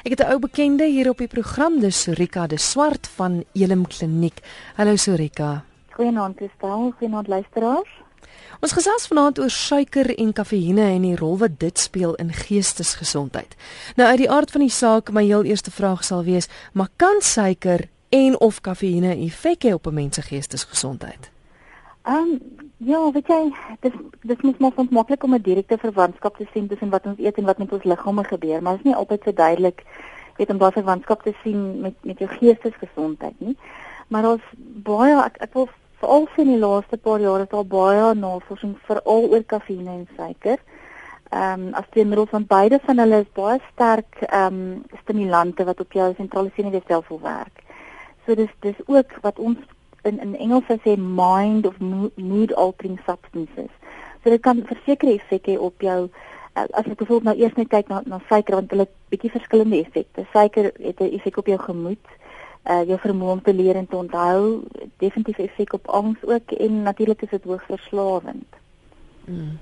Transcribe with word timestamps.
Ek 0.00 0.16
het 0.16 0.20
'n 0.20 0.32
ou 0.32 0.38
bekende 0.38 0.84
hier 0.84 1.08
op 1.08 1.18
die 1.18 1.28
program, 1.28 1.80
dis 1.80 2.02
Sorika 2.02 2.46
de 2.46 2.56
Swart 2.58 3.06
van 3.06 3.44
Elim 3.52 3.86
Kliniek. 3.86 4.40
Hallo 4.74 4.96
Sorika. 4.96 5.64
Goeienaand, 5.90 6.36
Kristel. 6.36 6.94
Goeienaand 6.98 7.28
luisteraars. 7.28 7.88
Ons 8.60 8.72
gesels 8.72 9.06
vanaand 9.06 9.38
oor 9.38 9.50
suiker 9.50 10.18
en 10.18 10.32
kafeïne 10.32 10.80
en 10.80 11.02
die 11.02 11.16
rol 11.16 11.38
wat 11.38 11.60
dit 11.60 11.78
speel 11.78 12.14
in 12.14 12.32
geestesgesondheid. 12.32 13.56
Nou 13.96 14.08
uit 14.08 14.18
die 14.18 14.30
aard 14.30 14.50
van 14.50 14.60
die 14.60 14.70
saak, 14.70 15.10
my 15.10 15.24
heel 15.24 15.44
eerste 15.44 15.70
vraag 15.70 16.04
sal 16.04 16.24
wees, 16.24 16.48
maar 16.72 16.88
kan 16.96 17.20
suiker 17.20 17.88
en 18.08 18.40
of 18.40 18.60
kafeïne 18.60 19.16
effek 19.26 19.64
hê 19.64 19.72
op 19.72 19.86
'n 19.86 19.94
mens 19.94 20.14
se 20.14 20.22
geestesgesondheid? 20.22 21.30
Ehm 22.02 22.16
um, 22.16 22.69
ja, 22.80 23.00
weet 23.12 23.28
jy, 23.28 23.40
dis 23.84 23.96
dis 24.24 24.44
mos 24.44 24.58
maar 24.58 24.86
maklik 24.90 25.24
om 25.24 25.34
'n 25.34 25.42
direkte 25.42 25.78
verwantskap 25.78 26.36
te 26.36 26.46
sien 26.52 26.68
tussen 26.68 26.90
wat 26.90 27.06
ons 27.06 27.18
eet 27.18 27.38
en 27.38 27.44
wat 27.44 27.58
met 27.58 27.72
ons 27.72 27.84
liggame 27.84 28.24
gebeur, 28.24 28.62
maar 28.62 28.76
dit 28.76 28.80
is 28.80 28.90
nie 28.90 28.96
altyd 28.96 29.22
so 29.24 29.32
duidelik 29.32 29.84
weet 30.36 30.50
om 30.50 30.58
daardie 30.58 30.82
verwantskap 30.82 31.22
te 31.22 31.34
sien 31.42 31.80
met 31.80 31.94
met 32.02 32.18
jou 32.18 32.30
geestesgesondheid 32.30 33.40
nie. 33.40 33.56
Maar 34.08 34.30
ons 34.30 34.42
baie 34.86 35.16
ek 35.24 35.36
ek 35.46 35.52
wil 35.54 35.68
veral 36.00 36.28
sien 36.34 36.48
die 36.48 36.58
laaste 36.58 36.96
paar 36.96 37.20
jare 37.20 37.42
is 37.42 37.52
daar 37.52 37.66
baie 37.66 38.14
navorsing 38.14 38.76
veral 38.88 39.28
oor 39.30 39.44
kafeïne 39.44 39.90
en 39.90 40.06
suiker. 40.16 40.58
Ehm 41.30 41.66
um, 41.66 41.74
as 41.74 41.84
middels 41.94 42.30
van 42.30 42.46
beide 42.46 42.80
van 42.86 42.98
hulle 42.98 43.20
is 43.20 43.34
baie 43.34 43.60
sterk 43.72 44.22
ehm 44.28 44.54
um, 44.54 44.84
stimulante 45.02 45.64
wat 45.64 45.80
op 45.80 45.92
jou 45.92 46.14
sentrale 46.14 46.50
senuweestelsel 46.56 47.20
werk. 47.20 47.62
So 48.26 48.34
dis 48.34 48.50
dis 48.60 48.80
ook 48.86 49.12
wat 49.20 49.38
ons 49.38 49.58
in 50.02 50.20
in 50.20 50.36
Engels 50.36 50.64
sê 50.84 50.96
mind 50.96 51.66
of 51.66 51.78
mood 52.14 52.54
altering 52.54 52.98
substances. 53.06 53.72
So 54.22 54.30
dit 54.30 54.42
kan 54.42 54.62
versekerde 54.66 55.14
effek 55.14 55.46
hê 55.46 55.58
op 55.58 55.80
jou 55.80 56.08
uh, 56.56 56.66
as 56.70 56.86
ek 56.86 56.96
byvoorbeeld 56.96 57.28
nou 57.28 57.36
eers 57.38 57.56
net 57.56 57.68
kyk 57.68 57.88
na 57.88 58.02
na 58.06 58.20
suiker 58.28 58.58
want 58.58 58.70
hulle 58.70 58.86
het 58.88 58.96
bietjie 59.12 59.32
verskillende 59.36 59.80
effekte. 59.80 60.26
Suiker 60.32 60.72
het 60.78 61.00
'n 61.00 61.14
effek 61.16 61.36
op 61.36 61.46
jou 61.46 61.58
gemoed, 61.58 62.06
uh 62.70 62.82
jou 62.88 62.98
vermoë 62.98 63.32
om 63.32 63.42
te 63.42 63.54
leer 63.54 63.76
en 63.76 63.86
te 63.86 63.96
onthou, 63.96 64.62
definitief 64.96 65.38
effek 65.38 65.72
op 65.72 65.88
angs 65.88 66.24
ook 66.24 66.52
en 66.52 66.82
natuurlik 66.82 67.22
is 67.22 67.30
dit 67.30 67.44
hoogs 67.44 67.64
verslawend. 67.64 68.48
Mm. 69.24 69.58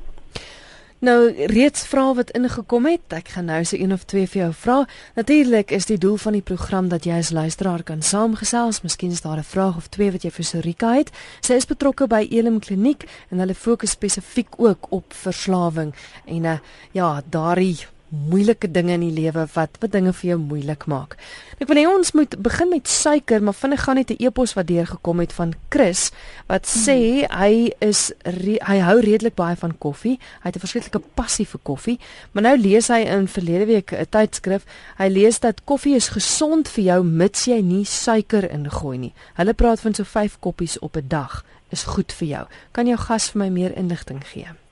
Nou 0.99 1.47
reeds 1.47 1.85
vrae 1.87 2.15
wat 2.19 2.31
ingekom 2.35 2.87
het. 2.91 3.13
Ek 3.15 3.29
gaan 3.37 3.47
nou 3.47 3.61
se 3.65 3.79
een 3.79 3.93
of 3.95 4.03
twee 4.11 4.27
vir 4.27 4.41
jou 4.41 4.53
vra. 4.63 4.79
Natuurlik 5.15 5.71
is 5.71 5.87
die 5.87 5.99
doel 5.99 6.17
van 6.19 6.35
die 6.35 6.43
program 6.43 6.89
dat 6.91 7.05
jy 7.07 7.21
as 7.23 7.31
luisteraar 7.31 7.85
kan 7.87 8.03
saamgesels. 8.03 8.83
Miskien 8.83 9.15
is 9.15 9.23
daar 9.23 9.39
'n 9.39 9.47
vraag 9.47 9.77
of 9.77 9.87
twee 9.89 10.11
wat 10.11 10.23
jy 10.23 10.31
vir 10.31 10.45
Sorika 10.45 10.95
het. 10.95 11.11
Sy 11.41 11.53
is 11.53 11.67
betrokke 11.67 12.07
by 12.07 12.27
Elim 12.31 12.59
Kliniek 12.59 13.07
en 13.31 13.39
hulle 13.39 13.55
fokus 13.55 13.91
spesifiek 13.91 14.49
ook 14.57 14.87
op 14.91 15.13
verslawing 15.13 15.95
en 16.27 16.45
uh, 16.45 16.59
ja, 16.93 17.23
daardie 17.31 17.87
moeilike 18.09 18.71
dinge 18.71 18.93
in 18.97 19.05
die 19.05 19.13
lewe 19.13 19.47
wat 19.55 19.77
wat 19.83 19.93
dinge 19.93 20.13
vir 20.13 20.31
jou 20.31 20.39
moeilik 20.41 20.87
maak. 20.89 21.17
Ek 21.61 21.69
wil 21.69 21.81
hê 21.81 21.85
ons 21.91 22.13
moet 22.17 22.37
begin 22.43 22.71
met 22.73 22.89
suiker, 22.89 23.43
maar 23.43 23.57
vinnig 23.57 23.83
gaan 23.85 23.97
net 23.97 24.11
'n 24.11 24.23
e-pos 24.25 24.55
wat 24.55 24.67
deurgekom 24.67 25.21
het 25.21 25.33
van 25.33 25.53
Chris 25.69 26.11
wat 26.47 26.67
sê 26.67 27.27
hy 27.29 27.73
is 27.81 28.13
re, 28.25 28.59
hy 28.65 28.79
hou 28.79 29.01
redelik 29.01 29.35
baie 29.35 29.57
van 29.57 29.79
koffie. 29.79 30.19
Hy 30.43 30.49
het 30.49 30.57
'n 30.57 30.65
verskriklike 30.67 31.03
passie 31.15 31.47
vir 31.47 31.61
koffie, 31.63 31.99
maar 32.33 32.43
nou 32.43 32.57
lees 32.57 32.89
hy 32.89 33.01
in 33.05 33.29
verlede 33.29 33.67
week 33.67 33.93
'n 33.93 34.07
tydskrif, 34.11 34.65
hy 34.99 35.09
lees 35.09 35.41
dat 35.41 35.65
koffie 35.65 35.95
is 35.95 36.09
gesond 36.09 36.69
vir 36.69 36.85
jou 36.85 37.05
mits 37.05 37.45
jy 37.45 37.61
nie 37.61 37.85
suiker 37.85 38.51
ingooi 38.51 38.99
nie. 38.99 39.15
Hulle 39.35 39.55
praat 39.55 39.81
van 39.81 39.95
so 39.95 40.05
5 40.05 40.39
koppies 40.41 40.79
op 40.79 40.97
'n 40.97 41.09
dag 41.09 41.45
is 41.71 41.83
goed 41.83 42.13
vir 42.13 42.29
jou. 42.29 42.47
Kan 42.73 42.87
jou 42.87 42.97
gas 42.97 43.31
vir 43.31 43.39
my 43.39 43.49
meer 43.49 43.77
inligting 43.77 44.23
gee? 44.25 44.68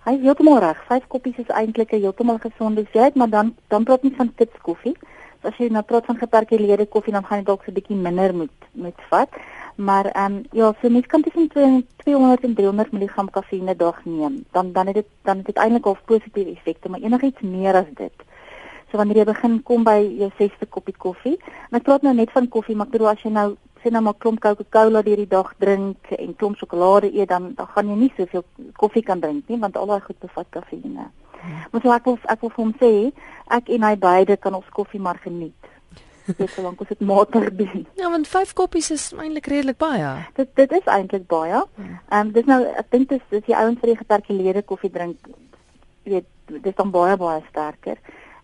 Hy 0.00 0.14
is 0.16 0.22
heeltemal 0.24 0.62
reg. 0.62 0.78
Vyf 0.88 1.06
koppies 1.12 1.38
is 1.42 1.50
eintlik 1.52 1.90
'n 1.92 2.00
heeltemal 2.00 2.38
gesonde 2.40 2.86
dieet, 2.92 3.14
maar 3.14 3.28
dan 3.28 3.54
dan 3.68 3.84
praat 3.84 4.02
nie 4.02 4.14
van 4.16 4.32
kits 4.34 4.60
koffie. 4.62 4.96
So 5.42 5.48
as 5.48 5.56
jy 5.58 5.68
nou 5.68 5.82
praat 5.82 6.06
van 6.06 6.16
geperkuleerde 6.16 6.86
koffie, 6.86 7.12
dan 7.12 7.24
gaan 7.24 7.38
jy 7.38 7.44
dalk 7.44 7.62
so 7.64 7.70
'n 7.70 7.74
bietjie 7.74 7.96
minder 7.96 8.34
moet 8.34 8.56
moet 8.72 9.00
vat. 9.10 9.28
Maar 9.76 10.06
ehm 10.06 10.32
um, 10.32 10.44
ja, 10.52 10.72
so 10.80 10.88
mens 10.88 11.06
kan 11.06 11.22
tussen 11.22 11.48
200 11.96 12.44
en 12.44 12.54
300 12.54 12.92
mg 12.92 13.30
kafeïne 13.30 13.76
dag 13.76 14.04
neem. 14.04 14.44
Dan 14.52 14.72
dan 14.72 14.86
het 14.86 14.94
dit 14.94 15.06
dan 15.22 15.36
het 15.36 15.46
dit 15.46 15.56
eintlik 15.56 15.86
al 15.86 15.96
positiewe 16.04 16.50
effekte, 16.50 16.88
maar 16.88 17.00
enigiets 17.00 17.40
meer 17.40 17.74
as 17.74 17.90
dit. 17.94 18.16
So 18.90 18.96
wanneer 18.96 19.16
jy 19.16 19.24
begin 19.24 19.62
kom 19.62 19.84
by 19.84 20.00
jou 20.18 20.30
6ste 20.38 20.68
koppie 20.68 20.96
koffie, 20.96 21.38
en 21.70 21.76
ek 21.78 21.82
praat 21.82 22.02
nou 22.02 22.14
net 22.14 22.30
van 22.30 22.48
koffie, 22.48 22.76
maar 22.76 22.86
ek 22.86 22.92
bedoel 22.92 23.08
as 23.08 23.22
jy 23.22 23.30
nou 23.30 23.56
sien 23.82 23.92
nou 23.92 24.02
maar 24.04 24.18
klomp 24.18 24.40
Coca-Cola 24.40 25.02
deur 25.02 25.22
die 25.22 25.30
dag 25.30 25.52
drink 25.62 26.12
en 26.16 26.36
klomp 26.36 26.58
sjokolade 26.60 27.10
eet 27.12 27.28
dan 27.28 27.52
dan 27.56 27.66
gaan 27.74 27.88
jy 27.88 27.96
nie 27.96 28.12
soveel 28.16 28.44
koffie 28.76 29.02
kan 29.02 29.20
drink 29.20 29.48
nie 29.48 29.58
want 29.58 29.76
al 29.76 29.86
daai 29.86 30.00
goed 30.04 30.18
bevat 30.20 30.46
kafeïne. 30.56 31.08
Hmm. 31.40 31.60
Maar 31.72 31.82
so 31.82 31.92
ek 31.94 32.04
wil 32.04 32.18
ek 32.34 32.40
wil 32.44 32.54
vir 32.54 32.64
hom 32.64 32.74
sê 32.80 32.92
ek 33.58 33.68
en 33.76 33.86
hy 33.88 33.94
beide 33.96 34.36
kan 34.36 34.54
ons 34.54 34.72
koffie 34.76 35.00
maar 35.00 35.20
geniet. 35.24 35.56
Dit 36.30 36.50
solank 36.54 36.80
ons 36.80 36.88
dit 36.88 37.00
matig 37.00 37.48
doen. 37.58 37.86
Ja, 38.00 38.10
want 38.12 38.28
5 38.28 38.52
koppies 38.54 38.90
is 38.94 39.10
eintlik 39.16 39.48
redelik 39.50 39.78
baie. 39.80 40.12
Dit 40.36 40.52
dit 40.54 40.72
is 40.78 40.86
eintlik 40.86 41.26
baie. 41.26 41.64
Hmm. 41.76 42.00
Ehm 42.08 42.26
um, 42.26 42.32
dis 42.36 42.50
nou 42.50 42.60
ek 42.64 42.90
dink 42.90 43.08
dis 43.08 43.24
dis 43.30 43.46
die 43.48 43.56
ouens 43.56 43.80
wat 43.80 43.92
die 43.92 44.00
geperkuleerde 44.02 44.62
koffie 44.62 44.92
drink 44.92 45.30
weet 46.04 46.26
dis 46.64 46.76
dan 46.76 46.90
baie 46.90 47.16
baie 47.16 47.42
sterker. 47.48 47.98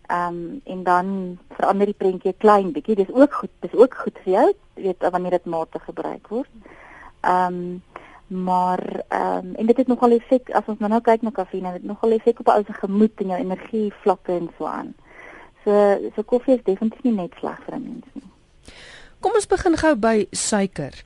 Ehm 0.06 0.34
um, 0.34 0.61
en 0.65 0.83
dan 0.83 1.39
verander 1.49 1.87
die 1.87 1.99
prentjie 1.99 2.34
klein 2.39 2.72
bietjie. 2.72 2.94
Dis 2.94 3.12
ook 3.12 3.33
goed. 3.33 3.50
Dis 3.61 3.75
ook 3.75 3.94
goed 3.94 4.19
vir 4.25 4.33
jou, 4.33 4.47
weet 4.75 5.11
wanneer 5.11 5.31
dit 5.31 5.44
matig 5.44 5.84
gebruik 5.84 6.28
word. 6.28 6.50
Ehm 7.21 7.55
um, 7.55 7.83
maar 8.27 9.03
ehm 9.09 9.47
um, 9.47 9.55
en 9.55 9.66
dit 9.66 9.77
het 9.77 9.87
nogal 9.87 10.11
effek 10.11 10.50
as 10.50 10.66
ons 10.66 10.78
nou 10.78 10.91
nou 10.91 11.00
kyk 11.00 11.22
na 11.22 11.31
kafeïne, 11.31 11.72
dit 11.72 11.84
nogal 11.84 12.11
effek 12.11 12.41
op 12.41 12.49
ou 12.49 12.62
se 12.66 12.72
gemoed 12.72 13.21
en 13.22 13.34
jou 13.34 13.41
energie 13.41 13.93
vlakke 14.03 14.33
en 14.33 14.49
so 14.59 14.66
aan. 14.66 14.95
So 15.65 16.11
so 16.15 16.22
koffie 16.22 16.55
is 16.55 16.65
definitief 16.65 17.03
nie 17.03 17.12
net 17.12 17.34
sleg 17.39 17.61
vir 17.66 17.75
'n 17.75 17.83
mens 17.83 18.06
nie. 18.12 18.31
Kom 19.21 19.34
ons 19.34 19.47
begin 19.47 19.77
gou 19.77 19.95
by 19.95 20.27
suiker. 20.31 21.05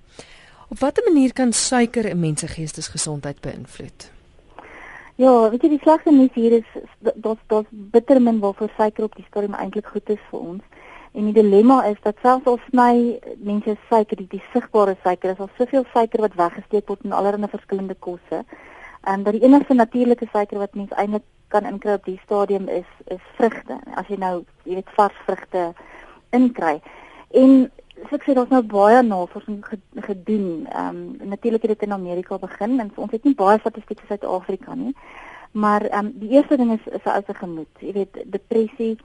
Op 0.71 0.79
watter 0.79 1.05
manier 1.13 1.33
kan 1.33 1.53
suiker 1.53 2.09
'n 2.11 2.21
mens 2.21 2.41
se 2.41 2.49
geestesgesondheid 2.49 3.41
beïnvloed? 3.41 4.20
Ja, 5.21 5.51
weet 5.53 5.67
jy 5.67 5.69
die 5.75 5.83
slegste 5.83 6.13
nuus 6.17 6.33
hier 6.33 6.55
is 6.57 6.69
dat 7.05 7.41
dat 7.53 7.67
bitter 7.93 8.23
min 8.25 8.39
waarvoor 8.41 8.71
suiker 8.77 9.05
op 9.05 9.17
die 9.19 9.25
stadium 9.27 9.53
eintlik 9.53 9.91
goed 9.93 10.09
is 10.15 10.23
vir 10.31 10.39
ons. 10.41 10.87
En 11.13 11.27
die 11.29 11.35
dilemma 11.37 11.83
is 11.91 11.99
dat 12.07 12.23
selfs 12.25 12.49
al 12.49 12.57
sny 12.71 13.19
mense 13.37 13.75
suiker, 13.91 14.17
die, 14.17 14.29
die 14.31 14.41
sigbare 14.55 14.95
suiker, 15.03 15.35
is 15.35 15.43
al 15.45 15.51
soveel 15.59 15.85
suiker 15.93 16.25
wat 16.25 16.39
weggesteek 16.41 16.89
word 16.89 17.05
in 17.05 17.13
allerlei 17.19 17.51
verskillende 17.53 17.99
kosse. 18.07 18.41
En 19.13 19.27
dat 19.27 19.37
die 19.37 19.45
enigste 19.45 19.77
natuurlike 19.77 20.31
suiker 20.33 20.63
wat 20.63 20.81
mens 20.81 20.97
eintlik 20.97 21.27
kan 21.53 21.69
inkry 21.69 21.99
op 21.99 22.09
die 22.09 22.21
stadium 22.25 22.73
is 22.73 22.89
is 23.13 23.21
vrugte. 23.37 23.77
As 24.01 24.09
jy 24.09 24.17
nou, 24.25 24.35
jy 24.65 24.81
weet, 24.81 24.97
vars 24.97 25.21
vrugte 25.27 25.67
inkry. 26.33 26.79
En 27.37 27.69
so 28.09 28.17
ek 28.17 28.25
sê 28.25 28.35
daar's 28.35 28.53
nou 28.53 28.63
baie 28.63 29.03
navorsing 29.03 29.65
gedoen. 30.09 30.67
Ehm 30.71 31.01
um, 31.01 31.29
natuurlik 31.33 31.63
het 31.63 31.73
dit 31.79 31.89
in 31.89 31.93
Amerika 31.93 32.39
begin 32.39 32.81
en 32.81 32.93
ons 32.95 33.11
het 33.13 33.25
nie 33.25 33.35
baie 33.35 33.59
statistiek 33.59 34.01
in 34.01 34.07
Suid-Afrika 34.09 34.75
nie. 34.75 34.95
Maar 35.53 35.83
ehm 35.89 36.07
um, 36.07 36.13
die 36.23 36.31
eerste 36.37 36.57
ding 36.57 36.73
is 36.73 36.93
is 36.93 37.05
'n 37.05 37.17
ou 37.17 37.35
gemoed. 37.43 37.73
Jy 37.79 37.93
weet 37.93 38.23
depressie 38.27 38.97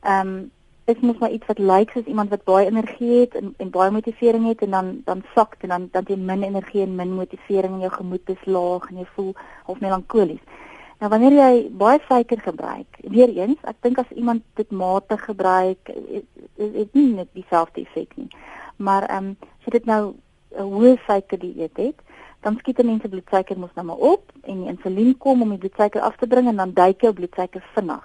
ehm 0.00 0.28
um, 0.28 0.50
is 0.84 1.00
mos 1.00 1.18
maar 1.18 1.30
iets 1.30 1.46
wat 1.46 1.58
lyk 1.58 1.90
soos 1.90 2.04
iemand 2.04 2.30
wat 2.30 2.44
baie 2.44 2.66
energie 2.66 3.20
het 3.20 3.34
en 3.34 3.54
en 3.56 3.70
baie 3.70 3.90
motivering 3.90 4.46
het 4.48 4.62
en 4.62 4.70
dan 4.70 5.00
dan 5.04 5.22
sak 5.34 5.54
en 5.58 5.68
dan 5.68 5.88
dan 5.92 6.04
jy 6.06 6.16
min 6.16 6.42
energie 6.42 6.82
en 6.82 6.94
min 6.94 7.12
motivering 7.14 7.74
en 7.74 7.80
jou 7.86 7.92
gemoed 7.92 8.28
is 8.34 8.44
laag 8.44 8.90
en 8.90 8.96
jy 8.96 9.06
voel 9.14 9.34
half 9.64 9.80
melankolies. 9.80 10.42
Nou 11.00 11.08
wanneer 11.08 11.32
jy 11.32 11.52
baie 11.80 12.00
suiker 12.04 12.40
gebruik, 12.44 12.98
weer 13.08 13.30
eens, 13.32 13.60
ek 13.64 13.78
dink 13.86 13.98
as 14.02 14.10
iemand 14.12 14.42
dit 14.60 14.70
matig 14.70 15.22
gebruik, 15.24 15.88
is 15.88 16.26
dit 16.74 16.98
nie 16.98 17.14
net 17.14 17.30
dieselfde 17.32 17.80
effek 17.86 18.12
nie. 18.20 18.28
Maar 18.76 19.06
ehm 19.08 19.30
um, 19.30 19.36
as 19.40 19.68
jy 19.68 19.72
dit 19.78 19.88
nou 19.88 20.02
'n 20.58 20.68
hoë 20.74 20.98
suiker 21.06 21.38
dieet 21.38 21.76
het, 21.76 21.96
dan 22.44 22.56
skiet 22.58 22.76
die 22.76 22.84
mense 22.84 23.08
bloedsuiker 23.08 23.58
mos 23.58 23.72
nou 23.74 23.86
maar 23.86 24.04
op 24.12 24.32
en 24.42 24.60
die 24.62 24.68
insulien 24.68 25.16
kom 25.18 25.42
om 25.42 25.48
die 25.48 25.58
bloedsuiker 25.58 26.00
af 26.00 26.16
te 26.16 26.26
bring 26.26 26.48
en 26.48 26.56
dan 26.56 26.72
duik 26.72 27.00
jou 27.00 27.12
bloedsuiker 27.12 27.64
vinnig. 27.74 28.04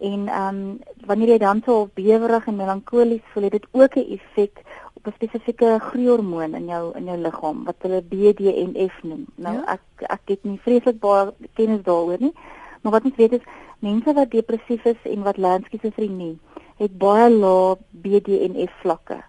En 0.00 0.28
ehm 0.28 0.56
um, 0.56 0.78
wanneer 1.06 1.28
jy 1.28 1.38
dan 1.38 1.62
so 1.64 1.88
bewerig 1.94 2.46
en 2.46 2.56
melankolies 2.56 3.24
voel, 3.32 3.42
het 3.42 3.52
dit 3.52 3.66
ook 3.70 3.96
'n 3.96 4.12
effek 4.16 4.62
op 4.94 5.06
'n 5.06 5.14
spesifieke 5.14 5.78
groeihormoon 5.80 6.54
in 6.54 6.66
jou 6.66 6.96
in 6.96 7.04
jou 7.04 7.18
liggaam 7.18 7.64
wat 7.64 7.76
hulle 7.78 8.02
BDNF 8.02 9.02
noem. 9.02 9.26
Nou 9.34 9.54
ja? 9.54 9.64
ek 9.66 10.10
ek 10.10 10.20
het 10.24 10.44
nie 10.44 10.60
vreeslik 10.62 10.98
baie 11.00 11.32
kennis 11.54 11.82
daaroor 11.82 12.16
nie, 12.20 12.34
maar 12.80 12.92
wat 12.92 13.04
ons 13.04 13.16
weet 13.16 13.32
is 13.32 13.46
mense 13.78 14.12
wat 14.14 14.30
depressief 14.30 14.84
is 14.84 15.02
en 15.02 15.22
wat 15.22 15.36
lernsskizofrenie 15.36 16.38
het 16.76 16.98
baie 16.98 17.30
lae 17.30 17.76
BDNF 17.90 18.72
vlakke 18.80 19.22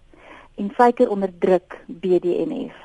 en 0.55 0.71
suiker 0.77 1.09
onderdruk 1.09 1.77
BDNF. 1.87 2.75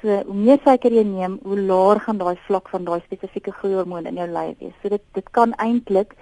So 0.00 0.22
hoe 0.26 0.34
meer 0.34 0.58
suiker 0.64 0.92
jy 0.92 1.02
neem, 1.02 1.38
hoe 1.42 1.58
laer 1.60 2.00
gaan 2.00 2.18
daai 2.18 2.36
vlak 2.46 2.68
van 2.68 2.84
daai 2.84 3.00
spesifieke 3.04 3.52
groeihormoon 3.52 4.06
in 4.06 4.18
jou 4.20 4.26
lyf 4.28 4.58
wees. 4.58 4.74
So 4.82 4.88
dit 4.88 5.02
dit 5.12 5.30
kan 5.30 5.54
eintlik 5.62 6.16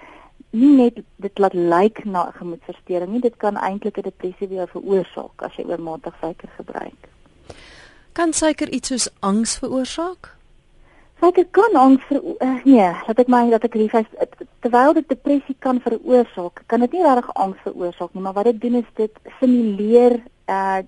nie 0.53 0.75
net 0.77 0.99
dit 1.17 1.39
laat 1.41 1.53
lyk 1.53 2.03
na 2.05 2.27
'n 2.27 2.37
gemoedversteuring 2.37 3.11
nie, 3.11 3.21
dit 3.21 3.37
kan 3.37 3.55
eintlik 3.57 3.97
'n 3.97 4.09
depressie 4.09 4.47
weer 4.47 4.67
veroorsaak 4.67 5.41
as 5.41 5.55
jy 5.55 5.65
oormatig 5.65 6.13
suiker 6.21 6.49
gebruik. 6.57 7.09
Kan 8.13 8.33
suiker 8.33 8.69
iets 8.69 8.87
soos 8.87 9.09
angs 9.19 9.57
veroorsaak? 9.57 10.35
Suiker 11.19 11.45
kan 11.51 11.75
angs 11.75 12.03
vir 12.03 12.21
uh, 12.39 12.63
nee, 12.65 12.91
laat 13.07 13.19
ek 13.19 13.27
my 13.27 13.49
dat 13.49 13.63
ek 13.63 13.73
lief 13.73 13.93
is 13.93 14.05
terwyl 14.59 14.93
dit 14.93 15.07
depressie 15.09 15.55
kan 15.59 15.81
veroorsaak, 15.81 16.63
kan 16.67 16.79
dit 16.79 16.91
nie 16.91 17.03
regtig 17.03 17.33
angs 17.33 17.57
veroorsaak 17.63 18.13
nie, 18.13 18.21
maar 18.21 18.33
wat 18.33 18.45
dit 18.45 18.61
doen 18.61 18.75
is 18.75 18.89
dit 18.95 19.19
simuleer 19.39 20.21
uh, 20.49 20.81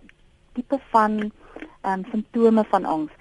tipe 0.53 0.79
van 0.91 1.31
ehm 1.81 1.99
um, 1.99 2.05
simptome 2.11 2.63
van 2.63 2.85
angs. 2.85 3.11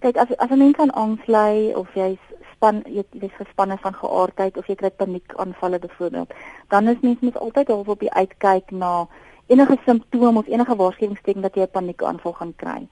Kyk, 0.00 0.16
as 0.16 0.36
as 0.36 0.50
'n 0.50 0.58
mens 0.58 0.78
aan 0.78 0.90
angs 0.90 1.26
ly 1.26 1.72
of 1.74 1.94
jy 1.94 2.18
span 2.62 2.82
jy 2.86 3.02
is 3.26 3.34
gespanne 3.34 3.74
van 3.82 3.94
geaardheid 3.98 4.56
of 4.56 4.68
jy 4.70 4.76
kry 4.78 4.90
paniekaanvalle 4.94 5.80
byvoorbeeld, 5.82 6.34
dan 6.70 6.88
is 6.88 7.00
mens 7.02 7.20
mens 7.20 7.38
altyd 7.42 7.72
half 7.74 7.88
op 7.90 8.00
die 8.00 8.12
uitkyk 8.12 8.70
na 8.70 9.08
enige 9.50 9.76
simptoom 9.84 10.38
of 10.38 10.46
enige 10.46 10.76
waarskuwingsteken 10.76 11.42
dat 11.42 11.58
jy 11.58 11.66
'n 11.66 11.74
paniekaanval 11.74 12.32
gaan 12.32 12.54
kry. 12.56 12.86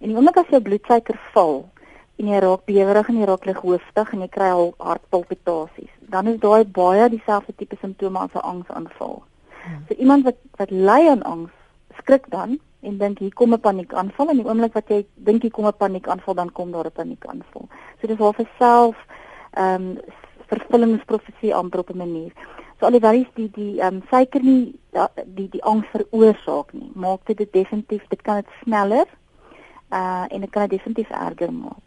En 0.00 0.08
die 0.08 0.16
oomblik 0.16 0.36
as 0.36 0.50
jou 0.52 0.60
bloedsuiker 0.60 1.18
val 1.32 1.64
en 2.18 2.26
jy 2.26 2.38
raak 2.38 2.64
bewerig 2.64 3.08
en 3.08 3.18
jy 3.18 3.24
raak 3.24 3.44
lighoofdig 3.44 4.12
en 4.12 4.20
jy 4.20 4.28
kry 4.28 4.50
al 4.50 4.74
hartpalpitasies, 4.78 5.94
dan 6.00 6.26
is 6.26 6.38
daai 6.40 6.64
baie 6.64 7.08
dieselfde 7.08 7.54
tipe 7.56 7.76
simptome 7.80 8.18
as 8.18 8.34
'n 8.34 8.44
angsaanval. 8.44 9.22
Hmm. 9.64 9.84
So 9.88 9.94
iemand 9.94 10.24
wat 10.24 10.36
wat 10.56 10.70
ly 10.70 11.08
aan 11.08 11.22
angs, 11.22 11.52
skrik 11.96 12.30
dan 12.30 12.58
en 12.84 12.98
dink 12.98 13.18
hier 13.18 13.34
kom 13.34 13.54
'n 13.54 13.60
paniekaanval 13.60 14.28
en 14.28 14.36
die 14.36 14.46
oomblik 14.46 14.74
wat 14.74 14.88
jy 14.88 15.06
dink 15.14 15.42
hier 15.42 15.50
kom 15.50 15.66
'n 15.66 15.76
paniekaanval, 15.76 16.34
dan 16.34 16.52
kom 16.52 16.70
daar 16.72 16.86
'n 16.86 16.98
paniekaanval. 17.00 17.68
So 18.00 18.06
dis 18.06 18.18
half 18.18 18.38
'n 18.38 18.48
self 18.58 18.96
ehm 19.52 19.74
um, 19.74 19.98
vervullingsprofesie 20.46 21.54
amper 21.54 21.80
op 21.80 21.90
'n 21.90 21.96
manier. 21.96 22.32
So 22.78 22.86
alhoewel 22.86 23.24
die 23.34 23.50
die 23.50 23.80
ehm 23.80 23.94
um, 23.94 24.02
suiker 24.10 24.42
nie 24.42 24.78
ja, 24.92 25.08
die 25.24 25.48
die 25.48 25.62
angs 25.62 25.86
veroorsaak 25.92 26.72
nie, 26.72 26.90
maak 26.94 27.26
dit 27.26 27.36
dit 27.36 27.52
definitief, 27.52 28.02
dit 28.08 28.22
kan 28.22 28.36
dit 28.36 28.50
sneller 28.62 29.06
uh 29.90 30.24
en 30.28 30.40
dit 30.40 30.50
kan 30.50 30.62
dit 30.62 30.78
definitief 30.78 31.10
erger 31.10 31.52
maak. 31.52 31.83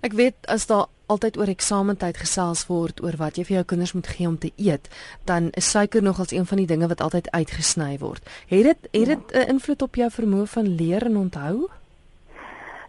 Ek 0.00 0.12
weet 0.12 0.34
as 0.46 0.66
daar 0.66 0.86
altyd 1.06 1.38
oor 1.38 1.48
eksamentyd 1.48 2.16
gesels 2.16 2.66
word 2.66 3.02
oor 3.02 3.16
wat 3.16 3.38
jy 3.38 3.44
vir 3.44 3.56
jou 3.56 3.64
kinders 3.72 3.94
moet 3.94 4.06
gee 4.10 4.28
om 4.28 4.38
te 4.38 4.50
eet, 4.56 4.88
dan 5.24 5.50
is 5.54 5.70
suiker 5.70 6.02
nogals 6.02 6.34
een 6.34 6.46
van 6.46 6.58
die 6.58 6.66
dinge 6.66 6.88
wat 6.88 7.00
altyd 7.00 7.30
uitgesny 7.30 7.98
word. 8.02 8.22
Het 8.50 8.62
dit 8.62 8.88
het 8.90 9.06
dit 9.06 9.34
'n 9.34 9.48
invloed 9.56 9.82
op 9.82 9.94
jou 9.94 10.10
vermoë 10.10 10.46
van 10.46 10.74
leer 10.76 11.06
en 11.06 11.16
onthou? 11.16 11.68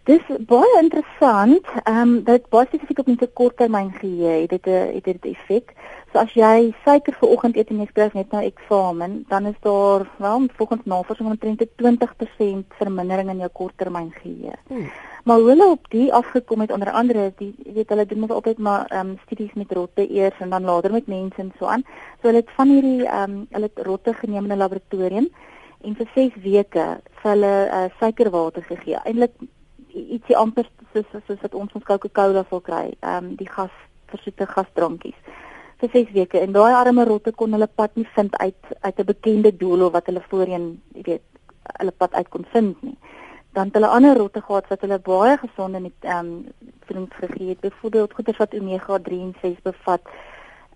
Dis 0.04 0.24
baie 0.48 0.80
interessant. 0.81 1.65
Ehm 1.83 2.01
um, 2.01 2.24
dit 2.24 2.50
baie 2.50 2.65
spesifiek 2.65 3.00
op 3.00 3.07
'n 3.07 3.33
korttermyn 3.33 3.92
geheue, 3.92 4.42
het 4.42 4.50
dit 4.50 4.65
'n 4.65 4.94
het 4.95 5.04
dit 5.04 5.25
'n 5.25 5.27
effek. 5.36 5.74
As 6.18 6.31
jy 6.34 6.72
suiker 6.81 7.14
vir 7.14 7.30
oggend 7.30 7.58
eet 7.60 7.69
en 7.69 7.81
jy 7.84 7.86
skryf 7.92 8.16
net 8.18 8.31
na 8.34 8.40
eksamen, 8.42 9.19
dan 9.30 9.46
is 9.46 9.58
daar 9.62 10.08
wel 10.18 10.48
volgens 10.58 10.86
navorsing 10.90 11.30
omtrent 11.30 11.62
'n 11.62 11.69
20% 11.75 12.74
vermindering 12.80 13.30
in 13.30 13.44
jou 13.44 13.50
korttermyn 13.54 14.12
geheue. 14.12 14.56
Hmm. 14.68 14.90
Maar 15.24 15.38
hoe 15.38 15.50
hulle 15.50 15.68
op 15.69 15.90
die 15.90 16.14
afgekom 16.14 16.62
het 16.62 16.72
onder 16.72 16.92
andere 16.92 17.25
is 17.25 17.36
die 17.38 17.56
weet 17.74 17.90
hulle 17.90 18.06
doen 18.06 18.19
mos 18.19 18.30
altyd 18.30 18.58
maar 18.58 18.86
ehm 18.86 19.10
um, 19.10 19.18
studies 19.25 19.54
met 19.54 19.72
rotte 19.72 20.10
eers 20.10 20.40
en 20.40 20.50
dan 20.50 20.64
later 20.64 20.92
met 20.92 21.08
mense 21.08 21.38
en 21.38 21.52
so 21.60 21.66
aan. 21.66 21.84
So 22.22 22.28
hulle 22.28 22.40
het 22.40 22.52
van 22.56 22.68
hierdie 22.68 23.06
ehm 23.06 23.31
um, 23.31 23.48
hulle 23.50 23.69
het 23.74 23.86
rotte 23.86 24.14
geneem 24.14 24.46
in 24.46 24.52
'n 24.52 24.58
laboratorium 24.58 25.30
en 25.81 25.96
vir 25.96 26.08
6 26.14 26.31
weke 26.44 26.86
vir 27.22 27.31
hulle 27.31 27.68
uh, 27.72 27.86
suikerwater 28.00 28.64
gegee. 28.64 28.98
Eintlik 29.04 29.34
ietsie 29.94 30.38
amper 30.38 30.69
soos 30.94 31.06
soos 31.28 31.42
wat 31.42 31.54
ons 31.54 31.74
ons 31.74 31.84
Coca-Cola 31.84 32.46
wil 32.50 32.62
kry. 32.62 32.94
Ehm 33.00 33.25
um, 33.25 33.36
die 33.36 33.50
gas 33.50 33.75
versoete 34.06 34.46
gasdrankies 34.46 35.19
vir 35.80 35.90
6 35.94 36.12
weke 36.14 36.40
en 36.40 36.52
daai 36.52 36.74
arme 36.74 37.06
rotte 37.06 37.32
kon 37.32 37.52
hulle 37.52 37.68
pad 37.68 37.96
nie 37.96 38.08
vind 38.16 38.38
uit 38.38 38.62
uit 38.82 39.00
'n 39.00 39.06
bekende 39.06 39.52
doel 39.58 39.86
of 39.86 39.92
wat 39.92 40.06
hulle 40.06 40.24
voorheen, 40.30 40.82
jy 40.94 41.04
weet, 41.04 41.26
hulle 41.80 41.92
pad 41.92 42.14
uit 42.14 42.30
kon 42.30 42.46
vind 42.54 42.82
nie 42.82 42.98
dan 43.58 43.70
hulle 43.72 43.88
ander 43.88 44.18
rotte 44.18 44.42
gehad 44.42 44.68
wat 44.70 44.82
hulle 44.86 45.00
baie 45.12 45.38
gesonde 45.44 45.80
met 45.80 45.98
ehm 46.14 46.26
um, 46.26 46.46
voeding 46.86 47.08
gegee 47.14 47.48
het. 47.50 47.60
Byvoorbeeld 47.60 48.14
goeders 48.14 48.38
wat 48.38 48.54
omega 48.54 49.00
3 49.08 49.20
en 49.20 49.34
6 49.42 49.56
bevat. 49.64 50.02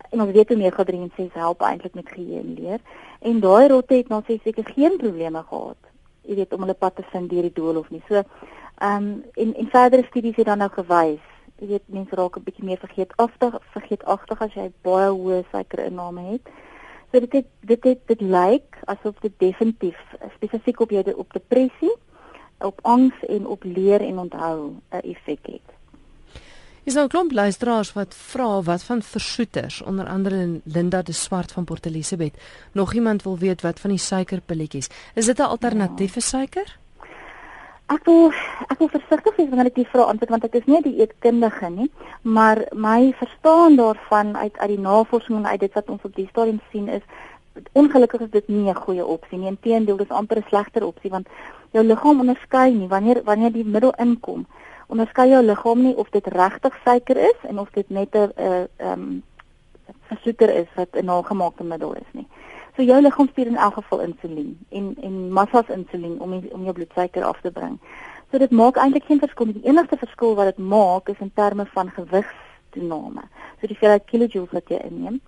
En 0.09 0.21
ons 0.21 0.31
weet 0.37 0.51
omega 0.51 0.83
3 0.83 1.01
en 1.01 1.11
6 1.15 1.29
help 1.33 1.61
eintlik 1.61 1.93
met 1.93 2.09
geheue 2.09 2.39
en 2.39 2.53
leer. 2.59 2.79
En 3.19 3.39
daai 3.39 3.67
rotte 3.67 3.93
het 3.93 4.07
nou 4.07 4.21
seker 4.25 4.65
geen 4.75 4.97
probleme 4.97 5.43
gehad. 5.49 5.77
Jy 6.21 6.35
weet 6.35 6.53
om 6.53 6.65
hulle 6.65 6.73
pad 6.73 6.95
te 6.95 7.05
vind 7.11 7.29
deur 7.29 7.47
die 7.47 7.53
dool 7.53 7.77
of 7.83 7.89
nie. 7.89 8.03
So 8.07 8.15
ehm 8.15 8.95
um, 8.95 9.23
en 9.33 9.53
en 9.55 9.69
verdere 9.77 10.07
studies 10.09 10.35
het 10.35 10.45
dan 10.45 10.57
nou 10.57 10.71
gewys 10.73 11.25
jy 11.61 11.67
weet 11.67 11.87
mense 11.93 12.15
raak 12.15 12.37
'n 12.37 12.43
bietjie 12.43 12.65
meer 12.65 12.81
vergeetachtig 12.81 13.57
vergeetachtig 13.73 14.41
as 14.41 14.53
jy 14.53 14.71
baie 14.81 15.09
hoë 15.09 15.43
suikerinname 15.51 16.21
het. 16.31 16.45
So 17.11 17.19
dit 17.19 17.33
het, 17.33 17.47
dit 17.59 17.83
het, 17.83 17.99
dit 18.07 18.21
lyk 18.21 18.77
asof 18.85 19.19
dit 19.21 19.33
definitief 19.37 19.99
spesifiek 20.35 20.79
op 20.79 20.89
jou 20.89 21.13
op 21.13 21.33
depressie 21.33 21.95
op 22.61 22.79
angs 22.81 23.15
en 23.27 23.47
op 23.47 23.63
leer 23.63 24.01
en 24.01 24.17
onthou 24.17 24.73
'n 24.89 25.01
effek 25.03 25.45
het. 25.45 25.67
Is 26.83 26.93
nou 26.93 27.05
'n 27.05 27.09
klomp 27.09 27.31
luisteraars 27.31 27.93
wat 27.93 28.15
vra 28.15 28.61
wat 28.61 28.83
van 28.83 29.01
versoeters, 29.01 29.81
onder 29.81 30.07
andere 30.07 30.59
Linda 30.63 31.01
de 31.01 31.11
Swart 31.11 31.51
van 31.51 31.63
Port 31.63 31.85
Elizabeth. 31.85 32.33
Nog 32.71 32.93
iemand 32.93 33.23
wil 33.23 33.37
weet 33.37 33.61
wat 33.61 33.79
van 33.79 33.89
die 33.89 33.99
suikerpilletjies. 33.99 34.89
Is 35.13 35.25
dit 35.25 35.37
'n 35.37 35.41
alternatiewe 35.41 36.11
ja. 36.13 36.21
suiker? 36.21 36.79
Ek 37.91 38.05
wil 38.07 38.29
ek 38.71 38.77
wil 38.79 38.89
versigtig 38.93 39.35
wees 39.35 39.49
wanneer 39.49 39.67
ek 39.67 39.79
die 39.81 39.89
vraag 39.93 40.13
antwoord 40.13 40.29
want 40.31 40.45
ek 40.47 40.53
is 40.61 40.67
nie 40.71 40.79
die 40.85 40.93
eetkundige 41.03 41.69
nie, 41.73 41.89
maar 42.23 42.61
my 42.71 43.11
verstaan 43.19 43.75
daarvan 43.75 44.31
uit 44.37 44.55
uit 44.59 44.69
die 44.71 44.79
navorsing 44.79 45.41
en 45.41 45.49
uit 45.49 45.59
dit 45.59 45.73
wat 45.75 45.89
ons 45.89 46.05
op 46.07 46.15
die 46.15 46.27
stadium 46.29 46.61
sien 46.71 46.87
is 46.87 47.03
ongelukkig 47.75 48.21
is 48.27 48.31
dit 48.31 48.47
nie 48.47 48.69
'n 48.69 48.83
goeie 48.85 49.05
opsie 49.05 49.37
nie. 49.37 49.51
Inteendeel, 49.51 49.97
dit 49.97 50.09
is 50.09 50.15
amper 50.15 50.37
'n 50.37 50.47
slegter 50.47 50.85
opsie 50.85 51.11
want 51.11 51.27
jou 51.71 51.83
liggaam 51.83 52.19
onderskei 52.19 52.71
nie 52.73 52.87
wanneer 52.87 53.23
wanneer 53.23 53.51
die 53.51 53.65
middel 53.65 53.93
inkom. 53.97 54.45
Onderskei 54.87 55.29
jou 55.29 55.43
liggaam 55.43 55.81
nie 55.81 55.95
of 55.95 56.09
dit 56.09 56.27
regtig 56.27 56.79
suiker 56.85 57.17
is 57.17 57.39
en 57.49 57.59
of 57.59 57.69
dit 57.71 57.89
net 57.89 58.15
'n 58.15 58.31
ehm 58.37 58.67
um, 58.91 59.23
versoeter 60.07 60.49
is 60.49 60.67
wat 60.75 60.95
'n 60.95 61.05
nagemaakte 61.05 61.63
middel 61.63 61.93
is 61.93 62.11
nie. 62.11 62.27
So 62.81 62.87
jou 62.87 63.01
liggaam 63.01 63.27
stuur 63.29 63.45
in 63.45 63.57
elk 63.61 63.73
geval 63.73 63.99
insulien 64.01 64.65
en 64.69 64.85
en 65.01 65.17
massas 65.31 65.67
insulien 65.69 66.15
om 66.19 66.31
om 66.33 66.63
jou 66.63 66.73
bloedsuiker 66.73 67.23
af 67.23 67.41
te 67.41 67.51
bring. 67.51 67.75
So 68.31 68.37
dit 68.37 68.51
maak 68.51 68.77
eintlik 68.81 69.03
geen 69.05 69.19
verskil 69.19 69.45
nie. 69.45 69.53
Die 69.53 69.69
enigste 69.69 69.97
verskil 70.01 70.33
wat 70.35 70.49
dit 70.49 70.57
maak 70.57 71.09
is 71.13 71.19
in 71.19 71.31
terme 71.35 71.65
van 71.73 71.91
gewigstoename. 71.97 73.27
So 73.59 73.67
die 73.67 73.75
hoeveelheid 73.75 74.07
kilojoules 74.09 74.55
wat 74.57 74.73
jy 74.73 74.79
inneem. 74.87 75.21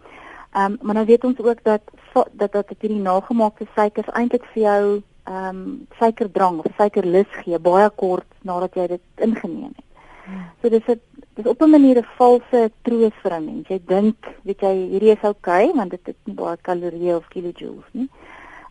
Ehm 0.53 0.71
um, 0.71 0.79
maar 0.81 0.95
nou 0.95 1.05
weet 1.05 1.29
ons 1.29 1.43
ook 1.45 1.63
dat 1.63 1.93
dat 2.33 2.51
dat 2.57 2.67
dit 2.73 2.81
hierdie 2.81 3.01
nagemaakte 3.05 3.69
suikers 3.75 4.09
eintlik 4.13 4.49
vir 4.55 4.63
jou 4.63 4.83
ehm 5.23 5.47
um, 5.47 5.87
suikerdrang 5.99 6.57
of 6.63 6.73
suikerlus 6.77 7.29
gee 7.43 7.59
baie 7.59 7.89
kort 7.89 8.29
nadat 8.41 8.81
jy 8.81 8.87
dit 8.97 9.27
ingeneem 9.29 9.77
het. 9.77 9.85
Hmm. 10.25 10.49
So 10.61 10.69
dis 10.69 10.87
'n 10.87 11.01
dis 11.35 11.45
op 11.45 11.61
'n 11.61 11.69
manier 11.69 11.97
'n 11.97 12.07
valse 12.17 12.71
troos 12.81 13.15
vir 13.21 13.33
'n 13.33 13.45
mens. 13.45 13.67
Jy 13.67 13.81
dink, 13.85 14.15
weet 14.43 14.59
jy, 14.59 14.75
hierdie 14.91 15.11
is 15.11 15.23
oukei 15.23 15.63
okay, 15.63 15.77
want 15.77 15.91
dit 15.91 16.05
het 16.05 16.15
nie 16.23 16.35
baie 16.35 16.57
kalorieë 16.57 17.15
of 17.15 17.27
kilojoules 17.27 17.89
nie. 17.91 18.09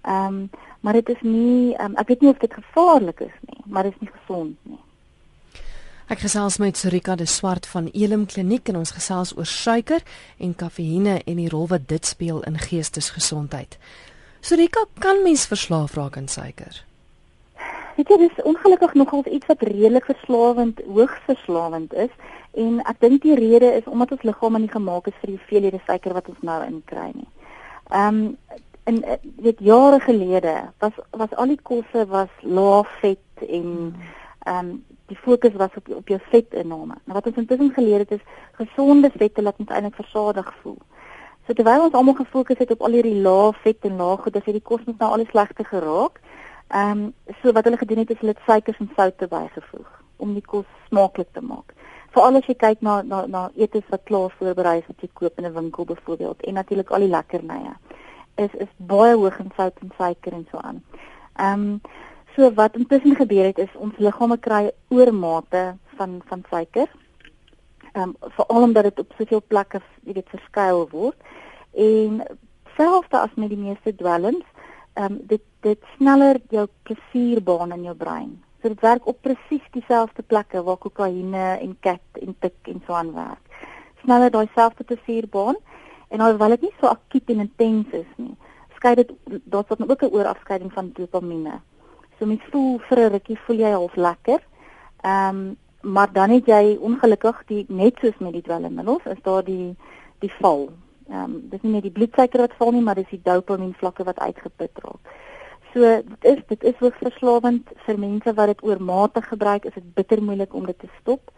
Ehm 0.02 0.26
um, 0.26 0.50
maar 0.80 0.92
dit 0.92 1.08
is 1.08 1.20
nie 1.20 1.74
um, 1.78 1.94
ek 1.96 2.08
weet 2.08 2.20
nie 2.20 2.30
of 2.30 2.38
dit 2.38 2.52
gevaarlik 2.52 3.20
is 3.20 3.36
nie, 3.46 3.60
maar 3.66 3.82
dit 3.82 3.92
is 3.92 4.00
nie 4.00 4.10
gesond 4.10 4.56
nie. 4.62 4.78
Ek 6.06 6.18
gesels 6.18 6.58
met 6.58 6.76
Sorika 6.76 7.14
de 7.16 7.26
Swart 7.26 7.66
van 7.66 7.86
Elim 7.92 8.26
Kliniek 8.26 8.68
en 8.68 8.76
ons 8.76 8.90
gesels 8.90 9.36
oor 9.36 9.46
suiker 9.46 10.02
en 10.38 10.54
kafeïne 10.54 11.22
en 11.24 11.36
die 11.36 11.48
rol 11.48 11.68
wat 11.70 11.88
dit 11.88 12.06
speel 12.06 12.42
in 12.42 12.58
geestesgesondheid. 12.58 13.78
Sorika, 14.40 14.84
kan 14.98 15.22
mens 15.22 15.46
verslaaf 15.46 15.94
raak 15.94 16.16
aan 16.16 16.28
suiker? 16.28 16.84
Dit 17.96 18.10
is 18.10 18.42
ongelukkig 18.42 18.94
nogal 18.94 19.22
iets 19.30 19.46
wat 19.46 19.62
redelik 19.62 20.04
verslawend, 20.04 20.80
hoogs 20.86 21.20
verslawend 21.26 21.92
is 21.94 22.10
en 22.52 22.80
ek 22.84 23.00
dink 23.00 23.22
die 23.22 23.36
rede 23.38 23.72
is 23.78 23.86
omdat 23.88 24.12
ons 24.12 24.22
liggaam 24.28 24.58
nie 24.60 24.72
gemaak 24.72 25.06
is 25.08 25.16
vir 25.20 25.32
die 25.32 25.38
hoeveelhede 25.38 25.80
suiker 25.86 26.12
wat 26.12 26.28
ons 26.28 26.42
nou 26.42 26.58
inkry 26.66 27.10
nie. 27.14 27.30
Ehm 27.90 28.22
um, 28.24 28.36
en 28.84 28.96
dit 29.22 29.58
jare 29.62 30.00
gelede 30.00 30.54
was 30.82 30.96
was 31.10 31.34
al 31.38 31.52
die 31.52 31.62
kosse 31.62 32.06
was 32.10 32.32
lae 32.42 32.82
vet 33.00 33.44
en 33.48 33.68
ehm 34.44 34.58
um, 34.58 34.84
die 35.06 35.16
fokus 35.16 35.52
was 35.52 35.74
op 35.76 35.88
op 35.88 36.08
jou 36.08 36.18
vetinname. 36.30 36.96
Nou 37.04 37.14
wat 37.18 37.26
ons 37.26 37.36
intussen 37.36 37.72
geleer 37.72 37.98
het 37.98 38.10
is 38.10 38.24
gesonde 38.58 39.10
vette 39.16 39.42
laat 39.42 39.58
ons 39.58 39.68
eintlik 39.68 39.94
versadig 39.94 40.54
voel. 40.62 40.78
So 41.46 41.52
terwyl 41.52 41.86
ons 41.86 41.94
almal 41.94 42.14
gefokus 42.14 42.58
het 42.58 42.70
op 42.70 42.82
al 42.86 42.96
hierdie 42.98 43.20
lae 43.22 43.52
vet 43.62 43.88
en 43.88 43.96
lae 43.96 44.16
goed, 44.16 44.32
dis 44.32 44.44
hierdie 44.44 44.68
kos 44.70 44.84
net 44.86 44.98
nou 44.98 45.10
al 45.10 45.24
die 45.24 45.30
slegte 45.30 45.64
geraak. 45.64 46.20
Ehm 46.68 46.90
um, 46.90 47.14
so 47.42 47.52
wat 47.52 47.64
hulle 47.64 47.80
gedoen 47.84 48.02
het 48.04 48.10
is 48.10 48.20
hulle 48.20 48.34
het 48.36 48.46
suikers 48.46 48.78
en 48.78 48.90
soute 48.96 49.28
bygevoeg 49.28 49.90
om 50.16 50.34
die 50.34 50.46
kos 50.54 50.68
smaaklik 50.88 51.32
te 51.32 51.42
maak. 51.42 51.74
Veral 52.12 52.36
as 52.36 52.46
jy 52.46 52.54
kyk 52.54 52.80
na 52.80 53.02
na 53.02 53.26
na 53.26 53.50
etes 53.56 53.88
wat 53.88 54.04
klaar 54.04 54.30
voorberei 54.38 54.78
is 54.78 54.86
wat 54.86 55.00
jy 55.00 55.08
koop 55.12 55.38
in 55.38 55.46
'n 55.46 55.54
winkel 55.54 55.84
byvoorbeeld 55.84 56.42
en 56.42 56.54
natuurlik 56.54 56.90
al 56.90 57.06
die 57.06 57.08
lekkernye. 57.08 57.74
Is 58.36 58.54
is 58.54 58.72
baie 58.76 59.14
hoog 59.16 59.38
in 59.38 59.52
sout 59.56 59.76
en 59.80 59.92
suiker 59.96 60.32
en 60.32 60.46
so 60.50 60.58
aan. 60.58 60.82
Ehm 61.36 61.60
um, 61.60 61.80
So 62.36 62.48
wat 62.54 62.76
intussen 62.76 63.16
gebeur 63.16 63.44
het 63.44 63.58
is 63.58 63.72
ons 63.76 63.96
liggame 64.00 64.38
kry 64.40 64.70
oormate 64.88 65.74
van 65.98 66.20
van 66.28 66.44
suiker. 66.50 66.88
Ehm 67.92 68.02
um, 68.08 68.30
veral 68.36 68.62
omdat 68.62 68.82
dit 68.88 68.98
op 68.98 69.12
soveel 69.18 69.42
plekke, 69.46 69.80
jy 70.04 70.12
weet, 70.12 70.32
verskuil 70.32 70.88
word. 70.88 71.16
En 71.72 72.22
selfs 72.76 73.10
as 73.10 73.34
met 73.36 73.52
die 73.52 73.60
meeste 73.60 73.92
dwelms, 73.94 74.46
ehm 74.94 75.12
um, 75.12 75.18
dit 75.28 75.44
dit 75.60 75.84
sneller 75.96 76.40
jou 76.48 76.66
plesierbaan 76.88 77.76
in 77.76 77.84
jou 77.90 77.94
brein. 77.96 78.32
So 78.62 78.68
dit 78.68 78.80
werk 78.80 79.06
op 79.10 79.16
presies 79.20 79.64
dieselfde 79.74 80.22
plekke 80.22 80.62
waar 80.62 80.76
kokaine 80.78 81.46
en 81.58 81.76
kat 81.80 82.20
en 82.22 82.36
tik 82.38 82.68
en 82.70 82.82
so 82.86 82.94
aan 82.94 83.10
werk. 83.14 83.56
Sneller 84.04 84.30
daai 84.30 84.46
selfde 84.54 84.84
plesierbaan 84.84 85.56
en 86.08 86.20
alhoewel 86.20 86.54
dit 86.54 86.68
nie 86.68 86.74
so 86.80 86.86
akuut 86.86 87.32
en 87.34 87.42
intens 87.42 87.96
is 87.98 88.12
nie, 88.16 88.36
skei 88.76 88.94
dit 89.00 89.10
daar's 89.26 89.66
dan 89.66 89.90
ook 89.90 90.02
'n 90.02 90.14
oorafskeiding 90.14 90.72
van 90.72 90.92
dopamine. 90.94 91.58
So 92.18 92.26
mens 92.26 92.42
voel 92.50 92.78
vir 92.78 92.98
'n 92.98 93.12
rukkie 93.12 93.38
voel 93.46 93.56
jy 93.56 93.70
half 93.70 93.96
lekker. 93.96 94.40
Ehm 95.00 95.36
um, 95.36 95.56
maar 95.82 96.12
dan 96.12 96.30
het 96.30 96.46
jy 96.46 96.76
ongelukkig 96.80 97.42
die 97.46 97.64
net 97.68 97.98
soos 98.00 98.18
met 98.18 98.32
die 98.32 98.42
dwelmmiddels 98.42 99.04
is 99.04 99.22
daar 99.22 99.44
die 99.44 99.76
die 100.18 100.32
val. 100.40 100.68
Ehm 101.08 101.22
um, 101.24 101.48
dis 101.50 101.62
nie 101.62 101.72
net 101.72 101.82
die 101.82 101.90
bloedsuiker 101.90 102.40
wat 102.40 102.54
val 102.54 102.70
nie, 102.72 102.82
maar 102.82 102.94
dis 102.94 103.10
die 103.10 103.22
dopamien 103.22 103.74
vlakke 103.74 104.04
wat 104.04 104.18
uitgeput 104.18 104.70
raak. 104.74 105.02
So 105.72 105.80
dit 105.80 106.24
is 106.32 106.40
dit 106.46 106.62
is 106.62 106.80
ook 106.80 106.94
verslawend 107.00 107.70
vir 107.86 107.98
mense 107.98 108.34
wat 108.34 108.46
dit 108.46 108.62
oormatig 108.62 109.28
gebruik, 109.28 109.64
is 109.64 109.74
dit 109.74 109.94
bitter 109.94 110.22
moeilik 110.22 110.54
om 110.54 110.66
dit 110.66 110.78
te 110.78 110.88
stop. 111.00 111.32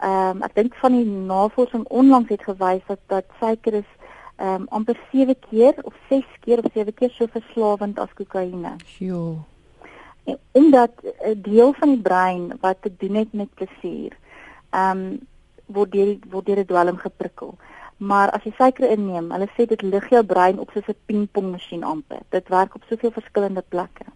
Ehm 0.00 0.36
um, 0.36 0.42
ek 0.42 0.54
dink 0.56 0.76
van 0.80 0.96
die 0.96 1.06
navorsing 1.06 1.84
onlangs 1.88 2.30
het 2.32 2.44
gewys 2.48 2.84
dat 2.88 3.00
dat 3.12 3.26
suiker 3.40 3.74
is 3.82 3.90
ehm 4.36 4.62
um, 4.62 4.66
amper 4.68 4.96
7 5.12 5.36
keer 5.50 5.74
of 5.82 5.94
6 6.08 6.24
keer 6.40 6.64
of 6.64 6.72
7 6.72 6.94
keer 6.94 7.10
so 7.10 7.26
verslawend 7.26 7.98
as 7.98 8.12
kokaine. 8.14 8.76
Jo. 8.98 9.44
En 10.24 10.38
omdat 10.52 10.92
'n 11.04 11.40
deel 11.42 11.72
van 11.72 11.88
die 11.88 12.02
brein 12.02 12.52
wat 12.60 12.76
te 12.80 12.92
doen 12.96 13.14
het 13.14 13.32
met 13.32 13.54
plesier, 13.54 14.16
ehm 14.70 14.96
um, 14.96 15.20
word 15.66 15.92
deur 15.92 16.16
word 16.30 16.46
deur 16.46 16.58
'n 16.58 16.66
dwelm 16.66 16.96
geprikkel. 16.96 17.58
Maar 18.00 18.30
as 18.32 18.44
jy 18.48 18.54
suiker 18.56 18.88
inneem, 18.88 19.28
hulle 19.34 19.46
sê 19.52 19.66
dit 19.68 19.82
lig 19.84 20.06
jou 20.08 20.22
brein 20.24 20.58
op 20.58 20.70
soos 20.72 20.88
'n 20.88 20.96
pingpongmasjien 21.06 21.82
amper. 21.84 22.22
Dit 22.30 22.48
werk 22.48 22.74
op 22.74 22.84
soveel 22.88 23.10
verskillende 23.12 23.64
plekke. 23.68 24.06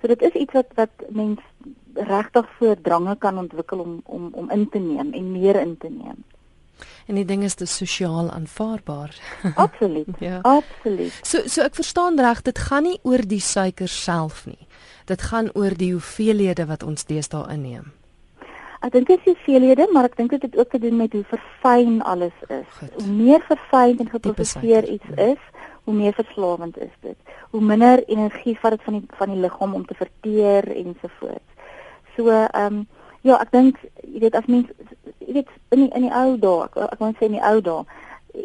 So 0.00 0.08
dit 0.08 0.22
is 0.22 0.32
iets 0.32 0.52
wat 0.52 0.66
wat 0.74 0.90
mens 1.08 1.40
regtig 1.94 2.46
voordrange 2.58 3.16
kan 3.18 3.38
ontwikkel 3.38 3.78
om 3.78 4.00
om 4.04 4.28
om 4.32 4.50
in 4.50 4.68
te 4.68 4.78
neem 4.78 5.12
en 5.12 5.32
meer 5.32 5.60
in 5.60 5.76
te 5.78 5.88
neem. 5.88 6.24
En 7.06 7.14
die 7.14 7.24
ding 7.24 7.42
is 7.42 7.54
te 7.54 7.66
sosiaal 7.66 8.30
aanvaarbaar. 8.30 9.16
Absoluut. 9.54 10.08
ja. 10.18 10.38
Absoluut. 10.42 11.20
So 11.22 11.48
so 11.48 11.62
ek 11.62 11.74
verstaan 11.74 12.20
reg, 12.20 12.42
dit 12.42 12.58
gaan 12.58 12.82
nie 12.82 12.98
oor 13.02 13.26
die 13.26 13.40
suiker 13.40 13.88
self 13.88 14.46
nie. 14.46 14.66
Dit 15.04 15.22
gaan 15.22 15.50
oor 15.54 15.74
die 15.76 15.92
hoeveelhede 15.92 16.66
wat 16.66 16.82
ons 16.82 17.04
deesdae 17.04 17.48
inneem. 17.52 17.92
Ek 18.80 18.92
dink 18.92 19.10
dit 19.10 19.26
is 19.28 19.40
veelhede, 19.44 19.84
maar 19.92 20.06
ek 20.08 20.16
dink 20.16 20.30
dit 20.32 20.42
het 20.42 20.56
ook 20.56 20.70
te 20.72 20.78
doen 20.80 20.96
met 20.96 21.12
hoe 21.12 21.24
verfyn 21.28 21.98
alles 22.08 22.36
is. 22.48 22.68
Goed. 22.78 22.94
Hoe 22.96 23.12
meer 23.12 23.42
verfyn 23.44 23.98
en 24.00 24.08
geproseseer 24.08 24.88
iets 24.88 25.10
is, 25.16 25.42
hoe 25.84 25.94
meer 25.94 26.14
verslawend 26.16 26.78
is 26.78 26.94
dit. 27.00 27.34
Hoe 27.50 27.60
minder 27.60 28.00
energie 28.08 28.56
vat 28.62 28.78
dit 28.78 28.86
van 28.86 28.96
die 28.98 29.18
van 29.18 29.34
die 29.34 29.40
liggaam 29.40 29.74
om 29.74 29.84
te 29.86 29.94
verteer 29.98 30.70
ensovoorts. 30.76 31.68
So, 32.16 32.30
ehm 32.30 32.80
um, 32.80 32.86
ja, 33.20 33.36
ek 33.36 33.52
dink 33.52 33.82
jy 34.00 34.24
weet 34.24 34.38
as 34.38 34.48
mens 34.48 34.70
jy 35.18 35.34
weet 35.40 35.50
in 35.76 35.84
die, 35.84 35.90
in 35.98 36.06
die 36.08 36.14
ou 36.16 36.38
dae, 36.40 36.64
ek, 36.70 36.78
ek 36.94 37.02
wil 37.02 37.12
sê 37.18 37.28
in 37.28 37.36
die 37.36 37.44
ou 37.50 37.60
dae, 37.60 37.84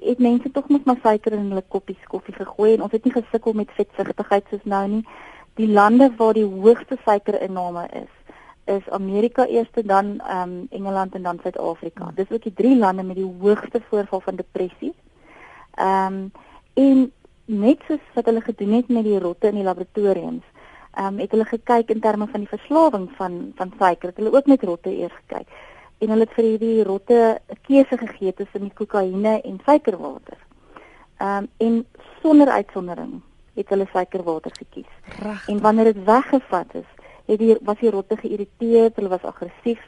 het 0.10 0.20
mense 0.20 0.52
tog 0.52 0.68
net 0.74 0.86
maar 0.86 1.00
suiker 1.04 1.38
in 1.38 1.48
hulle 1.54 1.64
koppies 1.72 2.12
koffie 2.12 2.36
gegooi 2.36 2.74
en 2.74 2.84
ons 2.88 2.96
het 2.96 3.06
nie 3.08 3.16
gesukkel 3.16 3.56
met 3.56 3.72
vetsigtigheid 3.78 4.52
soos 4.52 4.68
nou 4.68 4.84
nie. 4.98 5.04
Die 5.56 5.72
lande 5.72 6.10
waar 6.20 6.36
die 6.36 6.48
hoogste 6.48 6.98
suikerinname 7.06 7.86
is, 8.04 8.12
is 8.66 8.90
Amerika 8.90 9.46
eerste 9.46 9.86
dan 9.86 10.20
ehm 10.20 10.50
um, 10.50 10.68
Engeland 10.70 11.16
en 11.16 11.22
dan 11.22 11.40
Suid-Afrika. 11.42 12.12
Dis 12.16 12.32
ook 12.32 12.44
die 12.44 12.54
drie 12.54 12.78
lande 12.78 13.04
met 13.04 13.16
die 13.16 13.36
hoogste 13.40 13.82
voorval 13.90 14.20
van 14.20 14.36
depressie. 14.36 14.94
Ehm 15.76 16.14
um, 16.14 16.32
en 16.74 17.12
net 17.46 17.82
soos 17.88 18.02
wat 18.14 18.26
hulle 18.26 18.42
gedoen 18.42 18.72
het 18.72 18.88
met 18.88 19.04
die 19.04 19.20
rotte 19.20 19.48
in 19.48 19.56
die 19.56 19.64
laboratoriums, 19.64 20.44
ehm 20.94 21.14
um, 21.14 21.20
het 21.20 21.32
hulle 21.32 21.46
gekyk 21.46 21.90
in 21.90 22.00
terme 22.00 22.28
van 22.28 22.40
die 22.40 22.50
verslawing 22.58 23.10
van 23.16 23.52
van 23.56 23.74
suiker. 23.78 24.10
Het 24.10 24.18
hulle 24.18 24.34
ook 24.34 24.46
met 24.46 24.64
rotte 24.64 24.98
eers 24.98 25.14
gekyk. 25.14 25.48
En 25.98 26.10
hulle 26.10 26.26
het 26.26 26.34
vir 26.34 26.44
hierdie 26.44 26.84
rotte 26.84 27.40
'n 27.50 27.58
keuse 27.62 27.98
gegee 27.98 28.34
tussen 28.34 28.62
die 28.62 28.74
kokaine 28.74 29.42
en 29.42 29.60
suikerwater. 29.66 30.38
Ehm 31.18 31.38
um, 31.38 31.48
en 31.58 31.86
sonder 32.22 32.48
uitsondering 32.48 33.22
het 33.54 33.70
hulle 33.70 33.88
suikerwater 33.92 34.52
gekies. 34.52 34.92
Reg. 35.22 35.48
En 35.48 35.62
wanneer 35.62 35.94
dit 35.94 36.04
weggevat 36.04 36.74
is, 36.74 36.90
het 37.26 37.40
die 37.40 37.58
was 37.62 37.80
die 37.80 37.90
rotte 37.90 38.18
geïrriteerd, 38.18 38.96
hulle 38.96 39.10
was 39.10 39.24
aggressief. 39.24 39.82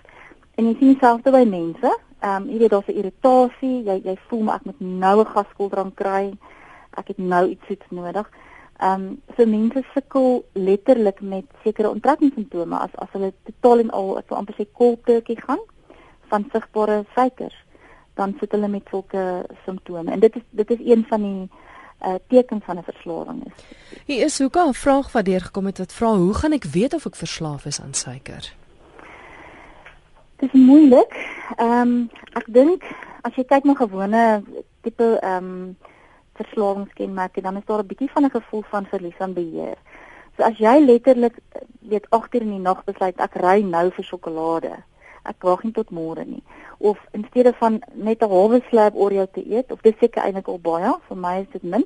En 0.56 0.66
jy 0.66 0.76
sien 0.78 0.94
dieselfde 0.94 1.32
by 1.32 1.44
mense. 1.46 1.94
Ehm 2.20 2.44
um, 2.44 2.50
jy 2.50 2.58
weet 2.58 2.74
daar's 2.74 2.88
'n 2.88 3.00
irritasie, 3.02 3.84
jy 3.84 4.02
jy 4.04 4.18
voel 4.28 4.42
maar 4.42 4.56
ek 4.56 4.66
moet 4.66 4.80
nou 4.80 5.20
'n 5.22 5.34
gaskoeldrank 5.36 5.96
kry. 5.96 6.34
Ek 6.98 7.08
het 7.08 7.18
nou 7.18 7.48
iets 7.50 7.66
soets 7.68 7.90
nodig. 7.90 8.30
Ehm 8.80 9.02
um, 9.02 9.22
so 9.36 9.46
mense 9.46 9.84
sukkel 9.94 10.46
letterlik 10.54 11.22
met 11.22 11.46
sekere 11.64 11.90
onttrekkingssimptome 11.90 12.78
as 12.78 12.96
as 12.96 13.10
hulle 13.12 13.34
totaal 13.44 13.80
en 13.80 13.90
al 13.90 14.22
so 14.28 14.36
amper 14.36 14.56
sê 14.58 14.66
koltertjie 14.72 15.42
gaan 15.42 15.64
van 16.30 16.50
sigbare 16.52 17.06
suikers, 17.16 17.56
dan 18.14 18.36
sit 18.40 18.52
hulle 18.52 18.68
met 18.68 18.84
sulke 18.90 19.46
simptome. 19.66 20.12
En 20.12 20.20
dit 20.20 20.36
is 20.36 20.42
dit 20.50 20.72
is 20.72 20.80
een 20.86 21.06
van 21.10 21.22
die 21.22 21.50
uh, 22.06 22.14
teken 22.28 22.62
van 22.62 22.78
'n 22.78 22.84
verslawing 22.84 23.46
is. 23.46 23.64
Hier 24.06 24.26
is 24.26 24.42
ook 24.42 24.58
'n 24.58 24.74
vraag 24.74 25.12
wat 25.12 25.26
deurgekom 25.26 25.66
het 25.66 25.78
wat 25.78 25.94
vra 25.94 26.16
hoe 26.16 26.34
gaan 26.34 26.52
ek 26.52 26.64
weet 26.64 26.94
of 26.94 27.06
ek 27.06 27.16
verslaaf 27.16 27.66
is 27.66 27.82
aan 27.82 27.94
suiker? 27.94 28.54
Dit 30.36 30.54
is 30.54 30.60
moeilik. 30.60 31.14
Ehm 31.56 31.82
um, 31.82 32.10
ek 32.34 32.46
dink 32.48 32.84
as 33.22 33.36
jy 33.36 33.44
kyk 33.44 33.64
na 33.64 33.74
gewone 33.74 34.44
tipe 34.82 35.20
ehm 35.22 35.44
um, 35.44 35.78
verslawingskenmerke 36.34 37.42
dan 37.42 37.58
is 37.58 37.66
daar 37.66 37.84
'n 37.84 37.88
bietjie 37.88 38.12
van 38.12 38.24
'n 38.24 38.30
gevoel 38.30 38.64
van 38.70 38.86
verlies 38.86 39.18
aan 39.18 39.34
beheer. 39.34 39.78
So 40.38 40.44
as 40.44 40.58
jy 40.58 40.80
letterlik 40.86 41.36
weet 41.80 42.10
8 42.10 42.36
uur 42.36 42.42
in 42.42 42.50
die 42.50 42.60
nag 42.60 42.84
besluit 42.84 43.20
ek 43.20 43.36
ry 43.36 43.62
nou 43.62 43.92
vir 43.92 44.04
sjokolade 44.04 44.84
ek 45.28 45.44
wag 45.44 45.64
nie 45.64 45.74
tot 45.74 45.92
môre 45.92 46.26
nie. 46.26 46.44
Of 46.80 46.98
in 47.14 47.26
steede 47.30 47.54
van 47.60 47.82
net 47.94 48.22
'n 48.22 48.30
halwe 48.30 48.62
slab 48.70 48.96
Oreo 48.96 49.26
te 49.26 49.44
eet 49.46 49.72
of 49.72 49.82
dis 49.82 49.98
seker 50.00 50.24
eintlik 50.24 50.48
al 50.48 50.60
baie 50.60 50.94
vir 51.08 51.18
my 51.18 51.36
is 51.42 51.52
dit 51.52 51.64
min 51.64 51.86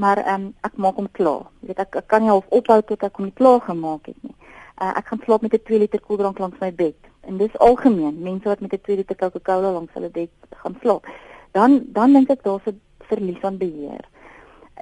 maar 0.00 0.18
um, 0.34 0.54
ek 0.60 0.76
maak 0.76 0.96
hom 0.96 1.08
klaar. 1.12 1.48
Jy 1.60 1.70
weet 1.70 1.82
ek, 1.84 1.96
ek 2.00 2.06
kan 2.08 2.22
nie 2.24 2.32
half 2.32 2.46
ophou 2.48 2.80
tot 2.88 3.02
ek 3.04 3.18
hom 3.20 3.32
klaar 3.36 3.60
gemaak 3.60 4.06
het 4.08 4.16
nie. 4.24 4.36
Uh, 4.80 4.92
ek 4.96 5.10
gaan 5.10 5.20
slaap 5.24 5.42
met 5.42 5.54
'n 5.54 5.64
2 5.66 5.78
liter 5.78 6.00
koeldrank 6.00 6.38
langs 6.38 6.60
my 6.60 6.70
bed. 6.72 6.96
En 7.28 7.36
dis 7.36 7.58
algemeen 7.58 8.22
mense 8.22 8.48
wat 8.48 8.60
met 8.60 8.72
'n 8.72 8.80
2 8.80 8.96
liter 8.96 9.16
Coca-Cola 9.16 9.72
langs 9.72 9.92
hulle 9.92 10.08
bed 10.08 10.30
gaan 10.62 10.76
slaap. 10.80 11.04
Dan 11.52 11.84
dan 11.92 12.12
dink 12.12 12.30
ek 12.30 12.42
daar's 12.42 12.66
'n 12.66 12.80
verlies 13.10 13.42
aan 13.42 13.58
beheer. 13.58 14.04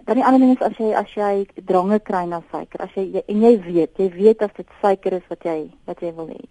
Dan 0.04 0.14
die 0.14 0.24
ander 0.24 0.40
ding 0.40 0.54
is 0.54 0.62
as 0.62 0.76
jy 0.78 0.92
as 0.94 1.10
jy 1.14 1.46
drange 1.64 1.98
kry 1.98 2.24
na 2.26 2.42
suiker 2.50 2.80
as 2.80 2.94
jy 2.94 3.22
en 3.26 3.40
jy 3.40 3.54
weet 3.60 3.98
jy 3.98 4.08
weet 4.14 4.42
as 4.42 4.54
dit 4.56 4.66
suiker 4.82 5.12
is 5.12 5.26
wat 5.28 5.42
jy 5.42 5.70
wat 5.84 6.00
jy 6.00 6.12
wil 6.14 6.28
hê 6.28 6.44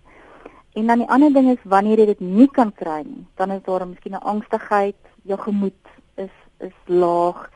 En 0.78 0.88
dan 0.88 1.02
die 1.02 1.10
ander 1.10 1.34
ding 1.34 1.50
is 1.50 1.64
wanneer 1.64 1.98
jy 2.04 2.06
dit 2.12 2.20
nie 2.22 2.50
kan 2.54 2.70
kry 2.74 3.02
nie, 3.06 3.26
dan 3.40 3.52
is 3.56 3.64
daar 3.66 3.88
miskien 3.88 4.14
'n 4.14 4.28
angstigheid, 4.34 5.00
jou 5.24 5.40
gemoed 5.40 5.84
is 6.16 6.36
is 6.60 6.78
laag, 6.86 7.50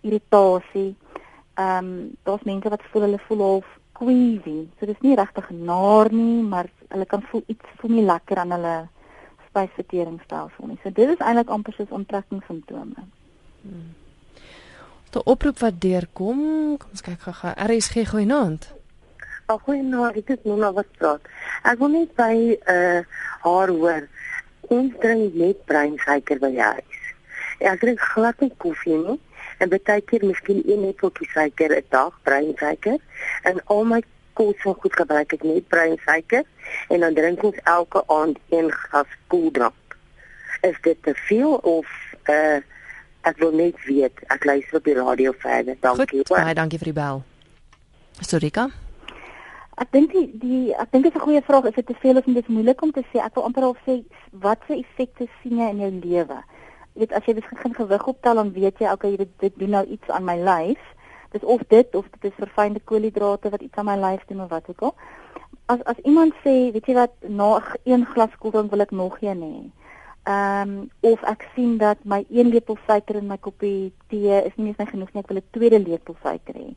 irritasie. 0.00 0.96
Ehm 1.54 1.84
um, 1.84 2.16
daar's 2.22 2.42
mense 2.42 2.68
wat 2.68 2.82
voel 2.90 3.02
hulle 3.02 3.18
voel 3.28 3.40
half 3.40 3.68
queasy. 3.92 4.68
So 4.78 4.86
dis 4.86 5.00
nie 5.00 5.16
regtig 5.16 5.50
naar 5.50 6.12
nie, 6.12 6.42
maar 6.42 6.66
hulle 6.88 7.06
kan 7.06 7.22
voel 7.22 7.42
iets 7.46 7.64
voel 7.76 7.90
nie 7.90 8.04
lekker 8.04 8.36
aan 8.36 8.50
hulle 8.50 8.88
spysverteringsstelsel 9.48 10.66
nie. 10.66 10.78
So 10.82 10.90
dit 10.90 11.08
is 11.08 11.18
eintlik 11.18 11.48
amper 11.48 11.72
soos 11.72 11.90
onttrekkingssimptome. 11.90 13.04
Hmm. 13.62 13.94
Die 15.10 15.24
oproep 15.24 15.58
wat 15.58 15.80
deurkom, 15.80 16.38
kom 16.78 16.90
ons 16.90 17.04
kyk 17.04 17.20
gou-gou. 17.20 17.52
RSG 17.68 18.08
goeienaand. 18.08 18.72
Goeienaand, 19.58 20.16
ek 20.16 20.32
is 20.36 20.44
Nona 20.44 20.72
wat 20.72 20.88
praat. 20.98 21.28
Ek 21.68 21.78
wil 21.78 21.92
net 21.94 22.14
by 22.18 22.34
uh 22.70 23.02
haar 23.42 23.68
hoor. 23.68 24.08
Ons 24.70 24.94
drink 25.02 25.34
net 25.34 25.64
breinsuiker 25.66 26.38
by 26.42 26.50
jou 26.54 26.70
huis. 26.78 27.00
Ek 27.72 27.80
drink 27.80 28.00
glad 28.14 28.40
nie 28.40 28.52
koffie 28.62 28.96
nie 28.96 29.18
en 29.62 29.70
baie 29.70 30.00
keer 30.08 30.24
miskien 30.26 30.62
een 30.66 30.84
lepeltjie 30.86 31.28
suiker 31.34 31.76
'n 31.76 31.86
dag 31.90 32.18
breinsuiker 32.22 32.98
en 33.42 33.60
al 33.66 33.84
my 33.84 34.02
kos 34.34 34.64
en 34.64 34.74
goed 34.74 34.94
gebruik 34.96 35.32
ek 35.32 35.42
net 35.42 35.68
breinsuiker 35.68 36.44
en 36.88 37.00
dan 37.00 37.14
drink 37.14 37.42
ons 37.42 37.58
elke 37.64 38.02
aand 38.06 38.38
een 38.50 38.70
glas 38.70 39.10
koeldrank. 39.26 39.98
Is 40.62 40.78
dit 40.82 41.02
te 41.02 41.14
veel 41.14 41.54
of 41.54 41.86
uh 42.28 42.60
ek 43.22 43.38
wil 43.38 43.52
net 43.54 43.84
weet. 43.86 44.18
Ek 44.26 44.44
luister 44.44 44.76
op 44.76 44.84
die 44.84 44.94
radio 44.94 45.32
verder. 45.38 45.76
Dankie. 45.80 46.18
Goed, 46.18 46.28
baie 46.28 46.54
dankie 46.54 46.78
vir 46.78 46.90
die 46.90 47.00
bel. 47.00 47.22
Sorika. 48.20 48.70
Ek 49.82 49.88
dink 49.90 50.12
die 50.14 50.28
die 50.38 50.74
ek 50.78 50.92
dink 50.94 51.06
dit 51.08 51.14
is 51.14 51.18
'n 51.18 51.26
goeie 51.26 51.42
vraag. 51.42 51.64
Is 51.66 51.74
dit 51.74 51.86
te 51.86 51.94
veel 52.02 52.16
of? 52.16 52.24
Dit 52.24 52.36
is 52.36 52.54
moeilik 52.54 52.82
om 52.82 52.92
te 52.92 53.02
sê. 53.10 53.18
Ek 53.18 53.34
wil 53.34 53.44
amper 53.44 53.64
al 53.66 53.76
sê 53.86 53.94
watse 54.44 54.74
effekte 54.76 55.26
sien 55.40 55.58
jy 55.58 55.68
in 55.70 55.80
jou 55.84 55.90
lewe? 56.04 56.38
Jy 56.92 56.98
weet 57.00 57.12
as 57.12 57.24
jy 57.26 57.34
begin 57.34 57.74
gewig 57.74 58.06
optel 58.06 58.34
dan 58.34 58.52
weet 58.52 58.78
jy 58.78 58.92
okay 58.92 59.16
dit 59.16 59.32
dit 59.38 59.58
doen 59.58 59.70
nou 59.70 59.84
iets 59.86 60.08
aan 60.10 60.24
my 60.24 60.36
lyf. 60.50 60.82
Dis 61.32 61.42
of 61.42 61.60
dit 61.68 61.94
of 61.94 62.06
dit 62.10 62.30
is 62.30 62.38
verfynde 62.44 62.80
koolhidrate 62.84 63.50
wat 63.50 63.62
iets 63.62 63.74
aan 63.74 63.90
my 63.90 63.96
lyf 63.96 64.22
doen 64.28 64.44
of 64.44 64.50
wat 64.50 64.68
ook 64.68 64.82
al. 64.82 64.94
As 65.66 65.82
as 65.84 65.98
iemand 66.04 66.32
sê, 66.44 66.70
weet 66.72 66.86
jy 66.86 66.94
wat, 66.94 67.14
na 67.20 67.50
een 67.84 68.06
glas 68.06 68.38
koeldrank 68.38 68.70
wil 68.70 68.86
ek 68.86 68.90
nog 68.90 69.18
een 69.20 69.42
hê. 69.42 69.56
Ehm 70.30 70.78
um, 70.78 70.90
of 71.00 71.22
ek 71.22 71.48
sien 71.54 71.78
dat 71.78 71.98
my 72.04 72.24
een 72.30 72.54
lepel 72.54 72.78
suiker 72.86 73.16
in 73.16 73.26
my 73.26 73.38
koppie 73.38 73.92
tee 74.08 74.42
is 74.46 74.54
nie 74.56 74.66
eens 74.66 74.78
my 74.78 74.86
genoeg 74.86 75.12
nie, 75.12 75.22
ek 75.22 75.28
wil 75.28 75.42
'n 75.42 75.50
tweede 75.50 75.78
lepel 75.78 76.14
suiker 76.22 76.54
hê 76.54 76.70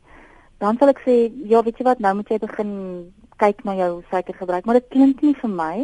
dan 0.58 0.78
sal 0.78 0.92
ek 0.92 1.02
sê 1.04 1.16
ja 1.50 1.62
weet 1.62 1.78
jy 1.78 1.84
wat 1.84 2.00
nou 2.00 2.14
moet 2.18 2.30
jy 2.32 2.38
begin 2.42 2.72
kyk 3.36 3.64
na 3.64 3.74
jou 3.76 4.02
suikergebruik, 4.10 4.64
maar 4.64 4.80
dit 4.80 4.88
klink 4.94 5.22
nie 5.22 5.36
vir 5.42 5.52
my 5.52 5.76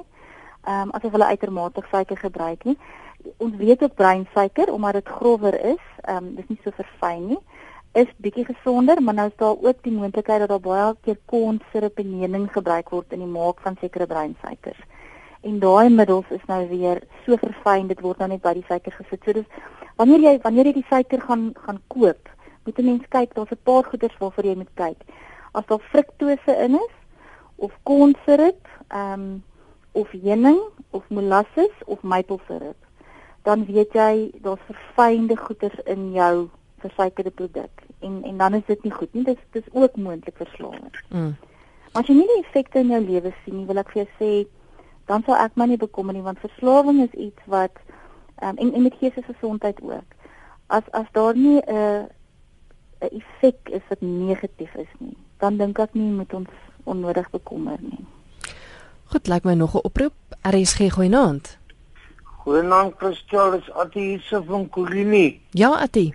ehm 0.63 0.89
um, 0.89 0.93
asof 0.97 1.13
hulle 1.13 1.31
uitermate 1.35 1.83
suiker 1.91 2.17
gebruik 2.17 2.65
nie. 2.65 2.77
Ons 3.43 3.57
weet 3.59 3.83
ook 3.83 3.95
breinsuiker 3.99 4.71
omdat 4.73 5.01
dit 5.01 5.09
grower 5.19 5.59
is, 5.75 5.85
ehm 6.03 6.17
um, 6.17 6.35
dis 6.39 6.49
nie 6.49 6.61
so 6.65 6.71
verfyn 6.77 7.27
nie, 7.33 7.41
is 7.93 8.09
bietjie 8.25 8.45
gesonder, 8.49 9.03
maar 9.03 9.15
nou 9.15 9.27
is 9.29 9.37
daar 9.37 9.57
ook 9.59 9.83
die 9.83 9.93
moontlikheid 9.93 10.41
dat 10.41 10.49
daar 10.49 10.65
baie 10.65 10.95
keer 11.05 11.19
kornsirup 11.27 11.99
en 11.99 12.19
heuning 12.21 12.49
gebruik 12.53 12.91
word 12.91 13.13
in 13.13 13.25
die 13.25 13.33
maak 13.35 13.61
van 13.61 13.77
sekere 13.81 14.07
breinsuikers. 14.07 14.81
En 15.43 15.59
daai 15.59 15.91
middels 15.91 16.31
is 16.31 16.45
nou 16.49 16.63
weer 16.71 17.03
so 17.27 17.37
verfyn, 17.37 17.91
dit 17.91 18.01
word 18.01 18.23
nou 18.23 18.29
net 18.33 18.43
by 18.43 18.55
die 18.55 18.65
suiker 18.69 18.95
gesit. 18.97 19.21
So 19.25 19.33
dis 19.33 19.49
wanneer 19.99 20.23
jy 20.25 20.37
wanneer 20.47 20.71
jy 20.71 20.77
die 20.79 20.89
suiker 20.89 21.21
gaan 21.27 21.51
gaan 21.67 21.83
koop, 21.89 22.31
moet 22.65 22.79
'n 22.79 22.85
mens 22.85 23.09
kyk, 23.09 23.35
daar's 23.35 23.51
'n 23.51 23.63
paar 23.63 23.85
goeders 23.85 24.19
waarvoor 24.19 24.45
jy 24.45 24.57
moet 24.57 24.75
kyk. 24.75 25.01
As 25.53 25.67
daar 25.67 25.81
fruktose 25.81 26.57
in 26.65 26.75
is 26.75 26.95
of 27.57 27.73
kornsirup, 27.83 28.69
ehm 28.89 29.21
um, 29.21 29.43
of 29.93 30.11
heuning 30.11 30.61
of 30.91 31.05
molasses 31.09 31.75
of 31.85 32.03
maplesirup, 32.03 32.77
dan 33.43 33.65
weet 33.65 33.93
jy 33.93 34.31
daar's 34.43 34.61
verfynde 34.67 35.37
goeders 35.37 35.79
in 35.85 36.13
jou 36.13 36.49
versuikerde 36.79 37.31
produk 37.31 37.83
en 38.01 38.23
en 38.25 38.37
dan 38.37 38.55
is 38.55 38.67
dit 38.67 38.83
nie 38.83 38.93
goed 38.93 39.15
nie. 39.15 39.25
Dis 39.25 39.43
dis 39.51 39.69
ook 39.73 39.97
moontlik 39.97 40.37
verslawing. 40.37 40.95
Mm. 41.09 41.37
As 41.93 42.07
jy 42.07 42.17
nie 42.17 42.27
die 42.27 42.43
effekte 42.43 42.79
in 42.79 42.93
jou 42.95 43.01
lewe 43.05 43.35
sien 43.45 43.57
nie, 43.57 43.67
wil 43.67 43.83
ek 43.83 43.93
vir 43.93 44.03
jou 44.03 44.11
sê 44.19 44.33
dan 45.11 45.25
sal 45.27 45.37
ek 45.43 45.57
my 45.61 45.67
nie 45.69 45.81
bekommer 45.81 46.15
nie 46.15 46.25
want 46.25 46.41
verslawing 46.41 47.03
is 47.05 47.15
iets 47.19 47.51
wat 47.53 47.75
um, 48.43 48.57
en 48.57 48.73
en 48.73 48.83
met 48.83 48.99
geestesgesondheid 49.01 49.83
ook. 49.83 50.19
As 50.67 50.89
as 50.93 51.09
daar 51.13 51.37
nie 51.37 51.61
'n 51.61 51.77
uh, 51.77 52.03
'n 53.03 53.19
effek 53.19 53.69
is 53.77 53.83
wat 53.89 54.01
negatief 54.01 54.75
is 54.75 54.93
nie, 54.99 55.17
dan 55.39 55.57
dink 55.57 55.79
ek 55.79 55.95
nie 55.95 56.11
moet 56.11 56.35
ons 56.35 56.49
onnodig 56.85 57.31
bekommer 57.31 57.79
nie. 57.81 58.05
Goed, 59.11 59.29
lyk 59.29 59.45
my 59.45 59.55
nog 59.55 59.75
'n 59.75 59.85
oproep. 59.89 60.15
RSG 60.43 60.91
goeienaand. 60.93 61.59
Goeienaand 62.43 62.95
Christel, 62.99 63.53
is 63.55 63.73
Ati 63.73 64.19
se 64.19 64.43
van 64.45 64.69
Kulini. 64.69 65.41
Ja, 65.51 65.71
Ati. 65.79 66.15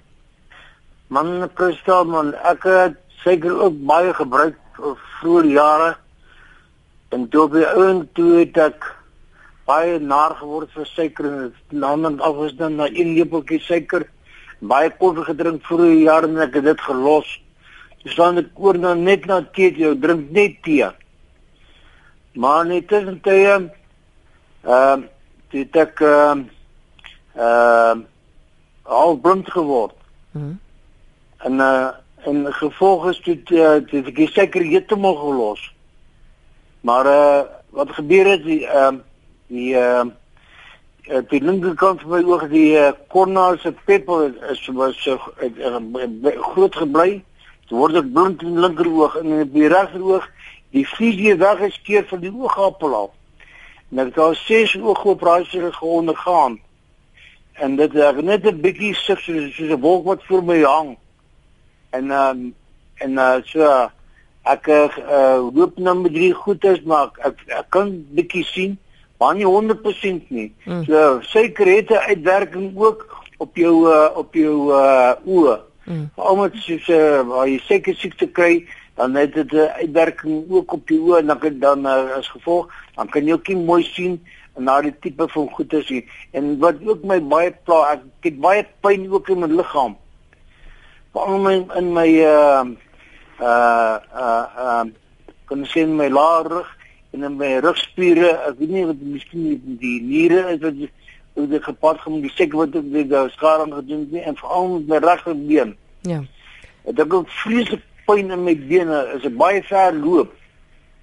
Man 1.07 1.49
Christel 1.53 2.05
man, 2.05 2.33
ek 2.33 2.63
het 2.63 2.97
seker 3.23 3.61
ook 3.61 3.85
baie 3.85 4.13
gebruik 4.13 4.57
vroeër 5.19 5.45
jare. 5.45 5.97
En 7.09 7.29
toe 7.29 7.47
by 7.49 7.63
ouen 7.63 8.09
toe 8.13 8.39
het 8.39 8.57
ek 8.57 8.95
baie 9.65 9.99
naar 9.99 10.35
geword 10.35 10.71
vir 10.71 10.85
suiker 10.85 11.25
en 11.25 11.53
dan 11.69 12.19
af 12.19 12.35
was 12.35 12.55
dan 12.55 12.75
na 12.75 12.87
een 12.87 13.13
lepeltjie 13.15 13.59
suiker 13.59 14.07
baie 14.59 14.89
koffie 14.89 15.23
gedrink 15.23 15.61
'n 15.71 16.03
jaar 16.03 16.23
en 16.23 16.37
ek 16.37 16.53
het 16.53 16.63
dit 16.63 16.81
gelos. 16.81 17.41
Dis 18.03 18.15
dan 18.15 18.37
ek 18.37 18.49
oor 18.55 18.77
na 18.77 18.93
net 18.93 19.25
na 19.25 19.41
tee, 19.41 19.71
jy 19.71 19.95
drink 19.99 20.31
net 20.31 20.63
tee. 20.63 20.89
Maar 22.33 22.65
net 22.65 22.87
tussen 22.87 23.21
tye 23.21 23.47
ehm 23.53 23.69
uh, 24.65 24.97
dit 25.49 25.75
ek 25.75 26.01
ehm 26.01 26.45
uh, 27.35 27.43
uh, 27.43 27.95
al 28.83 29.17
blind 29.17 29.51
geword. 29.51 29.95
Mm 30.31 30.59
en 31.37 31.53
uh, 31.53 31.89
en 32.25 32.53
gevolg 32.53 33.09
is 33.09 33.19
dit 33.21 33.49
dit 33.91 34.07
ek 34.07 34.21
seker 34.33 34.63
heeltemal 34.65 35.15
gelos. 35.15 35.61
Maar 36.81 37.05
uh, 37.05 37.41
wat 37.69 37.93
gebeur 37.99 38.31
het 38.33 38.43
die 38.43 38.63
ehm 38.65 38.95
uh, 38.95 39.01
die 39.47 39.75
ehm 39.75 40.07
uh, 40.07 40.13
die 41.07 41.39
linkerkant 41.39 42.01
van 42.03 42.11
my 42.11 42.21
oog 42.27 42.47
die 42.51 42.75
uh, 42.75 42.91
cornea 43.11 43.55
se 43.61 43.71
pupil 43.85 44.33
is 44.51 44.65
was 44.75 44.97
so 45.03 45.15
uh, 45.41 45.47
uh, 45.47 46.31
groot 46.51 46.75
gebly. 46.75 47.21
Dit 47.67 47.75
word 47.75 47.99
ek 48.01 48.09
blind 48.11 48.43
in 48.43 48.55
die 48.57 48.63
linkeroog 48.65 49.15
en 49.21 49.33
in 49.39 49.51
die 49.53 49.69
regteroog 49.71 50.27
die 50.75 50.83
visie 50.97 51.35
weggeskeer 51.39 52.07
van 52.09 52.23
die 52.23 52.31
oogappel 52.31 52.95
af. 52.95 53.11
En 53.91 54.03
ek 54.03 54.11
het 54.11 54.23
al 54.23 54.35
ses 54.35 54.75
oogoperasies 54.75 55.79
ondergaan. 55.79 56.59
En 57.55 57.75
dit 57.79 57.93
is 57.95 58.21
net 58.21 58.45
'n 58.45 58.61
bietjie 58.61 58.93
sif 58.93 59.23
soos 59.23 59.55
soos 59.55 59.71
'n 59.71 59.81
wolk 59.81 60.05
wat 60.05 60.23
voor 60.27 60.43
my 60.43 60.61
hang. 60.61 60.97
En 61.89 62.11
um, 62.11 62.53
en 62.97 63.11
uh, 63.11 63.39
so 63.45 63.63
ek 64.43 64.67
uh, 64.67 65.39
hoop 65.55 65.77
nou 65.77 65.95
met 66.01 66.13
drie 66.13 66.33
goed 66.33 66.63
is 66.63 66.81
maar 66.81 67.11
ek, 67.23 67.39
ek 67.47 67.69
kan 67.69 68.05
bietjie 68.11 68.43
sien 68.43 68.77
maar 69.17 69.35
nie 69.35 69.45
100% 69.45 70.29
nie. 70.29 70.53
Mm. 70.65 70.83
So 70.83 71.19
suiker 71.21 71.67
het 71.67 71.89
'n 71.89 72.07
uitwerking 72.11 72.77
ook 72.77 73.25
op 73.37 73.55
jou 73.55 73.89
uh, 73.89 74.09
op 74.15 74.33
jou 74.33 74.71
uh, 74.73 75.13
oë. 75.25 75.59
Mm. 75.83 76.09
Omdat 76.15 76.65
jy 76.65 76.81
uh, 76.87 77.21
waar 77.27 77.47
jy 77.47 77.59
suiker 77.59 77.95
siekte 77.95 78.27
kry, 78.27 78.67
dan 78.95 79.15
het 79.15 79.33
dit 79.33 79.51
'n 79.51 79.71
uitwerking 79.81 80.45
ook 80.49 80.73
op 80.73 80.89
jou 80.89 80.99
oë 80.99 81.17
en 81.17 81.25
dan 81.25 81.59
dan 81.59 81.85
uh, 81.85 82.15
as 82.17 82.29
gevolg, 82.29 82.73
dan 82.95 83.09
kan 83.09 83.25
jy 83.25 83.33
ook 83.33 83.47
nie 83.47 83.57
mooi 83.57 83.83
sien 83.83 84.21
en 84.57 84.63
na 84.63 84.81
die 84.81 84.93
tipe 84.99 85.27
van 85.27 85.49
goeie 85.49 85.83
sien. 85.83 86.09
En 86.31 86.57
wat 86.59 86.75
ook 86.85 87.03
my 87.03 87.19
baie 87.21 87.53
pla, 87.63 87.93
ek 87.93 88.01
het 88.21 88.39
baie 88.41 88.65
pyn 88.81 89.11
ook 89.11 89.29
in 89.29 89.39
my 89.39 89.47
liggaam. 89.47 89.97
Veral 91.13 91.39
my 91.39 91.55
in 91.77 91.93
my 91.93 92.07
uh 92.25 92.65
uh 93.39 93.97
uh, 94.13 94.45
uh 94.57 94.85
kon 95.47 95.65
sien 95.65 95.95
my 95.95 96.09
laar 96.09 96.76
en 97.17 97.25
in 97.25 97.37
my 97.39 97.57
rugspiere, 97.65 98.31
ek 98.45 98.59
weet 98.61 98.73
nie 98.75 98.85
wat 98.85 99.01
miskien 99.01 99.77
die, 99.81 99.97
niere 100.05 100.43
is 100.53 100.61
wat 100.61 100.81
hoe 101.37 101.45
dit 101.49 101.63
gepad 101.63 101.99
gaan 102.01 102.17
met 102.17 102.27
die 102.27 102.33
sek 102.35 102.53
wat 102.57 102.75
ek 102.77 102.89
die 102.93 103.05
skade 103.33 103.67
gedoen 103.73 104.05
het 104.05 104.13
nie 104.13 104.25
en 104.25 104.37
veral 104.37 104.69
met 104.75 104.87
my 104.91 104.99
regterbeen. 105.05 105.75
Ja. 106.09 106.21
Ek 106.85 106.97
het 106.97 107.13
ook 107.13 107.29
vreeslik 107.41 107.83
pyn 108.07 108.31
in 108.31 108.45
my 108.45 108.55
bene, 108.69 109.01
is 109.15 109.25
'n 109.25 109.37
baie 109.37 109.63
ver 109.63 109.93
loop. 109.93 110.33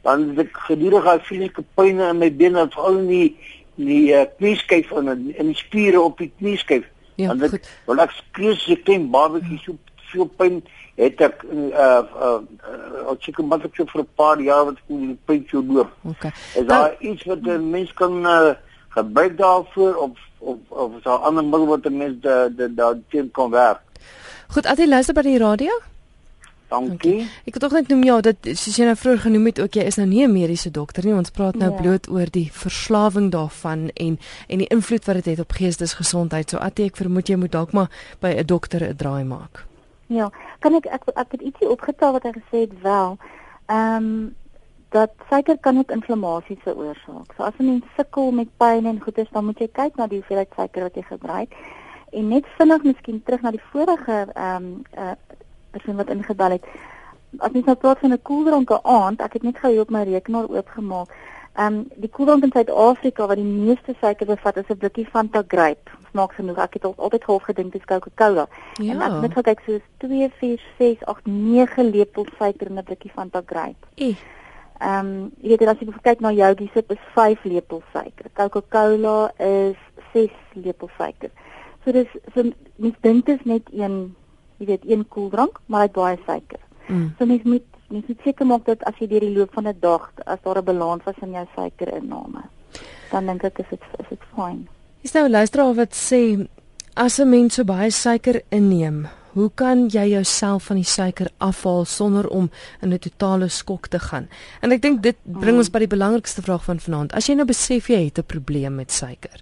Dan 0.02 0.28
het 0.28 0.46
ek 0.46 0.56
gedurig 0.68 1.06
al 1.06 1.20
vreeslike 1.20 1.64
pyn 1.74 2.00
in 2.00 2.18
my 2.18 2.30
bene, 2.32 2.66
veral 2.70 2.98
in 2.98 3.08
die 3.08 3.36
die 3.76 4.14
uh, 4.14 4.24
knieskyf 4.38 4.92
en 4.92 5.08
in 5.34 5.46
die 5.50 5.58
spiere 5.58 6.00
op 6.00 6.18
die 6.18 6.30
knieskyf. 6.38 6.84
Ja, 7.16 7.30
en 7.30 7.38
dit 7.38 7.70
wil 7.86 7.98
ek 7.98 8.10
skree 8.10 8.54
so 8.54 8.76
klein 8.86 9.10
babatjie 9.10 9.58
so 9.62 9.74
veel 10.14 10.30
pyn 10.40 10.60
het 10.96 11.20
ek 11.26 11.42
uh 11.50 12.02
uh 12.26 12.38
al 13.10 13.16
seker 13.20 13.44
maar 13.44 13.64
ek 13.66 13.76
vir 13.76 14.02
'n 14.02 14.08
paar 14.16 14.40
jaar 14.40 14.64
wat 14.64 14.82
ek 14.82 14.92
in 14.96 15.06
die 15.14 15.18
pyn 15.26 15.66
loop. 15.68 15.90
Okay. 16.02 16.32
Is 16.54 16.66
daar 16.66 16.90
nou, 16.90 17.12
iets 17.12 17.24
wat 17.24 17.40
'n 17.42 17.70
mens 17.70 17.92
kan 17.92 18.20
uh, 18.26 18.54
gebruik 18.88 19.38
daarvoor 19.38 19.94
of 19.96 20.18
of 20.38 20.58
of 20.68 20.96
is 20.96 21.02
daar 21.02 21.18
ander 21.18 21.44
middel 21.44 21.66
wat 21.66 21.86
'n 21.86 21.96
mens 21.96 22.16
daar 22.76 22.94
teen 23.08 23.30
kan 23.30 23.50
werk? 23.50 23.82
Goed, 24.48 24.66
as 24.66 24.78
jy 24.78 24.86
luister 24.86 25.14
by 25.14 25.22
die 25.22 25.38
radio? 25.38 25.72
Dankie. 26.68 27.14
Okay. 27.14 27.26
Ek 27.44 27.56
het 27.56 27.62
tog 27.62 27.72
net 27.76 27.88
noem 27.88 28.04
ja, 28.06 28.20
dat 28.20 28.36
soos 28.42 28.78
jy 28.78 28.86
nou 28.88 28.96
vroeër 28.96 29.20
genoem 29.26 29.50
het 29.50 29.60
ook 29.60 29.76
jy 29.78 29.84
is 29.90 29.98
nou 30.00 30.06
nie 30.08 30.24
'n 30.24 30.32
mediese 30.32 30.70
dokter 30.70 31.04
nie. 31.04 31.14
Ons 31.14 31.30
praat 31.30 31.54
nou 31.56 31.70
ja. 31.70 31.80
bloot 31.80 32.08
oor 32.08 32.30
die 32.30 32.48
verslawing 32.52 33.30
daarvan 33.30 33.90
en 33.94 34.18
en 34.48 34.58
die 34.58 34.70
invloed 34.70 35.04
wat 35.04 35.14
dit 35.14 35.24
het 35.24 35.40
op 35.40 35.52
geestesgesondheid. 35.52 36.50
So 36.50 36.58
Atie, 36.58 36.86
ek 36.86 36.96
vermoed 36.96 37.28
jy 37.28 37.36
moet 37.36 37.52
dalk 37.52 37.72
maar 37.72 37.90
by 38.20 38.28
'n 38.28 38.46
dokter 38.46 38.82
'n 38.82 38.96
draai 38.96 39.24
maak. 39.24 39.73
Ja, 40.06 40.30
kan 40.58 40.74
ek 40.74 40.86
ek 40.86 41.02
ek 41.14 41.32
het 41.32 41.40
ietsie 41.40 41.68
opgetel 41.68 42.12
wat 42.12 42.22
hy 42.22 42.32
gesê 42.32 42.64
het 42.68 42.80
wel. 42.82 43.16
Ehm 43.66 43.96
um, 43.96 44.34
dat 44.94 45.10
suiker 45.28 45.58
kan 45.58 45.78
ook 45.78 45.90
inflammasie 45.90 46.58
veroorsaak. 46.62 47.32
So 47.36 47.42
as 47.42 47.56
'n 47.58 47.64
mens 47.64 47.84
sukkel 47.96 48.30
met 48.30 48.56
pyn 48.56 48.86
en 48.86 49.00
goeters, 49.00 49.30
dan 49.30 49.44
moet 49.44 49.58
jy 49.58 49.68
kyk 49.72 49.96
na 49.96 50.06
die 50.06 50.18
hoeveelheid 50.18 50.52
suiker 50.56 50.82
wat 50.82 50.94
jy 50.94 51.02
gebruik. 51.02 51.54
En 52.10 52.28
net 52.28 52.46
vinnig 52.58 52.82
miskien 52.82 53.22
terug 53.22 53.40
na 53.40 53.50
die 53.50 53.66
vorige 53.72 54.26
ehm 54.34 54.64
um, 54.64 54.82
uh, 54.98 55.16
persoon 55.70 55.96
wat 55.96 56.08
ingebel 56.10 56.50
het. 56.50 56.64
As 57.38 57.50
mens 57.50 57.64
nou 57.64 57.76
praat 57.76 57.98
van 57.98 58.12
'n 58.12 58.22
koeldrank 58.22 58.70
aand, 58.70 59.20
ek 59.20 59.32
het 59.32 59.42
net 59.42 59.58
gou 59.58 59.72
hier 59.72 59.80
op 59.80 59.90
my 59.90 60.02
rekenaar 60.02 60.48
oopgemaak. 60.48 61.08
Ehm 61.54 61.74
um, 61.74 61.88
die 61.94 62.10
koeldrank 62.10 62.42
in 62.42 62.52
Suid-Afrika 62.52 63.26
wat 63.26 63.36
die 63.36 63.44
meeste 63.44 63.94
suiker 64.00 64.26
bevat 64.26 64.56
is 64.56 64.68
'n 64.68 64.76
blikkie 64.76 65.06
Fanta 65.06 65.42
Grape. 65.48 66.03
Smaak 66.14 66.36
genoeg. 66.38 66.60
Ek 66.62 66.76
het 66.78 66.84
al 66.86 66.94
altyd 66.96 67.24
half 67.26 67.46
gedink 67.50 67.72
dit 67.74 67.80
is 67.82 67.86
Coca-Cola. 67.90 68.46
Ja. 68.78 68.92
En 68.94 69.02
ek 69.02 69.16
het 69.16 69.20
net 69.26 69.32
gekyk 69.38 69.62
soos 69.66 69.86
2 70.04 70.28
4 70.38 70.66
6 70.78 71.04
8 71.10 71.26
9 71.26 71.88
lepels 71.90 72.30
suiker 72.38 72.70
in 72.70 72.78
'n 72.78 72.86
blikkie 72.86 73.10
Fanta 73.10 73.42
Grape. 73.46 73.88
Ehm 74.78 75.06
um, 75.06 75.32
jy 75.42 75.56
weet 75.56 75.68
as 75.68 75.80
jy 75.82 75.90
kyk 76.02 76.20
na 76.20 76.30
jou 76.30 76.54
dis 76.54 76.70
is 76.74 77.02
5 77.14 77.44
lepels 77.44 77.86
suiker. 77.92 78.30
Coca-Cola 78.34 79.32
is 79.38 79.76
6 80.12 80.30
lepels 80.54 80.94
suiker. 80.98 81.30
So 81.84 81.92
dis 81.92 82.10
so 82.34 82.42
mens 82.76 82.94
dink 83.00 83.26
dit 83.26 83.40
is 83.40 83.44
net 83.44 83.70
een 83.72 84.14
jy 84.58 84.66
weet 84.66 84.84
een 84.86 85.08
koeldrank, 85.08 85.58
maar 85.66 85.80
hy 85.80 85.86
het 85.86 85.96
baie 85.98 86.18
suiker. 86.26 86.60
Mm. 86.86 87.14
So 87.18 87.26
mens 87.26 87.42
moet 87.42 87.66
mens 87.88 88.06
moet 88.06 88.20
seker 88.22 88.46
maak 88.46 88.64
dat 88.70 88.86
as 88.88 88.94
jy 88.98 89.08
deur 89.10 89.26
die 89.26 89.34
loop 89.34 89.52
van 89.52 89.66
'n 89.68 89.76
dag 89.80 90.12
as 90.24 90.38
daar 90.42 90.62
'n 90.62 90.64
balans 90.64 91.04
was 91.04 91.18
in 91.22 91.32
jou 91.32 91.46
suikerinname, 91.54 92.42
dan 93.10 93.26
dink 93.26 93.44
ek 93.44 93.58
is 93.58 93.68
dit 93.70 93.82
is 93.98 94.08
dit 94.08 94.22
fyn. 94.34 94.68
Is 95.04 95.12
nou 95.12 95.26
luisteraar 95.28 95.74
wat 95.76 95.92
sê 95.92 96.46
as 96.96 97.18
'n 97.20 97.28
mens 97.28 97.54
so 97.54 97.64
baie 97.64 97.90
suiker 97.90 98.42
inneem, 98.48 99.06
hoe 99.34 99.50
kan 99.54 99.88
jy 99.88 100.08
jouself 100.08 100.64
van 100.64 100.76
die 100.76 100.84
suiker 100.84 101.28
afhaal 101.38 101.84
sonder 101.84 102.28
om 102.28 102.50
in 102.80 102.92
'n 102.92 102.98
totale 102.98 103.48
skok 103.48 103.86
te 103.86 103.98
gaan? 103.98 104.28
En 104.62 104.72
ek 104.72 104.82
dink 104.82 105.02
dit 105.02 105.16
bring 105.22 105.56
ons 105.56 105.70
by 105.70 105.78
die 105.78 105.96
belangrikste 105.96 106.42
vraag 106.42 106.64
van 106.64 106.80
vanaand. 106.80 107.12
As 107.12 107.26
jy 107.26 107.34
nou 107.34 107.46
besef 107.46 107.88
jy 107.88 108.04
het 108.04 108.18
'n 108.18 108.26
probleem 108.26 108.74
met 108.74 108.92
suiker, 108.92 109.40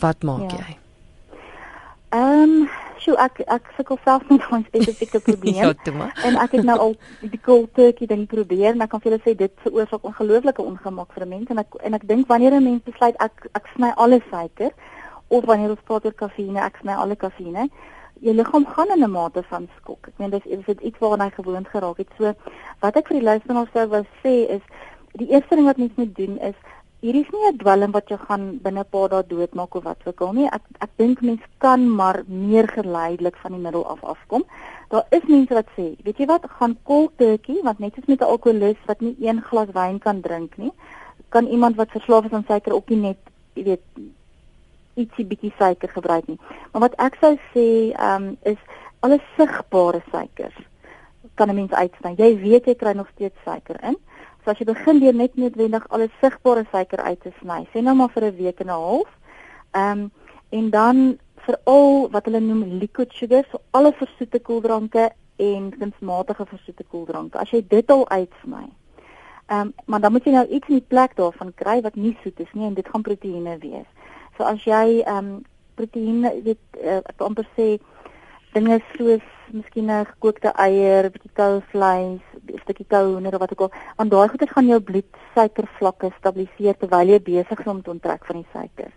wat 0.00 0.22
maak 0.22 0.50
ja. 0.50 0.58
jy? 0.58 0.76
Ehm 2.10 2.50
um, 2.50 2.68
sjoe 3.00 3.16
ek 3.16 3.40
ek 3.46 3.72
sukkel 3.76 3.98
self 4.04 4.22
met 4.28 4.42
'n 4.50 4.64
spesifieke 4.64 5.20
probleem. 5.28 5.54
ja, 5.54 5.72
toe 5.84 5.94
maar. 5.94 6.12
En 6.24 6.36
ek 6.36 6.52
het 6.52 6.64
nou 6.64 6.78
al 6.78 6.94
die 7.20 7.40
cold 7.40 7.74
turkey 7.74 8.06
ding 8.06 8.26
probeer 8.26 8.72
en 8.72 8.80
ek 8.80 8.90
kan 8.90 9.00
vir 9.00 9.12
julle 9.12 9.22
sê 9.24 9.36
dit 9.36 9.52
veroorsaak 9.64 10.04
ongelooflike 10.04 10.62
ongemak 10.62 11.12
vir 11.12 11.24
'n 11.24 11.28
mens 11.28 11.48
en 11.50 11.58
ek 11.58 11.74
en 11.80 11.94
ek 11.94 12.08
dink 12.08 12.28
wanneer 12.28 12.54
'n 12.54 12.64
mens 12.64 12.82
besluit 12.82 13.16
ek 13.18 13.48
ek 13.54 13.66
sny 13.74 13.92
alle 13.96 14.20
suiker 14.30 14.70
of 15.28 15.44
wanneer 15.44 15.70
ons 15.70 15.86
praat 15.86 16.04
oor 16.04 16.12
kafeïne, 16.12 16.58
ek 16.58 16.76
sny 16.82 16.92
alle 16.92 17.16
kafeïne, 17.16 17.68
jou 18.20 18.34
liggaam 18.34 18.66
gaan 18.66 18.90
in 18.90 19.04
'n 19.04 19.10
mate 19.10 19.42
van 19.42 19.68
skok. 19.76 20.08
Ek 20.08 20.18
meen 20.18 20.30
dis 20.30 20.46
is 20.46 20.64
dit 20.66 20.80
iets 20.80 20.98
waaraan 20.98 21.20
hy 21.20 21.30
gewoond 21.30 21.68
geraak 21.68 21.96
het. 21.96 22.08
So 22.18 22.34
wat 22.80 22.96
ek 22.96 23.08
vir 23.08 23.18
die 23.18 23.28
luisteraars 23.30 23.72
sou 23.72 23.86
wou 23.88 24.04
sê 24.22 24.34
is 24.56 24.62
die 25.12 25.30
eerste 25.30 25.56
ding 25.56 25.66
wat 25.66 25.76
mens 25.76 25.96
moet 25.96 26.16
doen 26.16 26.38
is 26.38 26.54
hierdie 27.00 27.22
is 27.24 27.32
nie 27.32 27.48
'n 27.48 27.56
dwelm 27.56 27.92
wat 27.92 28.08
jou 28.08 28.18
gaan 28.18 28.58
binne 28.62 28.80
'n 28.80 28.90
paar 28.90 29.08
dae 29.08 29.26
doodmaak 29.26 29.74
of 29.74 29.84
wat 29.84 30.00
ook 30.06 30.20
al 30.20 30.32
nie. 30.32 30.46
Ek 30.46 30.62
ek 30.80 30.90
dink 30.96 31.20
mens 31.20 31.40
kan 31.58 31.88
maar 31.96 32.22
meer 32.26 32.68
geleidelik 32.68 33.36
van 33.36 33.52
die 33.52 33.60
middel 33.60 33.86
af 33.86 34.04
afkom. 34.04 34.44
Daar 34.88 35.06
is 35.10 35.22
mense 35.28 35.54
wat 35.54 35.68
sê, 35.76 35.96
weet 36.04 36.18
jy 36.18 36.26
wat, 36.26 36.44
gaan 36.58 36.76
cold 36.84 37.10
turkey 37.16 37.60
want 37.62 37.78
net 37.78 37.94
soos 37.94 38.06
met 38.06 38.20
'n 38.20 38.24
alkolikus 38.24 38.86
wat 38.86 39.00
nie 39.00 39.16
een 39.18 39.40
glas 39.40 39.68
wyn 39.72 39.98
kan 39.98 40.20
drink 40.20 40.56
nie, 40.56 40.72
kan 41.28 41.46
iemand 41.46 41.76
wat 41.76 41.90
verslaaf 41.90 42.24
is 42.24 42.32
aan 42.32 42.44
suiker 42.46 42.72
ook 42.72 42.88
nie 42.88 43.00
net, 43.00 43.18
jy 43.54 43.64
weet, 43.64 43.84
ietsie 44.94 45.24
bietjie 45.24 45.52
suiker 45.58 45.88
gebruik 45.88 46.26
nie. 46.26 46.38
Maar 46.72 46.80
wat 46.80 46.94
ek 46.98 47.16
sou 47.20 47.36
sê, 47.54 47.92
ehm 47.94 48.22
um, 48.22 48.36
is 48.42 48.58
alle 49.00 49.20
sigbare 49.36 50.02
suikers 50.10 50.56
kan 51.34 51.48
'n 51.48 51.54
mens 51.54 51.72
uitsny. 51.72 52.14
Jy 52.16 52.38
weet 52.40 52.64
jy 52.64 52.74
kry 52.74 52.92
nog 52.92 53.08
steeds 53.14 53.38
suiker 53.44 53.76
in. 53.82 53.96
So 54.44 54.50
as 54.50 54.58
jy 54.58 54.66
begin 54.70 55.00
deur 55.02 55.16
net 55.16 55.36
noodwendig 55.36 55.86
alle 55.92 56.08
sigbare 56.20 56.64
suiker 56.70 57.02
uit 57.04 57.20
te 57.20 57.32
sny, 57.40 57.66
sê 57.72 57.82
nou 57.84 57.94
maar 57.94 58.12
vir 58.14 58.24
'n 58.24 58.36
week 58.36 58.60
en 58.60 58.66
'n 58.66 58.70
half. 58.70 59.10
Ehm 59.74 59.98
um, 59.98 60.10
en 60.50 60.70
dan 60.70 61.18
veral 61.36 62.10
wat 62.10 62.24
hulle 62.24 62.40
noem 62.40 62.78
liquid 62.80 63.12
sugar, 63.12 63.44
so 63.50 63.60
alle 63.70 63.92
versoete 63.92 64.40
koeldranke 64.40 65.10
en 65.36 65.70
kunsmatige 65.78 66.46
versoete 66.46 66.84
koeldranke. 66.84 67.38
As 67.38 67.50
jy 67.50 67.62
dit 67.68 67.90
al 67.90 68.08
uitsny. 68.08 68.66
Ehm 69.46 69.60
um, 69.60 69.72
maar 69.86 70.00
dan 70.00 70.12
moet 70.12 70.24
jy 70.24 70.32
nou 70.32 70.46
iets 70.46 70.68
in 70.68 70.78
die 70.78 70.88
plek 70.88 71.16
daarvan 71.16 71.52
kry 71.54 71.80
wat 71.80 71.94
nie 71.94 72.16
soet 72.22 72.40
is 72.40 72.52
nie 72.52 72.66
en 72.66 72.74
dit 72.74 72.88
gaan 72.88 73.02
proteïene 73.02 73.58
wees. 73.58 73.88
So 74.36 74.44
as 74.44 74.64
jy 74.64 75.00
ehm 75.00 75.16
um, 75.16 75.44
proteïene 75.74 76.42
weet 76.44 76.60
uh, 76.84 76.96
ek 76.96 77.20
amper 77.20 77.48
sê 77.56 77.78
dinge 78.52 78.80
soos 78.96 79.26
miskien 79.52 79.90
'n 79.90 80.06
gekookte 80.06 80.50
eier, 80.64 81.04
'n 81.04 81.12
bietjie 81.14 81.30
koue 81.40 81.60
vleis, 81.72 82.24
'n 82.34 82.58
stukkie 82.62 82.86
koue 82.88 83.12
hoender 83.12 83.34
of 83.34 83.40
wat 83.40 83.52
ook 83.52 83.60
al, 83.60 83.72
want 83.96 84.10
daai 84.10 84.28
goeie 84.28 84.48
gaan 84.52 84.66
jou 84.66 84.80
bloedsuikervlakke 84.80 86.10
stabiliseer 86.18 86.76
terwyl 86.76 87.08
jy 87.08 87.20
besig 87.22 87.60
is 87.60 87.66
om 87.66 87.82
te 87.82 87.90
onttrek 87.90 88.24
van 88.24 88.36
die 88.36 88.50
suikers. 88.52 88.96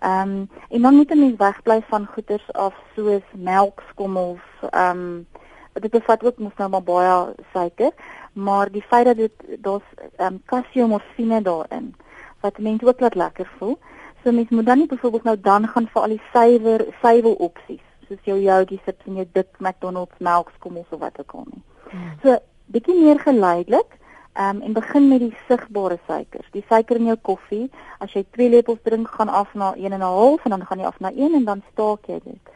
Ehm 0.00 0.30
um, 0.30 0.50
en 0.70 0.82
dan 0.82 0.94
moet 0.94 1.10
'n 1.10 1.18
mens 1.18 1.36
wegbly 1.38 1.80
van 1.88 2.06
goeders 2.06 2.52
af 2.52 2.74
soos 2.94 3.26
melkskommels, 3.32 4.44
ehm 4.70 4.98
um, 4.98 5.26
dit 5.72 5.90
bevat 5.90 6.24
ook 6.24 6.38
mos 6.38 6.56
nou 6.56 6.68
maar 6.70 6.82
baie 6.82 7.34
suiker, 7.52 7.92
maar 8.32 8.70
die 8.70 8.82
feit 8.90 9.04
dat 9.04 9.16
dit 9.16 9.36
daar's 9.58 9.88
ehm 10.16 10.32
um, 10.32 10.42
kalsiummorfine 10.44 11.42
daarin 11.42 11.94
wat 12.40 12.58
mense 12.58 12.86
ook 12.86 13.00
laat 13.00 13.14
lekker 13.14 13.48
voel. 13.58 13.78
So 14.22 14.32
mens 14.32 14.48
moet 14.48 14.66
dan 14.66 14.78
nie 14.78 14.86
byvoorbeeld 14.86 15.22
nou 15.22 15.40
dan 15.40 15.68
gaan 15.68 15.88
vir 15.92 16.02
al 16.02 16.08
die 16.08 16.22
suiwer 16.32 16.86
suiwel 17.02 17.32
opsies 17.32 17.85
soos 18.08 18.22
jou 18.24 18.38
yogi 18.40 18.80
sips 18.84 19.06
en 19.06 19.20
jou 19.20 19.26
dik 19.32 19.60
McDonald's 19.60 20.18
melkskommels 20.18 20.90
of 20.90 21.00
wat 21.00 21.20
ook 21.20 21.34
al 21.34 21.46
nie. 21.50 21.62
Hmm. 21.90 22.10
So 22.22 22.38
bietjie 22.74 22.96
meer 22.98 23.18
geleidelik 23.22 23.98
um, 24.40 24.60
en 24.62 24.72
begin 24.72 25.08
met 25.08 25.20
die 25.20 25.34
sigbare 25.46 25.98
suikers. 26.06 26.48
Die 26.52 26.64
suiker 26.68 26.96
in 26.96 27.10
jou 27.12 27.16
koffie, 27.22 27.70
as 27.98 28.12
jy 28.12 28.24
2 28.36 28.50
lepels 28.56 28.82
drink, 28.82 29.08
gaan 29.08 29.32
af 29.32 29.54
na 29.54 29.72
1 29.74 29.92
en 29.92 30.00
'n 30.00 30.10
half 30.18 30.44
en 30.44 30.50
dan 30.50 30.66
gaan 30.66 30.78
jy 30.78 30.86
af 30.86 31.00
na 31.00 31.12
1 31.12 31.34
en 31.34 31.44
dan 31.44 31.62
staak 31.72 32.06
jy 32.06 32.20
dit. 32.24 32.54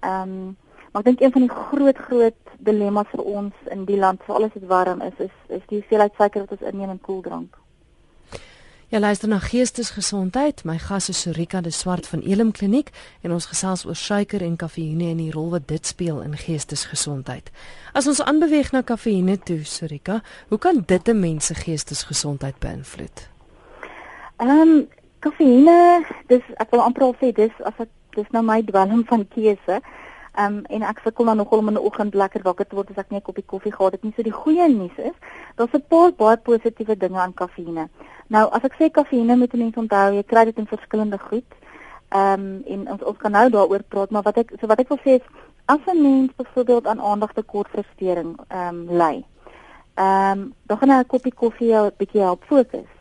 Ehm 0.00 0.22
um, 0.22 0.56
maar 0.90 1.02
ek 1.02 1.06
dink 1.06 1.20
een 1.20 1.32
van 1.32 1.42
die 1.46 1.54
groot 1.54 1.98
groot 1.98 2.40
dilemma's 2.58 3.10
vir 3.14 3.22
ons 3.22 3.54
in 3.70 3.84
die 3.84 3.96
land, 3.96 4.22
veral 4.26 4.44
as 4.44 4.52
dit 4.52 4.66
warm 4.66 5.00
is, 5.00 5.18
is 5.18 5.36
is 5.48 5.62
die 5.66 5.78
hoeveelheid 5.78 6.14
suiker 6.16 6.40
wat 6.40 6.50
ons 6.50 6.70
inneem 6.72 6.90
in 6.90 7.00
koeldrank. 7.00 7.59
Ja, 8.90 8.98
luister 8.98 9.28
na 9.28 9.38
Geestesgesondheid. 9.38 10.64
My 10.64 10.78
gas 10.78 11.08
is 11.08 11.20
Sorika 11.20 11.60
de 11.60 11.70
Swart 11.70 12.06
van 12.06 12.20
Elim 12.26 12.50
Kliniek 12.50 12.88
en 13.22 13.30
ons 13.30 13.46
gesels 13.46 13.84
oor 13.86 13.94
suiker 13.94 14.42
en 14.42 14.56
kafeïne 14.58 15.12
en 15.12 15.20
die 15.22 15.30
rol 15.30 15.52
wat 15.52 15.68
dit 15.70 15.86
speel 15.86 16.18
in 16.24 16.34
geestesgesondheid. 16.34 17.52
As 17.94 18.08
ons 18.10 18.18
aanbeweeg 18.18 18.72
na 18.74 18.82
kafeïne 18.82 19.38
toe, 19.46 19.60
Sorika, 19.62 20.18
hoe 20.48 20.58
kan 20.58 20.82
dit 20.86 21.08
'n 21.08 21.20
mens 21.20 21.46
se 21.46 21.54
geestesgesondheid 21.54 22.58
beïnvloed? 22.58 23.28
Ehm, 24.36 24.50
um, 24.50 24.88
kafeïne, 25.20 26.04
dis 26.26 26.42
ek 26.56 26.70
wil 26.70 26.82
amper 26.82 27.02
al 27.02 27.14
sê 27.22 27.32
dis 27.32 27.54
as 27.62 27.78
ek 27.78 27.88
dis 28.16 28.30
nou 28.30 28.42
my 28.42 28.62
dwelm 28.62 29.04
van 29.06 29.28
keuse. 29.28 29.78
Ehm 29.78 30.09
um, 30.38 30.64
en 30.68 30.82
ek 30.82 31.00
sukkel 31.04 31.24
dan 31.24 31.36
nogal 31.36 31.58
om 31.58 31.68
in 31.68 31.74
die 31.74 31.82
oggend 31.82 32.14
lekker 32.14 32.42
wakker 32.42 32.66
te 32.66 32.74
word 32.74 32.90
as 32.90 32.98
ek 33.02 33.10
net 33.10 33.22
'n 33.22 33.26
koppie 33.26 33.44
koffie 33.46 33.72
gehad 33.72 33.92
het. 33.92 34.04
Nie 34.04 34.12
so 34.16 34.22
die 34.22 34.32
goeie 34.32 34.68
nuus 34.68 34.96
is, 34.98 35.16
daar's 35.56 35.74
'n 35.74 35.84
paar 35.88 36.12
baie 36.12 36.36
positiewe 36.36 36.96
dinge 36.96 37.18
aan 37.18 37.34
kafeïne. 37.34 37.88
Nou 38.28 38.48
as 38.52 38.62
ek 38.62 38.74
sê 38.78 38.90
kafeïne 38.90 39.36
moet 39.36 39.52
mense 39.52 39.78
onthou, 39.78 40.14
jy 40.14 40.22
kry 40.22 40.44
dit 40.44 40.58
in 40.58 40.66
verskillende 40.66 41.18
goed. 41.18 41.50
Ehm 42.10 42.40
um, 42.40 42.62
en 42.66 42.90
ons 42.90 43.02
ons 43.02 43.18
kan 43.18 43.32
nou 43.32 43.50
daaroor 43.50 43.82
praat, 43.82 44.10
maar 44.10 44.22
wat 44.22 44.36
ek 44.36 44.52
so 44.60 44.66
wat 44.66 44.80
ek 44.80 44.88
wil 44.88 44.98
sê 44.98 45.20
is 45.20 45.26
as 45.66 45.80
'n 45.86 46.02
mens 46.02 46.30
byvoorbeeld 46.36 46.86
aan 46.86 47.00
aandagtekortversteuring 47.00 48.38
ehm 48.48 48.68
um, 48.68 48.96
ly. 48.96 49.24
Ehm 49.94 50.38
um, 50.38 50.54
dan 50.66 50.78
gaan 50.78 50.90
'n 50.90 51.06
koppie 51.06 51.34
koffie 51.34 51.68
jou 51.68 51.86
'n 51.86 51.94
bietjie 51.98 52.20
help 52.20 52.44
fokus. 52.44 52.99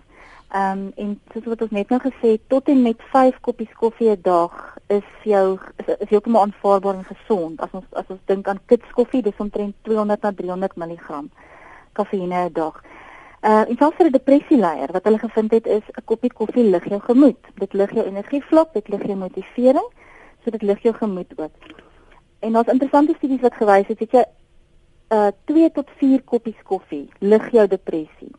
Ehm 0.49 0.79
um, 0.79 0.91
en 0.95 1.09
soos 1.31 1.45
wat 1.45 1.61
ons 1.61 1.71
net 1.77 1.91
nou 1.93 1.99
gesê 2.01 2.29
het, 2.33 2.41
tot 2.49 2.69
en 2.73 2.79
met 2.81 3.01
5 3.11 3.35
koppies 3.45 3.73
koffie 3.77 4.09
'n 4.09 4.21
dag 4.21 4.77
is 4.87 5.09
jou 5.23 5.59
is, 5.77 6.09
heeltemal 6.09 6.41
aanvaarbaar 6.41 6.95
en 6.95 7.05
gesond. 7.05 7.61
As 7.61 7.69
ons 7.71 7.85
as 7.91 8.07
ons 8.07 8.19
dink 8.25 8.47
aan 8.47 8.59
kitskoffie, 8.65 9.21
dis 9.21 9.37
omtrent 9.37 9.75
200 9.81 10.21
na 10.21 10.31
300 10.31 10.75
mg 10.75 11.21
kafeïne 11.93 12.39
'n 12.45 12.53
dag. 12.53 12.81
Uh 13.41 13.69
en 13.69 13.77
selfs 13.77 13.95
vir 13.97 14.05
'n 14.05 14.11
depressieleier 14.11 14.91
wat 14.91 15.03
hulle 15.03 15.19
gevind 15.19 15.51
het 15.51 15.67
is 15.67 15.85
'n 15.97 16.05
koppie 16.05 16.33
koffie 16.33 16.63
lig 16.63 16.89
jou 16.89 16.99
gemoed. 16.99 17.41
Dit 17.55 17.73
lig 17.73 17.91
jou 17.91 18.05
energievlak, 18.05 18.73
dit 18.73 18.87
lig 18.87 19.05
jou 19.05 19.17
motivering, 19.17 19.87
so 20.43 20.49
dit 20.51 20.61
lig 20.61 20.81
jou 20.81 20.95
gemoed 20.95 21.31
ook. 21.35 21.51
En 22.39 22.53
daar's 22.53 22.73
interessante 22.73 23.13
studies 23.17 23.41
wat 23.41 23.53
gewys 23.53 23.87
het 23.87 23.99
dat 23.99 24.11
jy 24.11 24.25
uh 25.11 25.31
2 25.45 25.71
tot 25.71 25.89
4 25.97 26.23
koppies 26.23 26.61
koffie 26.63 27.09
lig 27.19 27.51
jou 27.51 27.67
depressie. 27.67 28.31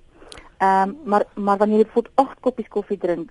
Ehm 0.60 0.88
um, 0.88 0.96
maar 1.04 1.24
maar 1.34 1.56
wanneer 1.56 1.78
jy 1.78 1.92
vir 1.92 2.08
8 2.14 2.40
koppies 2.40 2.68
koffie 2.68 2.98
drink, 2.98 3.30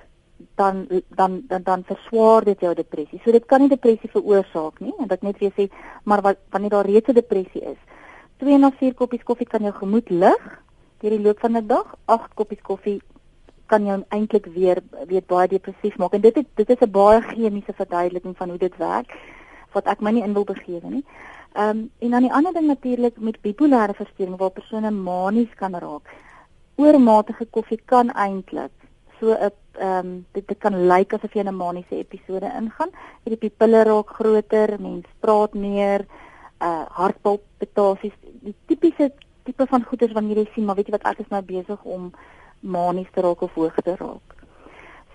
dan 0.56 0.88
dan 1.08 1.42
dan 1.48 1.63
dan 1.63 1.84
verswaar 1.84 2.44
dit 2.44 2.60
jou 2.60 2.74
depressie. 2.74 3.22
So 3.24 3.32
dit 3.32 3.46
kan 3.46 3.62
nie 3.62 3.70
depressie 3.70 4.10
veroorsaak 4.10 4.80
nie 4.80 4.94
en 4.98 5.08
dit 5.08 5.22
net 5.22 5.38
weer 5.38 5.52
sê 5.58 5.68
maar 6.04 6.22
wat 6.22 6.38
wanneer 6.50 6.70
daar 6.70 6.86
reeds 6.86 7.10
'n 7.10 7.13
depressie 7.13 7.62
is. 7.62 7.78
2 8.38 8.58
na 8.58 8.72
4 8.72 8.94
koppies 8.94 9.24
koffie 9.24 9.48
kan 9.48 9.62
jou 9.62 9.74
gemoed 9.74 10.10
lig 10.10 10.62
deur 11.00 11.12
die 11.12 11.22
loop 11.22 11.39
van 11.39 11.58
'n 11.58 11.68
dag, 11.68 11.96
8 12.06 12.34
koppies 12.34 12.62
koffie 12.62 13.02
kan 13.65 13.86
jou 13.86 14.04
eintlik 14.10 14.46
weer 14.46 14.82
weet 15.08 15.28
baie 15.28 15.48
depressief 15.48 15.98
maak 15.98 16.13
en 16.13 16.22
dit 16.22 16.36
het, 16.36 16.48
dit 16.56 16.70
is 16.70 16.82
'n 16.82 16.92
baie 16.92 17.22
chemiese 17.22 17.74
verduideliking 17.74 18.38
van 18.38 18.50
hoe 18.50 18.58
dit 18.58 18.78
werk 18.78 19.13
wat 19.74 19.86
ek 19.86 20.02
my 20.02 20.12
nie 20.12 20.24
in 20.24 20.34
wil 20.34 20.44
begewe 20.44 20.89
nie. 20.89 21.06
Ehm 21.54 21.70
um, 21.70 21.92
en 22.00 22.10
dan 22.10 22.22
die 22.22 22.34
ander 22.34 22.54
ding 22.54 22.68
natuurlik 22.68 23.20
met 23.20 23.42
bipolêre 23.42 23.94
versteuring 23.94 24.38
waar 24.38 24.50
persone 24.50 24.92
manies 24.92 25.54
kan 25.56 25.76
raak. 25.76 26.10
Oormatige 26.80 27.46
koffie 27.56 27.80
kan 27.92 28.12
eintlik 28.15 28.72
so 29.20 29.34
'n 29.34 29.52
ehm 29.80 30.06
um, 30.06 30.26
dit, 30.32 30.48
dit 30.48 30.58
kan 30.58 30.76
lyk 30.88 31.13
asof 31.13 31.34
jy 31.34 31.39
in 31.39 31.52
'n 31.52 31.56
maniese 31.56 31.96
episode 31.96 32.48
ingaan. 32.60 32.92
Die 33.24 33.36
pupille 33.38 33.84
raak 33.84 34.10
groter, 34.10 34.70
mens 34.80 35.06
praat 35.20 35.54
meer, 35.54 36.06
uh 36.62 36.86
hartpalpitasies, 37.00 38.15
die 38.42 38.56
tipiese 38.68 39.12
tipe 39.44 39.65
van 39.65 39.84
goeders 39.84 40.13
wanneer 40.13 40.38
jy 40.38 40.50
sien 40.54 40.65
maar 40.65 40.76
weet 40.76 40.88
jy 40.88 40.98
wat 40.98 41.08
ek 41.12 41.20
is 41.20 41.32
nou 41.34 41.42
besig 41.42 41.84
om 41.84 42.12
manies 42.60 43.12
te 43.13 43.22
raak 43.22 43.42
of 43.42 43.54
hoog 43.54 43.76
te 43.84 43.96
raak. 43.96 44.36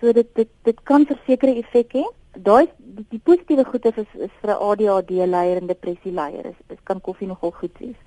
So 0.00 0.12
dit 0.12 0.28
dit 0.34 0.50
dit 0.62 0.82
kan 0.82 1.06
versekerde 1.06 1.60
effek 1.62 1.92
hê. 1.92 2.04
Daai 2.32 2.66
die, 2.78 3.06
die 3.10 3.20
positiewe 3.24 3.64
goeders 3.64 3.96
is 3.96 4.10
is 4.28 4.34
vir 4.40 4.50
'n 4.50 4.62
ADHD 4.68 5.10
leier 5.34 5.56
en 5.60 5.66
depressie 5.66 6.12
leier 6.12 6.46
is, 6.46 6.60
is 6.68 6.82
kan 6.84 7.00
koffie 7.00 7.28
nogal 7.28 7.50
goed 7.50 7.78
wees. 7.78 8.00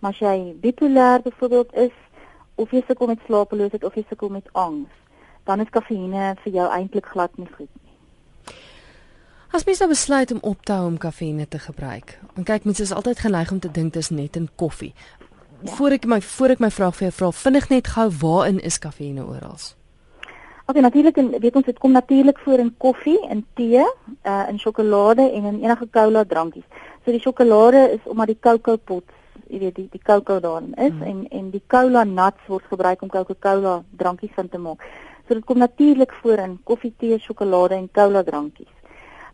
Maar 0.00 0.10
as 0.10 0.18
jy 0.18 0.54
bipolêr 0.62 1.22
byvoorbeeld 1.22 1.74
is 1.74 1.94
of 2.58 2.72
jy 2.74 2.82
sukkel 2.86 3.10
met 3.10 3.22
slapeloosheid 3.26 3.84
of 3.86 3.94
jy 3.94 4.04
sukkel 4.08 4.32
met 4.34 4.48
angs, 4.52 4.94
dan 5.48 5.62
is 5.64 5.70
kafeïne 5.72 6.34
vir 6.42 6.52
jou 6.52 6.66
eintlik 6.68 7.06
glad 7.14 7.38
nie 7.38 7.48
goed 7.54 7.70
nie. 7.70 8.56
As 9.48 9.64
mens 9.64 9.80
nou 9.80 9.88
besluit 9.88 10.32
om 10.34 10.42
op 10.44 10.64
te 10.68 10.74
hou 10.76 10.86
om 10.90 10.98
kafeïne 11.00 11.46
te 11.48 11.58
gebruik. 11.58 12.18
En 12.36 12.44
kyk, 12.44 12.66
mense 12.68 12.84
is 12.84 12.92
altyd 12.92 13.22
geneig 13.24 13.52
om 13.54 13.60
te 13.64 13.70
dink 13.72 13.94
dit 13.94 14.02
is 14.02 14.10
net 14.12 14.36
in 14.36 14.50
koffie. 14.60 14.92
Ja. 15.62 15.72
Voor 15.78 15.96
ek 15.96 16.04
my 16.06 16.20
voor 16.20 16.54
ek 16.54 16.60
my 16.62 16.70
vraag 16.70 16.98
vir 16.98 17.08
jou 17.08 17.14
vra, 17.16 17.30
vinnig 17.32 17.68
net 17.72 17.88
gou 17.94 18.06
waarin 18.20 18.60
is 18.60 18.78
kafeïne 18.78 19.24
oral? 19.24 19.56
Okay, 20.68 20.82
natuurlik 20.84 21.16
en 21.16 21.30
weet 21.40 21.56
ons 21.56 21.64
dit 21.64 21.78
kom 21.80 21.94
natuurlik 21.96 22.38
voor 22.44 22.60
in 22.60 22.74
koffie, 22.76 23.16
in 23.32 23.40
tee, 23.56 23.86
uh 24.28 24.44
in 24.52 24.58
sjokolade 24.60 25.24
en 25.24 25.46
in 25.48 25.62
enige 25.64 25.88
koue 25.90 26.26
drankies. 26.28 26.66
So 27.04 27.10
die 27.10 27.22
sjokolade 27.24 27.86
is 27.94 28.04
omdat 28.04 28.34
die 28.34 28.38
cocoa 28.40 28.76
pots, 28.76 29.17
jy 29.48 29.58
weet 29.58 29.74
die 29.74 29.88
die 29.90 30.02
cocoa 30.02 30.40
daarin 30.40 30.74
is 30.74 30.92
hmm. 30.92 31.02
en 31.02 31.28
en 31.28 31.50
die 31.50 31.62
cola 31.66 32.04
nuts 32.04 32.46
word 32.46 32.64
gebruik 32.70 33.02
om 33.02 33.08
Coca-Cola 33.08 33.82
drankies 33.96 34.34
van 34.34 34.48
te 34.48 34.58
maak. 34.58 34.82
So 35.28 35.34
dit 35.34 35.44
kom 35.44 35.58
natuurlik 35.58 36.12
voor 36.22 36.38
in 36.38 36.58
koffie, 36.64 36.94
tee, 36.96 37.18
sjokolade 37.18 37.74
en 37.74 37.88
cola 37.92 38.22
drankies. 38.22 38.74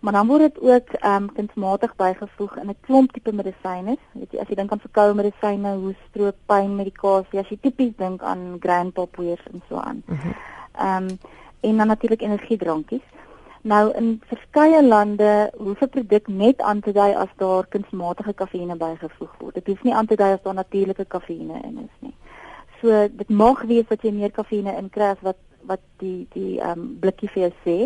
Maar 0.00 0.12
dan 0.12 0.26
word 0.26 0.40
dit 0.40 0.60
ook 0.60 0.88
ehm 0.92 1.22
um, 1.22 1.32
kunsmatig 1.32 1.96
bygevoeg 1.96 2.56
in 2.56 2.68
'n 2.68 2.76
klomp 2.80 3.12
tipe 3.12 3.32
medisyne. 3.32 3.96
Weet 4.12 4.32
jy, 4.32 4.38
as 4.40 4.48
jy 4.48 4.54
dink 4.54 4.72
aan 4.72 4.80
verkoue 4.80 5.14
medisyne, 5.14 5.76
hoestroop, 5.76 6.36
pynmedikasie, 6.46 7.38
as 7.38 7.48
jy 7.48 7.58
tipies 7.60 7.96
dink 7.96 8.22
aan 8.22 8.56
grandpa 8.60 9.04
poeiers 9.04 9.46
en 9.52 9.62
so 9.68 9.76
aan. 9.76 10.02
Ehm 10.08 11.08
um, 11.10 11.18
en 11.60 11.76
dan 11.76 11.86
natuurlik 11.86 12.22
energiedrankies. 12.22 13.06
Nou 13.64 13.94
in 13.96 14.08
verskeie 14.28 14.82
lande 14.84 15.50
hoef 15.56 15.80
'n 15.80 15.88
produk 15.88 16.26
net 16.28 16.60
aan 16.60 16.80
te 16.80 16.92
dui 16.92 17.14
as 17.14 17.28
daar 17.36 17.66
kunsmatige 17.66 18.32
kafeïne 18.34 18.76
bygevoeg 18.76 19.34
word. 19.38 19.54
Dit 19.54 19.66
hoef 19.66 19.82
nie 19.82 19.94
aan 19.94 20.06
te 20.06 20.16
dui 20.16 20.32
as 20.32 20.42
daar 20.42 20.54
natuurlike 20.54 21.04
kafeïne 21.04 21.62
in 21.62 21.78
is 21.78 21.96
nie. 21.98 22.14
So 22.80 23.08
dit 23.08 23.28
mag 23.28 23.62
wees 23.62 23.86
dat 23.88 24.02
jy 24.02 24.12
meer 24.12 24.30
kafeïne 24.30 24.76
inkry 24.76 25.02
as 25.02 25.20
wat 25.20 25.36
wat 25.62 25.80
die 25.96 26.26
die 26.32 26.60
ehm 26.60 26.80
um, 26.80 26.98
blikkie 27.00 27.28
vir 27.28 27.42
jou 27.42 27.52
sê. 27.64 27.78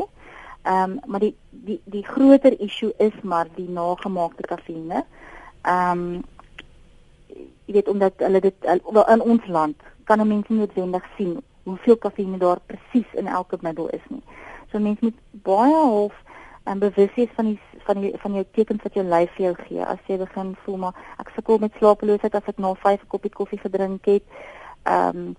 Ehm 0.62 0.90
um, 0.90 1.00
maar 1.06 1.20
die 1.20 1.36
die 1.50 1.80
die 1.84 2.04
groter 2.04 2.60
issue 2.60 2.92
is 2.96 3.22
maar 3.22 3.46
die 3.54 3.68
nagemaakte 3.68 4.42
kafeïne. 4.42 5.04
Ehm 5.62 5.98
um, 5.98 6.24
jy 7.64 7.72
weet 7.72 7.88
omdat 7.88 8.12
hulle 8.16 8.40
dit 8.40 8.64
in 9.08 9.20
ons 9.20 9.46
land 9.46 9.76
kan 10.04 10.20
'n 10.20 10.28
mens 10.28 10.48
nie 10.48 10.58
noodwendig 10.58 11.04
sien 11.16 11.40
hoeveel 11.62 11.96
kafeïne 11.96 12.38
daar 12.38 12.60
presies 12.66 13.14
in 13.14 13.26
elke 13.26 13.58
middel 13.60 13.88
is 13.88 14.06
nie. 14.08 14.22
So 14.70 14.78
mense 14.78 15.04
moet 15.04 15.18
baie 15.46 15.74
half 15.74 16.14
en 16.64 16.72
um, 16.72 16.78
bewus 16.78 17.14
wees 17.16 17.33
van 17.37 17.52
die 17.52 17.61
van 17.88 18.00
die 18.00 18.12
van 18.20 18.35
jou 18.37 18.44
tekens 18.52 18.83
wat 18.85 18.94
jou 18.94 19.04
lyf 19.07 19.31
vir 19.37 19.44
jou 19.46 19.54
gee. 19.64 19.85
As 19.85 20.00
jy 20.07 20.18
begin 20.20 20.54
voel 20.64 20.76
maar 20.85 21.04
ek 21.22 21.31
sukkel 21.37 21.61
met 21.62 21.76
slapeloosheid 21.81 22.35
as 22.35 22.50
ek 22.52 22.59
na 22.61 22.74
5 22.83 23.07
koppie 23.09 23.33
koffie 23.33 23.61
gedrink 23.62 24.11
het. 24.11 24.24
Ehm 24.85 25.22
um, 25.28 25.37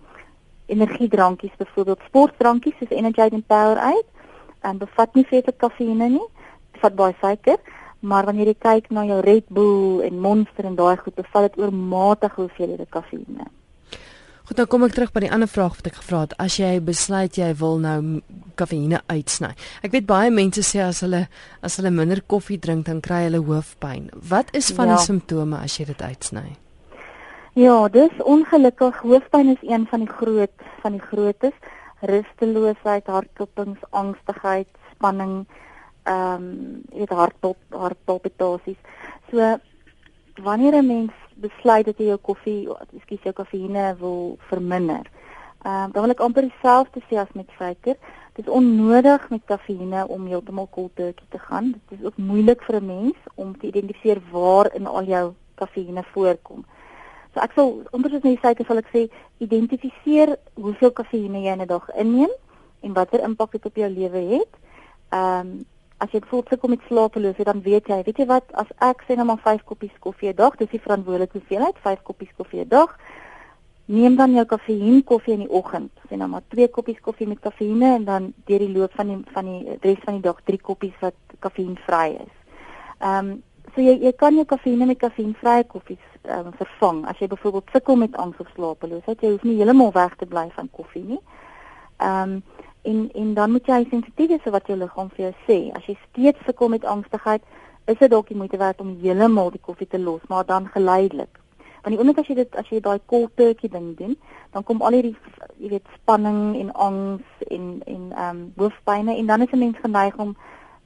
energiedrankies 0.69 1.55
byvoorbeeld 1.57 2.01
sportdrankies 2.05 2.75
soos 2.77 2.91
Energy 2.93 3.21
and 3.21 3.47
Powerade 3.47 4.05
en 4.61 4.77
bevat 4.77 5.15
nie 5.15 5.25
veel 5.25 5.53
kafeïne 5.57 6.09
nie. 6.09 6.27
Bevat 6.77 6.95
baie 6.95 7.15
suiker, 7.21 7.57
maar 7.99 8.25
wanneer 8.29 8.51
jy 8.53 8.57
kyk 8.65 8.91
na 8.93 9.05
jou 9.09 9.19
Red 9.25 9.47
Bull 9.49 10.03
en 10.05 10.19
Monster 10.21 10.69
en 10.69 10.77
daai 10.77 10.97
goed, 10.97 11.15
bevat 11.15 11.49
dit 11.49 11.63
oormatig 11.63 12.35
hoeveelhede 12.37 12.85
kafeïne. 12.89 13.49
Goed, 14.49 14.57
nou 14.57 14.65
kom 14.65 14.81
ek 14.81 14.95
terug 14.97 15.11
by 15.13 15.21
die 15.21 15.29
ander 15.29 15.45
vraag 15.45 15.75
wat 15.77 15.87
ek 15.91 15.97
gevra 15.99 16.19
het. 16.23 16.31
As 16.41 16.55
jy 16.57 16.79
besluit 16.81 17.35
jy 17.37 17.51
wil 17.59 17.75
nou 17.83 17.99
kafeïne 18.57 18.97
uitsny. 19.05 19.51
Ek 19.85 19.93
weet 19.93 20.07
baie 20.09 20.31
mense 20.33 20.63
sê 20.65 20.81
as 20.81 21.03
hulle 21.05 21.19
as 21.61 21.75
hulle 21.77 21.91
minder 21.93 22.17
koffie 22.33 22.57
drink 22.57 22.87
dan 22.87 23.03
kry 23.05 23.19
hulle 23.27 23.43
hoofpyn. 23.45 24.07
Wat 24.31 24.49
is 24.57 24.71
van 24.73 24.89
ja. 24.89 24.95
die 24.95 25.05
simptome 25.05 25.59
as 25.61 25.77
jy 25.77 25.85
dit 25.91 26.01
uitsny? 26.01 26.47
Ja, 27.61 27.75
dis 27.93 28.25
ongelukkig 28.25 28.97
hoofpyn 29.05 29.53
is 29.53 29.61
een 29.69 29.85
van 29.93 30.07
die 30.07 30.13
groot 30.17 30.67
van 30.81 30.97
die 30.97 31.05
grootes. 31.11 31.53
Rusteloosheid, 32.09 33.05
hartklopings, 33.05 33.85
angstigheid, 33.93 34.71
spanning, 34.95 35.43
ehm 36.09 36.41
um, 36.41 36.51
weet 36.97 37.13
hartpop, 37.13 37.61
hartpalpitasies. 37.69 38.81
So 39.29 39.59
wanneer 40.43 40.75
'n 40.75 40.87
mens 40.87 41.11
besluit 41.35 41.85
dat 41.85 41.97
jy 41.97 42.05
jou 42.05 42.17
koffie, 42.17 42.67
ekskuus, 42.95 43.23
jou 43.23 43.33
kafeïne 43.33 43.95
wil 43.99 44.37
verminder, 44.49 45.05
ehm 45.63 45.83
um, 45.83 45.91
dan 45.91 46.01
wil 46.01 46.11
ek 46.11 46.19
amper 46.19 46.41
dieselfde 46.41 47.01
sê 47.09 47.15
as 47.17 47.31
met 47.33 47.49
suiker. 47.57 47.95
Dit 48.33 48.47
is 48.47 48.53
onnodig 48.53 49.29
met 49.29 49.41
kafeïne 49.45 50.07
om 50.07 50.27
heeltemal 50.27 50.67
cold 50.71 50.95
turkey 50.95 51.25
te 51.29 51.39
gaan. 51.39 51.71
Dit 51.71 51.99
is 51.99 52.05
ook 52.05 52.17
moeilik 52.17 52.61
vir 52.63 52.75
'n 52.75 52.85
mens 52.85 53.17
om 53.35 53.57
te 53.57 53.67
identifiseer 53.67 54.21
waar 54.31 54.73
in 54.75 54.87
al 54.87 55.03
jou 55.03 55.33
kafeïne 55.55 56.03
voorkom. 56.13 56.65
So 57.33 57.39
ek 57.39 57.51
sal 57.55 57.81
onder 57.91 58.09
soos 58.11 58.21
net 58.21 58.39
sê 58.39 58.65
sal 58.65 58.77
ek 58.77 58.89
sê 58.93 59.09
identifiseer 59.37 60.37
hoeveel 60.53 60.91
kafeïne 60.91 61.41
jy 61.43 61.51
in 61.51 61.61
'n 61.61 61.67
dag 61.67 61.89
inneem 61.95 62.31
en 62.81 62.93
watter 62.93 63.19
impak 63.19 63.51
dit 63.51 63.65
op 63.65 63.75
jou 63.75 63.89
lewe 63.89 64.21
het. 64.35 64.53
Ehm 65.09 65.47
um, 65.47 65.65
as 65.99 66.11
jy 66.15 66.21
voel 66.31 66.43
sukkel 66.49 66.69
met 66.71 66.83
slapeloosheid 66.87 67.47
dan 67.47 67.61
weet 67.61 67.87
jy, 67.91 68.01
weet 68.07 68.19
jy 68.21 68.25
wat, 68.29 68.51
as 68.61 68.69
ek 68.85 69.03
sê 69.07 69.17
nou 69.19 69.25
maar 69.27 69.41
5 69.43 69.63
koppies 69.67 69.95
koffie 69.99 70.29
'n 70.29 70.35
dag, 70.35 70.55
dis 70.57 70.71
die 70.71 70.79
verantwoordelike 70.85 71.39
hoeveelheid 71.39 71.77
5 71.83 72.01
koppies 72.03 72.31
koffie 72.37 72.61
'n 72.63 72.69
dag. 72.69 72.95
Neem 73.85 74.15
dan 74.15 74.33
jou 74.33 74.45
kafeïn 74.45 75.03
koffie 75.03 75.33
in 75.33 75.39
die 75.45 75.49
oggend. 75.49 75.91
Sê 76.09 76.15
nou 76.17 76.29
maar 76.29 76.43
2 76.47 76.67
koppies 76.69 76.99
koffie 77.01 77.27
met 77.27 77.39
kafeïne 77.39 77.95
en 77.95 78.05
dan 78.05 78.33
deur 78.45 78.59
die 78.59 78.71
loop 78.71 78.93
van 78.93 79.07
die 79.07 79.23
van 79.33 79.45
die 79.45 79.77
res 79.81 80.03
van 80.05 80.13
die 80.13 80.21
dag 80.21 80.41
3 80.45 80.61
koppies 80.61 80.97
wat 81.01 81.15
kafeïnvry 81.39 82.09
is. 82.25 82.35
Ehm 82.99 83.29
um, 83.29 83.43
so 83.75 83.81
jy 83.81 83.99
jy 84.01 84.13
kan 84.13 84.35
jou 84.35 84.45
kafeïne 84.45 84.85
met 84.85 84.97
kafeïnvrye 84.97 85.63
koffies 85.67 86.05
um, 86.23 86.51
vervang. 86.53 87.05
As 87.07 87.19
jy 87.19 87.27
byvoorbeeld 87.27 87.69
sukkel 87.73 87.95
met 87.95 88.15
angs 88.15 88.37
of 88.39 88.47
slapeloosheid, 88.55 89.21
jy 89.21 89.31
hoef 89.31 89.43
nie 89.43 89.57
heeltemal 89.57 89.91
weg 89.91 90.15
te 90.15 90.25
bly 90.25 90.47
van 90.55 90.69
koffie 90.71 91.03
nie. 91.03 91.21
Ehm 91.97 92.39
um, 92.39 92.43
en 92.81 93.09
en 93.13 93.33
dan 93.33 93.51
moet 93.51 93.65
jy 93.67 93.85
sensitief 93.89 94.29
wees 94.29 94.43
vir 94.43 94.51
wat 94.51 94.67
jou 94.67 94.77
liggaam 94.77 95.09
vir 95.09 95.25
jou 95.25 95.33
sê. 95.47 95.59
As 95.75 95.85
jy 95.85 95.97
steeds 96.09 96.45
sukkel 96.45 96.69
met 96.69 96.85
angstigheid, 96.85 97.41
is 97.85 97.97
dit 97.97 98.11
dalk 98.11 98.27
die 98.27 98.37
moeite 98.37 98.57
werd 98.57 98.81
om 98.81 98.97
heeltemal 99.01 99.51
die 99.51 99.61
koffie 99.61 99.87
te 99.87 99.99
los, 99.99 100.21
maar 100.27 100.45
dan 100.45 100.67
geleidelik. 100.67 101.39
Want 101.83 101.95
die 101.95 101.99
oomblik 101.99 102.19
as 102.19 102.27
jy 102.27 102.35
dit 102.35 102.55
as 102.55 102.69
jy 102.69 102.81
daai 102.83 102.99
cold 103.05 103.35
turkey 103.39 103.69
ding 103.69 103.95
doen, 103.97 104.15
dan 104.53 104.63
kom 104.63 104.81
al 104.81 104.97
hierdie 104.97 105.15
jy 105.57 105.73
weet 105.75 105.91
spanning 105.95 106.55
en 106.59 106.71
angs 106.73 107.45
en 107.49 107.67
en 107.85 108.03
ehm 108.11 108.29
um, 108.29 108.41
hoofpynne 108.57 109.15
en 109.15 109.25
dan 109.25 109.41
is 109.41 109.53
'n 109.53 109.59
mens 109.59 109.77
geneig 109.83 110.17
om 110.17 110.35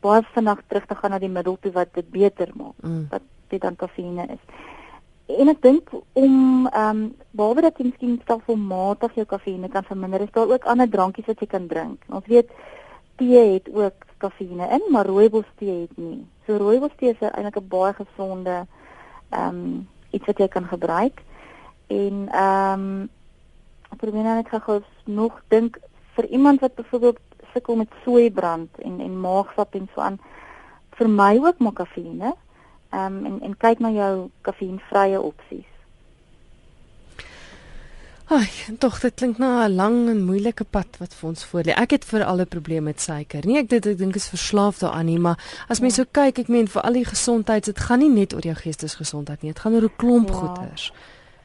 baie 0.02 0.22
vinnig 0.34 0.62
terug 0.68 0.86
te 0.86 0.96
gaan 0.96 1.12
na 1.12 1.20
die 1.20 1.30
middel 1.30 1.58
toe 1.62 1.72
wat 1.72 1.94
dit 1.94 2.10
beter 2.10 2.50
maak. 2.54 2.76
Mm. 2.82 3.08
Wat 3.10 3.22
dit 3.48 3.62
dan 3.62 3.76
kafeïne 3.76 4.26
is. 4.28 4.44
En 5.26 5.48
ek 5.48 5.62
dink 5.64 5.90
om 6.20 6.68
ehm 6.68 6.90
um, 6.90 7.16
behalwe 7.32 7.62
dat 7.64 7.78
jy 7.80 7.86
miskien 7.88 8.20
stelselmatig 8.24 9.16
jou 9.16 9.26
kafeïne 9.26 9.70
kan 9.72 9.86
verminder, 9.88 10.22
is 10.22 10.34
daar 10.36 10.52
ook 10.52 10.66
ander 10.68 10.90
drankies 10.90 11.26
wat 11.26 11.40
jy 11.40 11.48
kan 11.48 11.68
drink. 11.68 12.04
Ons 12.10 12.28
weet 12.28 12.52
tee 13.16 13.40
het 13.54 13.70
ook 13.72 14.06
kafeïne 14.18 14.68
in, 14.78 14.84
maar 14.92 15.08
rooibos 15.08 15.48
tee 15.58 15.86
het 15.86 15.98
nie. 15.98 16.26
So 16.46 16.60
rooibos 16.60 16.92
tee 17.00 17.16
is 17.16 17.24
eintlik 17.24 17.58
'n 17.62 17.68
baie 17.68 17.94
gesonde 17.94 18.66
ehm 19.30 19.48
um, 19.48 19.88
iets 20.12 20.26
wat 20.26 20.38
jy 20.38 20.48
kan 20.48 20.68
gebruik. 20.68 21.24
En 21.88 22.28
ehm 22.30 22.80
um, 22.80 23.10
probeer 23.98 24.24
nou 24.24 24.36
net 24.36 24.50
gou 24.50 24.82
nog 25.06 25.42
dink 25.48 25.80
vir 26.16 26.26
iemand 26.26 26.60
wat 26.60 26.76
byvoorbeeld 26.76 27.20
sukkel 27.54 27.76
met 27.76 27.92
soeibrand 28.04 28.70
en 28.80 29.00
en 29.00 29.20
maagsap 29.20 29.76
en 29.76 29.90
so 29.94 30.02
aan 30.02 30.20
vir 30.98 31.10
my 31.10 31.40
ook 31.42 31.58
maar 31.60 31.74
kafeïne. 31.74 32.34
Ehm 32.94 33.16
um, 33.16 33.26
en 33.26 33.42
en 33.42 33.58
kyk 33.58 33.80
na 33.80 33.90
jou 33.92 34.30
kafeïnvrye 34.42 35.22
opsies. 35.22 35.70
Ai, 38.34 38.48
tog 38.80 39.00
dit 39.02 39.14
klink 39.14 39.38
na 39.38 39.68
'n 39.68 39.76
lang 39.76 40.10
en 40.10 40.26
moeilike 40.26 40.64
pad 40.64 40.88
wat 41.00 41.14
vir 41.14 41.30
ons 41.30 41.46
voorlê. 41.46 41.74
Ek 41.76 41.92
het 41.92 42.06
vir 42.06 42.24
al 42.24 42.40
'n 42.40 42.48
probleem 42.48 42.84
met 42.84 43.02
suiker. 43.02 43.46
Nee, 43.46 43.58
ek 43.58 43.70
dit 43.70 43.86
ek 43.86 43.98
dink 43.98 44.16
is 44.16 44.28
verslaaf 44.28 44.78
daaraan 44.78 45.06
nie, 45.06 45.20
maar 45.20 45.38
as 45.68 45.80
mens 45.80 45.96
ja. 45.96 46.04
so 46.04 46.10
kyk, 46.12 46.40
ek 46.40 46.48
meen 46.48 46.68
vir 46.68 46.82
al 46.82 46.94
die 46.94 47.06
gesondheid, 47.06 47.66
dit 47.66 47.80
gaan 47.80 48.00
nie 48.00 48.10
net 48.10 48.34
oor 48.34 48.42
jou 48.42 48.56
geestesgesondheid 48.56 49.42
nie, 49.42 49.52
dit 49.52 49.62
gaan 49.62 49.74
oor 49.74 49.84
'n 49.84 49.96
klomp 49.98 50.30
ja. 50.30 50.36
goeters. 50.36 50.94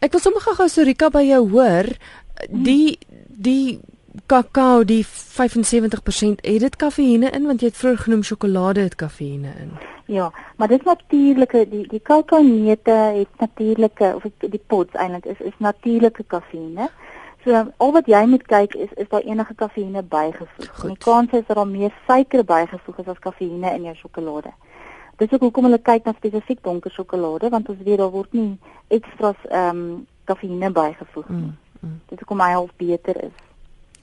Ek 0.00 0.14
wil 0.16 0.20
sommer 0.24 0.40
gou 0.40 0.68
Sorika 0.68 1.10
by 1.12 1.20
jou 1.28 1.42
hoor. 1.52 1.90
Die 2.48 2.96
die 3.28 3.80
kakao 4.30 4.84
die 4.84 5.02
75% 5.04 6.40
het 6.40 6.62
dit 6.64 6.76
kafeïne 6.76 7.28
in 7.36 7.46
want 7.46 7.60
jy 7.60 7.68
het 7.68 7.76
vroeër 7.76 8.00
genoem 8.06 8.22
sjokolade 8.24 8.86
het 8.86 8.96
kafeïne 8.96 9.52
in. 9.60 9.74
Ja, 10.10 10.30
maar 10.56 10.68
dit 10.72 10.84
natuurlike 10.84 11.66
die 11.68 11.84
die 11.90 12.00
kakaoneute 12.00 12.96
het 13.18 13.44
natuurlike 13.44 14.14
of 14.16 14.24
die 14.38 14.62
pods 14.66 14.96
eintlik 14.96 15.28
is 15.34 15.44
is 15.52 15.58
natuurlike 15.58 16.24
kafeïne. 16.26 16.88
So 17.44 17.60
al 17.76 17.92
wat 17.92 18.08
jy 18.08 18.24
moet 18.26 18.48
kyk 18.48 18.74
is 18.74 18.96
is 18.96 19.08
daar 19.12 19.28
enige 19.28 19.54
kafeïne 19.54 20.02
bygevoeg. 20.02 20.82
Die 20.82 20.98
kans 21.04 21.36
is 21.36 21.46
dat 21.46 21.56
daar 21.56 21.68
meer 21.68 21.92
suiker 22.06 22.44
bygevoeg 22.44 22.98
is 23.04 23.12
as 23.12 23.22
kafeïne 23.28 23.76
in 23.76 23.88
jou 23.90 23.94
sjokolade. 24.00 24.56
Dis 25.20 25.32
ook 25.36 25.42
hoekom 25.44 25.66
hulle 25.68 25.80
kyk 25.84 26.06
na 26.08 26.14
spesifiek 26.16 26.62
donker 26.64 26.92
sjokolade 26.94 27.50
want 27.52 27.68
ons 27.68 27.82
weet 27.84 28.00
daar 28.00 28.12
word 28.14 28.32
nie 28.32 28.56
ekstra's 28.96 29.40
ehm 29.50 29.82
um, 29.82 30.06
kafeïne 30.30 30.70
bygevoeg 30.72 31.28
nie. 31.28 31.50
Mm, 31.50 31.80
mm. 31.80 31.96
Dit 32.08 32.16
is 32.16 32.22
hoekom 32.22 32.40
hy 32.40 32.52
half 32.54 32.70
beter 32.78 33.18
is. 33.24 33.36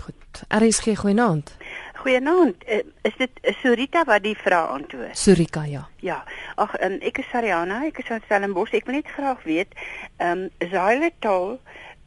Goed. 0.04 0.42
RSG 0.54 0.94
goeienaand. 1.00 1.54
Goeienaand. 2.02 2.68
Uh, 2.68 2.84
is 3.08 3.16
dit 3.18 3.40
Surita 3.62 4.04
wat 4.06 4.24
die 4.28 4.36
vraag 4.38 4.76
antwoord? 4.76 5.18
Surika 5.18 5.64
ja. 5.66 5.88
Ja. 6.06 6.20
Ag, 6.56 6.76
um, 6.86 7.00
ek 7.02 7.24
is 7.24 7.30
Sariana, 7.32 7.80
ek 7.88 8.04
is 8.04 8.12
van 8.12 8.22
Stellenbosch. 8.26 8.76
Ek 8.78 8.86
wil 8.86 9.00
net 9.00 9.10
graag 9.16 9.42
weet, 9.48 9.74
ehm 10.18 10.46
um, 10.46 10.70
xylitol 10.70 11.58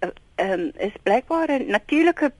ehm 0.05 0.14
uh, 0.38 0.53
um, 0.53 0.70
is 0.79 0.94
blykbaar 1.03 1.57
'n 1.59 1.66
natuurlike 1.75 2.31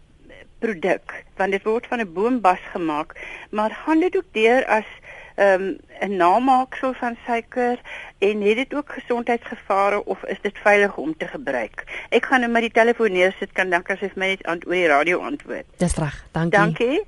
produk 0.61 1.24
want 1.37 1.56
dit 1.56 1.64
word 1.64 1.87
van 1.87 2.00
'n 2.00 2.12
boombas 2.12 2.62
gemaak, 2.72 3.16
maar 3.50 3.70
gaan 3.85 4.00
dit 4.00 4.16
ook 4.16 4.30
deur 4.33 4.66
as 4.66 4.85
ehm 4.85 4.99
um, 5.40 5.79
'n 6.00 6.16
namaaksel 6.16 6.92
van 6.92 7.16
suiker 7.26 7.81
en 8.18 8.40
het 8.40 8.57
dit 8.57 8.74
ook 8.74 8.92
gesondheidsgevare 8.92 10.05
of 10.05 10.24
is 10.24 10.40
dit 10.40 10.59
veilig 10.59 10.96
om 10.96 11.16
te 11.16 11.26
gebruik? 11.26 12.07
Ek 12.09 12.24
gaan 12.24 12.40
nou 12.40 12.53
met 12.53 12.62
die 12.62 12.72
telefoon 12.72 13.12
neersit 13.12 13.53
kan 13.53 13.70
dank 13.70 13.90
as 13.90 14.00
jy 14.00 14.11
my 14.14 14.26
net 14.26 14.66
oor 14.66 14.72
die 14.72 14.87
radio 14.87 15.20
antwoord. 15.20 15.66
Dis 15.76 15.96
reg. 15.96 16.24
Dankie. 16.33 16.59
Dankie. 16.59 17.00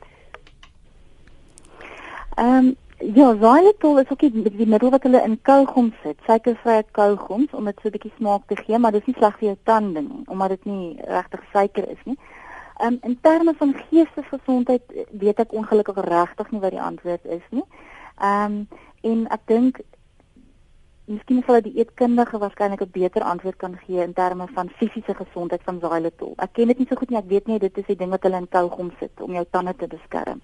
Ehm 2.35 2.57
um, 2.57 2.77
ja, 3.15 3.35
xylitol 3.35 3.99
is 3.99 4.11
ook 4.11 4.21
die, 4.21 4.43
die 4.57 4.67
middel 4.67 4.91
wat 4.91 5.03
hulle 5.03 5.23
in 5.23 5.39
kaugom 5.43 5.93
sit, 6.03 6.19
suikervrye 6.27 6.85
kaugoms 6.91 7.51
om 7.53 7.65
dit 7.65 7.79
so 7.83 7.89
'n 7.89 7.93
bietjie 7.93 8.13
smaak 8.17 8.43
te 8.47 8.57
gee, 8.57 8.79
maar 8.79 8.93
dis 8.93 9.07
nie 9.07 9.15
sleg 9.19 9.39
vir 9.39 9.49
jou 9.49 9.57
tande 9.63 10.01
nie, 10.01 10.23
omdat 10.27 10.49
dit 10.49 10.65
nie 10.65 10.97
regtig 11.07 11.41
suiker 11.53 11.89
is 11.89 12.03
nie. 12.05 12.19
Ehm 12.79 12.93
um, 12.93 12.99
in 13.03 13.19
terme 13.21 13.55
van 13.59 13.75
geestesgesondheid 13.75 14.83
weet 15.11 15.39
ek 15.39 15.53
ongelukkig 15.53 16.05
regtig 16.05 16.51
nie 16.51 16.61
wat 16.61 16.71
die 16.71 16.81
antwoord 16.81 17.25
is 17.25 17.47
nie. 17.51 17.65
Ehm 18.21 18.45
um, 18.45 18.69
en 19.03 19.27
ek 19.35 19.41
dink 19.47 19.81
miskien 21.11 21.43
sal 21.47 21.61
die 21.65 21.75
eetkundige 21.83 22.39
waarskynlik 22.39 22.83
'n 22.83 22.91
beter 22.93 23.23
antwoord 23.23 23.57
kan 23.57 23.77
gee 23.87 24.03
in 24.03 24.13
terme 24.13 24.47
van 24.55 24.69
fisiese 24.79 25.15
gesondheid 25.15 25.63
van 25.65 25.81
xylitol. 25.81 26.35
Ek 26.39 26.53
ken 26.53 26.67
dit 26.69 26.79
nie 26.79 26.87
so 26.89 26.97
goed 26.97 27.11
nie, 27.11 27.19
ek 27.19 27.29
weet 27.29 27.47
nie 27.47 27.59
dit 27.59 27.79
is 27.79 27.87
die 27.87 27.97
ding 27.97 28.11
wat 28.11 28.23
hulle 28.23 28.37
in 28.37 28.49
kaugom 28.49 28.93
sit 29.01 29.21
om 29.21 29.33
jou 29.33 29.45
tande 29.51 29.75
te 29.77 29.87
beskerm. 29.87 30.41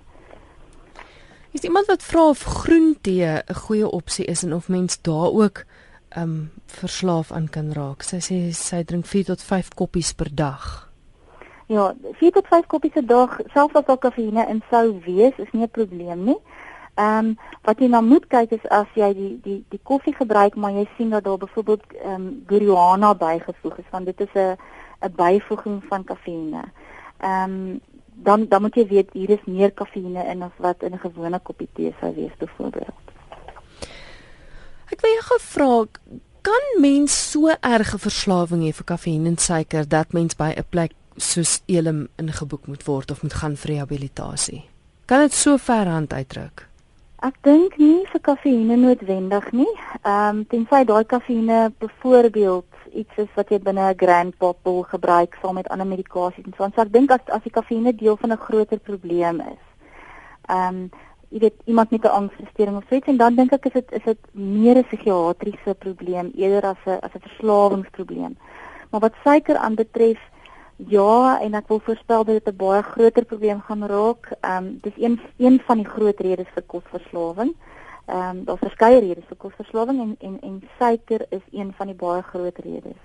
Is 1.52 1.62
iemand 1.62 1.87
wat 1.87 2.02
vra 2.02 2.28
of 2.28 2.42
groentee 2.42 3.42
'n 3.48 3.54
goeie 3.54 3.88
opsie 3.88 4.24
is 4.24 4.42
en 4.42 4.54
of 4.54 4.68
mens 4.68 5.02
daar 5.02 5.33
ook 5.33 5.64
ehm 6.09 6.22
um, 6.22 6.50
verslaaf 6.66 7.33
aan 7.33 7.48
kan 7.48 7.72
raak? 7.72 8.02
Sy 8.02 8.16
sê 8.16 8.52
sy, 8.52 8.85
drink 8.85 9.07
4 9.07 9.24
tot 9.24 9.42
5 9.42 9.74
koppies 9.74 10.12
per 10.12 10.35
dag. 10.35 10.90
Ja, 11.66 11.94
4 12.12 12.33
tot 12.33 12.46
5 12.46 12.66
koppies 12.66 12.92
per 12.92 13.07
dag, 13.07 13.40
selfs 13.52 13.74
as 13.74 13.85
daar 13.85 13.98
kafeïne 13.98 14.48
in 14.48 14.62
sou 14.70 15.00
wees, 15.04 15.33
is 15.38 15.52
nie 15.52 15.62
'n 15.62 15.70
probleem 15.70 16.24
nie. 16.24 16.38
Ehm 16.98 17.26
um, 17.26 17.37
wat 17.62 17.78
jy 17.78 17.87
nou 17.87 18.02
moet 18.02 18.26
kyk 18.26 18.52
is 18.56 18.64
as 18.74 18.88
jy 18.98 19.12
die 19.14 19.34
die 19.42 19.58
die 19.70 19.80
koffie 19.90 20.14
gebruik 20.14 20.56
maar 20.56 20.72
jy 20.74 20.87
sien 20.96 21.11
dat 21.14 21.24
daar 21.24 21.38
byvoorbeeld 21.38 21.84
ehm 22.02 22.14
um, 22.14 22.44
guarana 22.48 23.14
bygevoeg 23.14 23.78
is 23.78 23.90
want 23.90 24.06
dit 24.06 24.20
is 24.20 24.34
'n 24.34 24.56
'n 25.06 25.12
byvoeging 25.16 25.84
van 25.88 26.04
kafeïne. 26.04 26.62
Ehm 27.18 27.50
um, 27.50 27.80
dan 28.14 28.46
dan 28.48 28.62
moet 28.62 28.74
jy 28.74 28.87
weet 28.87 29.12
hier 29.12 29.30
is 29.30 29.44
meer 29.46 29.72
kafeïne 29.72 30.24
in 30.26 30.42
as 30.42 30.56
wat 30.56 30.82
in 30.82 30.92
'n 30.92 30.98
gewone 30.98 31.38
koppie 31.38 31.68
tee 31.72 31.94
sou 32.00 32.14
wees 32.14 32.37
byvoorbeeld. 32.38 33.04
Ek 34.90 35.00
wil 35.00 35.11
jou 35.11 35.22
gevra 35.22 35.87
kan 36.42 36.80
mens 36.80 37.30
so 37.30 37.48
erge 37.61 37.98
verslawing 37.98 38.62
hê 38.62 38.72
vir 38.72 38.84
kafeïne 38.84 39.26
en 39.26 39.37
suiker 39.37 39.88
dat 39.88 40.12
mens 40.12 40.37
by 40.37 40.54
'n 40.56 40.64
plek 40.70 40.92
soos 41.16 41.62
Elim 41.66 42.08
ingeboek 42.16 42.66
moet 42.66 42.84
word 42.84 43.11
of 43.11 43.22
moet 43.22 43.34
gaan 43.34 43.56
vir 43.56 43.70
rehabilitasie? 43.70 44.64
Kan 45.06 45.20
dit 45.20 45.32
so 45.32 45.56
ver 45.56 45.87
hand 45.87 46.12
uitdruk? 46.12 46.67
Ek 47.18 47.35
dink 47.42 47.72
nie 47.83 48.04
vir 48.07 48.20
kafeïne 48.22 48.76
noodwendig 48.78 49.46
nie. 49.50 49.70
Ehm 50.07 50.37
um, 50.37 50.42
tensy 50.52 50.85
daai 50.87 51.02
kafeïne 51.12 51.57
byvoorbeeld 51.83 52.92
iets 53.00 53.16
is 53.22 53.33
wat 53.35 53.48
jy 53.50 53.59
binne 53.59 53.88
'n 53.88 53.98
grand 54.02 54.37
bottle 54.38 54.85
gebruik 54.92 55.35
saam 55.40 55.59
met 55.59 55.66
ander 55.68 55.87
medikasies 55.87 56.46
en 56.46 56.54
so 56.57 56.62
aan. 56.62 56.72
So 56.76 56.83
ek 56.83 56.92
dink 56.92 57.11
as 57.11 57.24
as 57.37 57.42
die 57.42 57.50
kafeïne 57.57 57.92
deel 58.02 58.16
van 58.16 58.33
'n 58.33 58.44
groter 58.46 58.78
probleem 58.78 59.40
is. 59.40 59.64
Ehm 60.46 60.68
um, 60.68 60.90
jy 61.31 61.38
weet 61.40 61.59
iemand 61.64 61.90
met 61.90 62.04
'n 62.04 62.16
angsversteuring 62.20 62.76
of 62.76 62.85
so 62.88 62.94
iets 62.94 63.11
en 63.11 63.16
dan 63.16 63.35
dink 63.35 63.52
ek 63.52 63.66
is 63.66 63.72
dit 63.72 63.92
is 63.92 64.04
dit 64.04 64.20
meer 64.33 64.78
'n 64.78 64.85
psigiatriese 64.85 65.74
probleem 65.74 66.31
eerder 66.35 66.70
as 66.70 66.83
'n 66.87 67.02
as 67.02 67.14
'n 67.14 67.26
verslawingsprobleem. 67.26 68.38
Maar 68.90 69.00
wat 69.00 69.14
suiker 69.24 69.57
aanbetref, 69.57 70.20
Ja, 70.87 71.41
en 71.43 71.57
ek 71.59 71.69
wil 71.69 71.81
voorspel 71.83 72.25
dat 72.25 72.45
dit 72.45 72.55
'n 72.55 72.57
baie 72.57 72.83
groter 72.83 73.25
probleem 73.25 73.61
gaan 73.61 73.87
raak. 73.87 74.31
Ehm 74.41 74.64
um, 74.64 74.79
dis 74.81 74.93
een 74.97 75.21
een 75.37 75.61
van 75.67 75.77
die 75.77 75.88
groot 75.88 76.21
redes 76.21 76.47
vir 76.55 76.62
kosverslawing. 76.62 77.55
Ehm 78.07 78.37
um, 78.37 78.45
daar's 78.45 78.61
verskeie 78.61 79.01
redes 79.01 79.25
vir 79.27 79.37
kosverslawing 79.37 80.01
en 80.01 80.17
en 80.19 80.41
en 80.41 80.69
suiker 80.79 81.27
is 81.29 81.43
een 81.51 81.73
van 81.77 81.87
die 81.87 81.97
baie 81.97 82.23
groot 82.23 82.59
redes. 82.59 83.01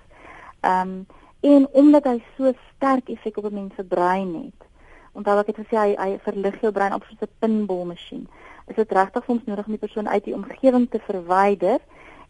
Ehm 0.60 0.80
um, 0.80 1.06
en 1.40 1.68
omdat 1.72 2.04
hy 2.04 2.22
so 2.36 2.52
sterk 2.76 3.08
effek 3.08 3.36
op 3.36 3.44
'n 3.44 3.54
mens 3.54 3.74
se 3.74 3.84
brein 3.84 4.34
het. 4.34 4.68
Onthou 5.12 5.38
ek 5.38 5.46
het 5.46 5.56
gesê 5.56 5.76
hy 5.76 5.94
hy 5.98 6.18
verlig 6.18 6.60
jou 6.60 6.72
brein 6.72 6.94
op 6.94 7.04
soos 7.04 7.20
'n 7.20 7.34
pinballmasjien. 7.38 8.28
Is 8.66 8.76
dit 8.76 8.92
regtig 8.92 9.24
soms 9.24 9.44
nodig 9.44 9.66
om 9.66 9.72
die 9.72 9.86
persoon 9.86 10.08
uit 10.08 10.24
die 10.24 10.34
omgewing 10.34 10.90
te 10.90 10.98
verwyder? 10.98 11.80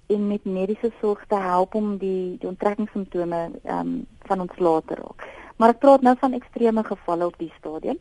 En 0.06 0.26
met 0.26 0.44
mediese 0.44 0.92
sorg 1.00 1.24
te 1.28 1.36
help 1.36 1.74
om 1.74 1.96
die 1.98 2.36
die 2.38 2.48
onttrekkingssimptome 2.48 3.50
ehm 3.62 3.78
um, 3.78 4.06
van 4.28 4.40
ons 4.40 4.58
later 4.58 4.96
raak. 4.96 5.28
Maar 5.56 5.68
ek 5.68 5.78
praat 5.78 6.02
nou 6.02 6.16
van 6.18 6.32
ekstreme 6.32 6.84
gevalle 6.84 7.26
op 7.26 7.38
die 7.38 7.52
stadium. 7.58 7.98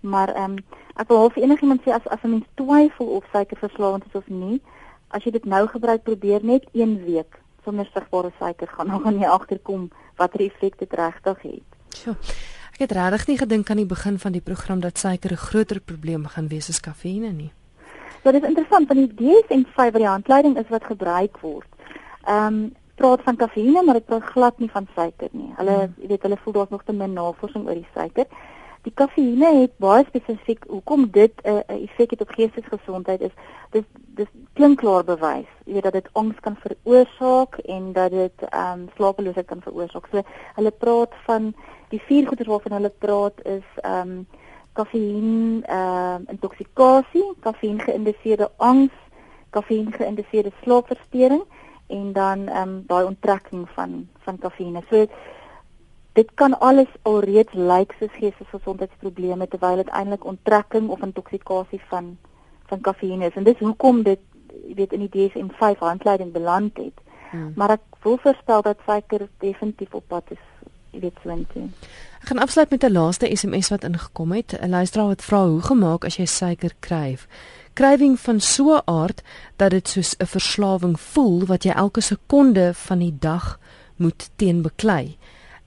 Maar 0.00 0.34
ehm 0.34 0.50
um, 0.50 0.64
ek 0.96 1.08
wil 1.08 1.18
hoef 1.18 1.36
enigiemand 1.36 1.82
sê 1.82 1.92
as 1.92 2.06
as 2.08 2.22
'n 2.22 2.30
mens 2.30 2.46
twyfel 2.54 3.06
of 3.06 3.24
suikerverslawend 3.32 4.04
is 4.06 4.14
of 4.14 4.28
nie, 4.28 4.60
as 5.08 5.24
jy 5.24 5.30
dit 5.30 5.44
nou 5.44 5.66
gebruik, 5.66 6.02
probeer 6.02 6.44
net 6.44 6.64
1 6.72 7.04
week 7.04 7.40
sonder 7.64 7.88
sigbare 7.92 8.32
suiker 8.38 8.68
gaan 8.68 8.86
dan 8.86 9.00
gaan 9.00 9.18
jy 9.18 9.26
agterkom 9.26 9.90
watter 10.16 10.40
effek 10.40 10.78
dit 10.78 10.92
regtig 10.92 11.42
het. 11.42 11.68
Sjoe. 11.96 12.16
Ek 12.76 12.78
het 12.84 12.92
regtig 12.92 13.26
nie 13.26 13.38
gedink 13.38 13.70
aan 13.70 13.80
die 13.80 13.88
begin 13.88 14.18
van 14.18 14.32
die 14.32 14.44
program 14.44 14.80
dat 14.80 14.98
suiker 14.98 15.32
'n 15.32 15.44
groter 15.48 15.80
probleem 15.80 16.26
gaan 16.26 16.48
wees 16.48 16.68
as 16.68 16.80
kafeïne 16.80 17.32
nie. 17.32 17.52
So 18.26 18.32
dit 18.32 18.42
is 18.42 18.48
interessant 18.48 18.88
want 18.90 18.98
die 18.98 19.18
DSM-5 19.20 19.92
variantleiding 19.94 20.56
is 20.58 20.70
wat 20.74 20.84
gebruik 20.84 21.36
word. 21.46 21.68
Ehm 22.26 22.46
um, 22.46 22.74
praat 22.98 23.20
van 23.22 23.36
kafeïne, 23.36 23.82
maar 23.84 23.94
dit 23.94 24.06
praat 24.06 24.22
glad 24.22 24.58
nie 24.58 24.70
van 24.72 24.86
suiker 24.94 25.28
nie. 25.30 25.50
Hulle 25.58 25.74
hmm. 25.76 25.92
jy 26.00 26.08
weet 26.10 26.22
hulle 26.24 26.38
voel 26.42 26.54
daar's 26.56 26.72
nog 26.74 26.82
te 26.82 26.92
min 26.92 27.12
navorsing 27.12 27.68
oor 27.68 27.76
die 27.78 27.92
suiker. 27.94 28.26
Die 28.88 28.92
kafeïne 29.00 29.50
het 29.60 29.76
baie 29.84 30.06
spesifiek 30.08 30.66
hoekom 30.66 31.04
dit 31.14 31.34
'n 31.44 31.52
uh, 31.52 31.60
'n 31.68 31.84
effek 31.84 32.16
het 32.16 32.24
op 32.24 32.32
geestesgesondheid 32.38 33.20
is. 33.28 33.34
Dis 33.70 33.84
dis 34.18 34.32
klink 34.58 34.78
klaar 34.82 35.04
bewys. 35.04 35.52
Jy 35.64 35.72
weet 35.72 35.86
dat 35.86 35.98
dit 36.00 36.08
angs 36.12 36.40
kan 36.40 36.56
veroorsaak 36.64 37.58
en 37.58 37.92
dat 37.92 38.10
dit 38.10 38.48
ehm 38.48 38.72
um, 38.72 38.88
slapeloosheid 38.96 39.46
kan 39.46 39.62
veroorsaak. 39.62 40.08
So 40.10 40.22
hulle 40.54 40.70
praat 40.70 41.14
van 41.28 41.54
die 41.94 42.02
vier 42.08 42.26
goeie 42.26 42.50
waarvan 42.50 42.72
hulle 42.72 42.92
praat 42.98 43.38
is 43.44 43.68
ehm 43.82 44.10
um, 44.10 44.26
kafeïn 44.76 45.62
ehm 45.64 46.22
uh, 46.26 46.32
intoksikasie, 46.32 47.24
kafeïn 47.44 47.80
geïnduseerde 47.80 48.50
angs, 48.56 48.94
kafeïn 49.56 49.92
geïnduseerde 49.92 50.52
slaapversteuring 50.62 51.44
en 51.86 52.12
dan 52.12 52.46
ehm 52.48 52.68
um, 52.68 52.84
daai 52.90 53.04
onttrekking 53.04 53.64
van 53.78 54.08
van 54.26 54.38
kafeïne. 54.38 54.82
So 54.90 55.06
dit 56.18 56.30
kan 56.34 56.58
alles 56.58 56.92
alreeds 57.02 57.52
lyk 57.52 57.92
soos 57.98 58.14
geestesgesondheidsprobleme 58.20 59.48
terwyl 59.48 59.82
dit 59.82 59.88
eintlik 59.88 60.24
onttrekking 60.24 60.88
of 60.88 61.02
intoksikasie 61.02 61.82
van 61.88 62.16
van 62.66 62.80
kafeïne 62.80 63.26
is. 63.26 63.34
En 63.34 63.44
dis 63.44 63.58
hoekom 63.58 64.02
dit 64.02 64.20
weet 64.74 64.92
in 64.92 65.06
die 65.06 65.12
DSM-5 65.16 65.78
handleiding 65.78 66.32
beland 66.32 66.76
het. 66.76 67.04
Hmm. 67.30 67.52
Maar 67.56 67.76
ek 67.76 68.00
wil 68.02 68.18
voorstel 68.22 68.62
dat 68.62 68.82
suiker 68.86 69.28
definitief 69.38 69.94
op 69.94 70.04
pad 70.08 70.30
is, 70.30 70.44
jy 70.96 71.04
weet 71.04 71.20
so 71.22 71.32
intoe. 71.32 71.68
Ek 72.22 72.30
gaan 72.30 72.42
afsluit 72.42 72.70
met 72.70 72.84
'n 72.84 72.92
laaste 72.92 73.28
SMS 73.36 73.68
wat 73.68 73.84
ingekom 73.84 74.32
het. 74.32 74.56
'n 74.60 74.70
Luisteraar 74.70 75.06
wat 75.06 75.22
vra 75.22 75.46
hoe 75.46 75.62
gemaak 75.62 76.04
as 76.04 76.16
jy 76.16 76.26
suiker 76.26 76.72
kryf. 76.80 77.28
Krywing 77.74 78.18
van 78.20 78.40
so 78.40 78.76
'n 78.76 78.82
aard 78.84 79.22
dat 79.56 79.70
dit 79.70 79.88
soos 79.88 80.16
'n 80.18 80.26
verslawing 80.26 81.00
voel 81.00 81.46
wat 81.46 81.64
jy 81.64 81.72
elke 81.72 82.00
sekonde 82.00 82.74
van 82.74 82.98
die 82.98 83.16
dag 83.18 83.58
moet 83.96 84.30
teenbeklei. 84.36 85.16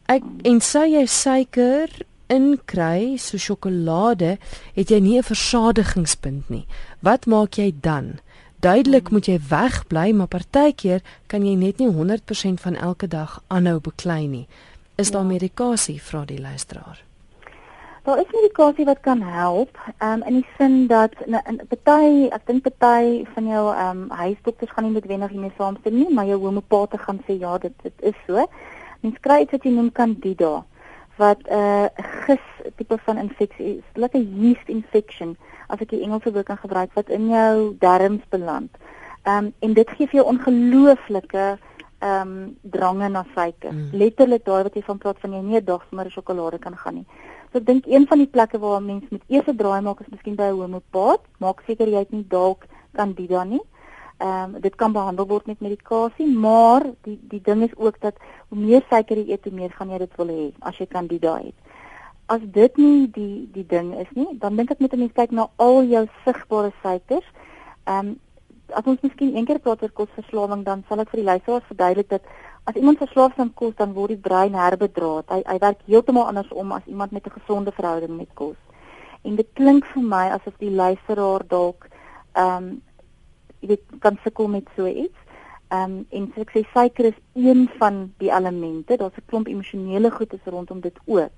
Ek 0.05 0.23
en 0.41 0.61
sou 0.61 0.85
jy 0.85 1.05
suiker 1.05 1.89
inkry 2.27 3.17
so 3.17 3.37
sjokolade, 3.37 4.37
het 4.73 4.89
jy 4.89 4.99
nie 4.99 5.17
'n 5.17 5.23
versadigingspunt 5.23 6.49
nie. 6.49 6.65
Wat 6.99 7.25
maak 7.25 7.53
jy 7.53 7.73
dan? 7.81 8.19
Duidelik 8.59 9.09
moet 9.09 9.25
jy 9.25 9.39
wegbly, 9.49 10.11
maar 10.11 10.27
partykeer 10.27 11.01
kan 11.27 11.45
jy 11.45 11.55
net 11.55 11.77
nie 11.79 11.87
100% 11.87 12.59
van 12.59 12.75
elke 12.75 13.07
dag 13.07 13.43
aanhou 13.47 13.79
beklei 13.79 14.27
nie. 14.27 14.47
Is 14.99 15.11
daar 15.11 15.21
ja. 15.21 15.27
medikasie 15.27 16.01
vra 16.01 16.25
die 16.25 16.41
luisteraar? 16.41 17.03
Daar 18.03 18.17
is 18.19 18.31
medikasie 18.31 18.85
wat 18.85 18.99
kan 18.99 19.21
help. 19.21 19.77
Ehm 19.97 20.11
um, 20.11 20.23
in 20.27 20.33
die 20.33 20.47
sin 20.57 20.87
dat 20.87 21.13
in 21.25 21.61
party, 21.67 22.27
ek 22.35 22.45
dink 22.45 22.65
party 22.67 23.23
van 23.33 23.47
jou 23.47 23.61
ehm 23.75 24.01
um, 24.01 24.09
huisdokters 24.09 24.71
gaan 24.71 24.83
nie 24.83 24.91
noodwendig 24.91 25.31
hiermee 25.31 25.53
saamstem 25.57 25.95
nie, 25.95 26.09
maar 26.13 26.25
jou 26.25 26.39
homeopate 26.41 26.97
gaan 26.97 27.21
sê 27.27 27.37
ja, 27.39 27.57
dit 27.57 27.71
dit 27.83 28.03
is 28.11 28.19
so. 28.27 28.43
Mens 28.99 29.21
kry 29.21 29.39
iets 29.41 29.55
wat 29.55 29.63
jy 29.63 29.71
noem 29.71 29.91
Candida 29.91 30.65
wat 31.15 31.47
'n 31.47 31.53
uh, 31.53 31.87
gis 32.25 32.45
tipe 32.75 32.97
van 33.05 33.17
infeksie 33.17 33.77
is. 33.77 33.83
Is 33.95 34.11
'n 34.13 34.27
yeast 34.41 34.67
infection 34.67 35.37
as 35.67 35.79
ek 35.79 35.89
die 35.89 36.01
Engelse 36.03 36.31
woord 36.31 36.45
kan 36.45 36.57
gebruik 36.57 36.93
wat 36.93 37.09
in 37.09 37.29
jou 37.29 37.75
darmes 37.79 38.27
beland. 38.29 38.71
Ehm 39.23 39.45
um, 39.45 39.53
en 39.59 39.73
dit 39.73 39.89
gee 39.89 40.07
vir 40.07 40.19
jou 40.19 40.27
ongelooflike 40.27 41.57
ehm 41.99 42.21
um, 42.21 42.57
drange 42.61 43.09
na 43.09 43.25
suiker. 43.35 43.73
Mm. 43.73 43.89
Letterlik 43.91 44.45
daar 44.45 44.63
wat 44.63 44.75
jy 44.75 44.81
van 44.81 44.97
praat 44.97 45.19
van 45.19 45.33
jy 45.33 45.41
nie 45.41 45.59
'n 45.59 45.65
dag 45.65 45.85
sonder 45.89 46.11
sjokolade 46.11 46.59
kan 46.59 46.77
gaan 46.77 46.95
nie. 46.95 47.05
So 47.51 47.57
ek 47.57 47.65
dink 47.65 47.85
een 47.87 48.07
van 48.07 48.17
die 48.17 48.27
plekke 48.27 48.59
waar 48.59 48.81
'n 48.81 48.85
mens 48.85 49.03
met 49.09 49.21
eers 49.27 49.47
'n 49.47 49.55
draai 49.55 49.81
maak 49.81 49.99
is 49.99 50.07
miskien 50.09 50.35
by 50.35 50.43
'n 50.43 50.59
homeopaat. 50.59 51.21
Maak 51.39 51.61
seker 51.67 51.87
jy 51.87 51.99
het 51.99 52.11
nie 52.11 52.25
dalk 52.27 52.65
Candida 52.93 53.43
nie. 53.43 53.61
Ehm 54.17 54.55
um, 54.55 54.61
dit 54.61 54.75
kan 54.75 54.91
behandel 54.91 55.27
word 55.27 55.45
met 55.45 55.59
medikasie, 55.59 56.27
maar 56.27 56.83
die 57.01 57.19
die 57.29 57.41
ding 57.41 57.63
is 57.63 57.75
ook 57.75 57.99
dat 57.99 58.15
hoe 58.49 58.59
meer 58.59 58.83
suiker 58.89 59.17
jy 59.17 59.31
eet, 59.31 59.43
hoe 59.43 59.53
meer 59.53 59.71
gaan 59.71 59.89
jy 59.89 59.97
dit 59.97 60.15
wil 60.15 60.27
hê 60.27 60.51
as 60.59 60.77
jy 60.77 60.87
Candida 60.87 61.37
het. 61.37 61.55
As 62.25 62.41
dit 62.43 62.77
nie 62.77 63.09
die 63.11 63.49
die 63.53 63.65
ding 63.65 63.93
is 63.99 64.11
nie, 64.13 64.37
dan 64.39 64.55
dink 64.55 64.71
ek 64.71 64.79
moet 64.79 64.93
'n 64.93 64.99
mens 64.99 65.13
kyk 65.13 65.31
na 65.31 65.49
al 65.55 65.83
jou 65.83 66.07
sigbare 66.25 66.71
suikers. 66.81 67.25
Ehm 67.83 68.07
um, 68.07 68.19
as 68.71 68.85
ons 68.85 69.01
miskien 69.01 69.35
een 69.35 69.45
keer 69.45 69.59
praat 69.59 69.81
oor 69.83 69.91
kosverslawing, 69.91 70.63
dan 70.63 70.83
sal 70.87 70.99
ek 70.99 71.09
vir 71.09 71.21
die 71.21 71.29
luisteraars 71.29 71.67
verduidelik 71.67 72.09
dat 72.09 72.23
as 72.69 72.75
iemand 72.75 72.97
verslaaf 72.97 73.39
aan 73.39 73.53
kos, 73.53 73.75
dan 73.75 73.93
word 73.93 74.13
die 74.13 74.23
brein 74.29 74.53
herbedraad. 74.53 75.29
Hy 75.29 75.41
hy 75.45 75.57
werk 75.63 75.79
heeltemal 75.87 76.27
andersom 76.29 76.71
as 76.71 76.85
iemand 76.85 77.11
met 77.11 77.25
'n 77.25 77.37
gesonde 77.39 77.71
verhouding 77.71 78.17
met 78.17 78.33
kos. 78.33 78.57
En 79.23 79.35
dit 79.35 79.47
klink 79.53 79.85
vir 79.85 80.03
my 80.03 80.25
asof 80.35 80.53
die 80.59 80.71
luisteraar 80.71 81.43
dalk 81.47 81.87
ehm 82.33 82.63
um, 82.63 82.81
jy 83.61 83.67
weet 83.67 83.85
kan 83.99 84.19
sukkel 84.23 84.47
met 84.47 84.67
so 84.75 84.85
iets. 84.87 85.17
Ehm 85.69 85.83
um, 85.83 86.05
en 86.09 86.31
so 86.35 86.41
ek 86.41 86.51
sê 86.55 86.63
suiker 86.73 87.05
is 87.05 87.19
een 87.33 87.69
van 87.77 88.13
die 88.17 88.31
elemente. 88.31 88.97
Daar's 88.97 89.17
'n 89.17 89.25
klomp 89.25 89.47
emosionele 89.47 90.11
goedes 90.11 90.43
rondom 90.45 90.79
dit 90.79 90.99
ook. 91.05 91.35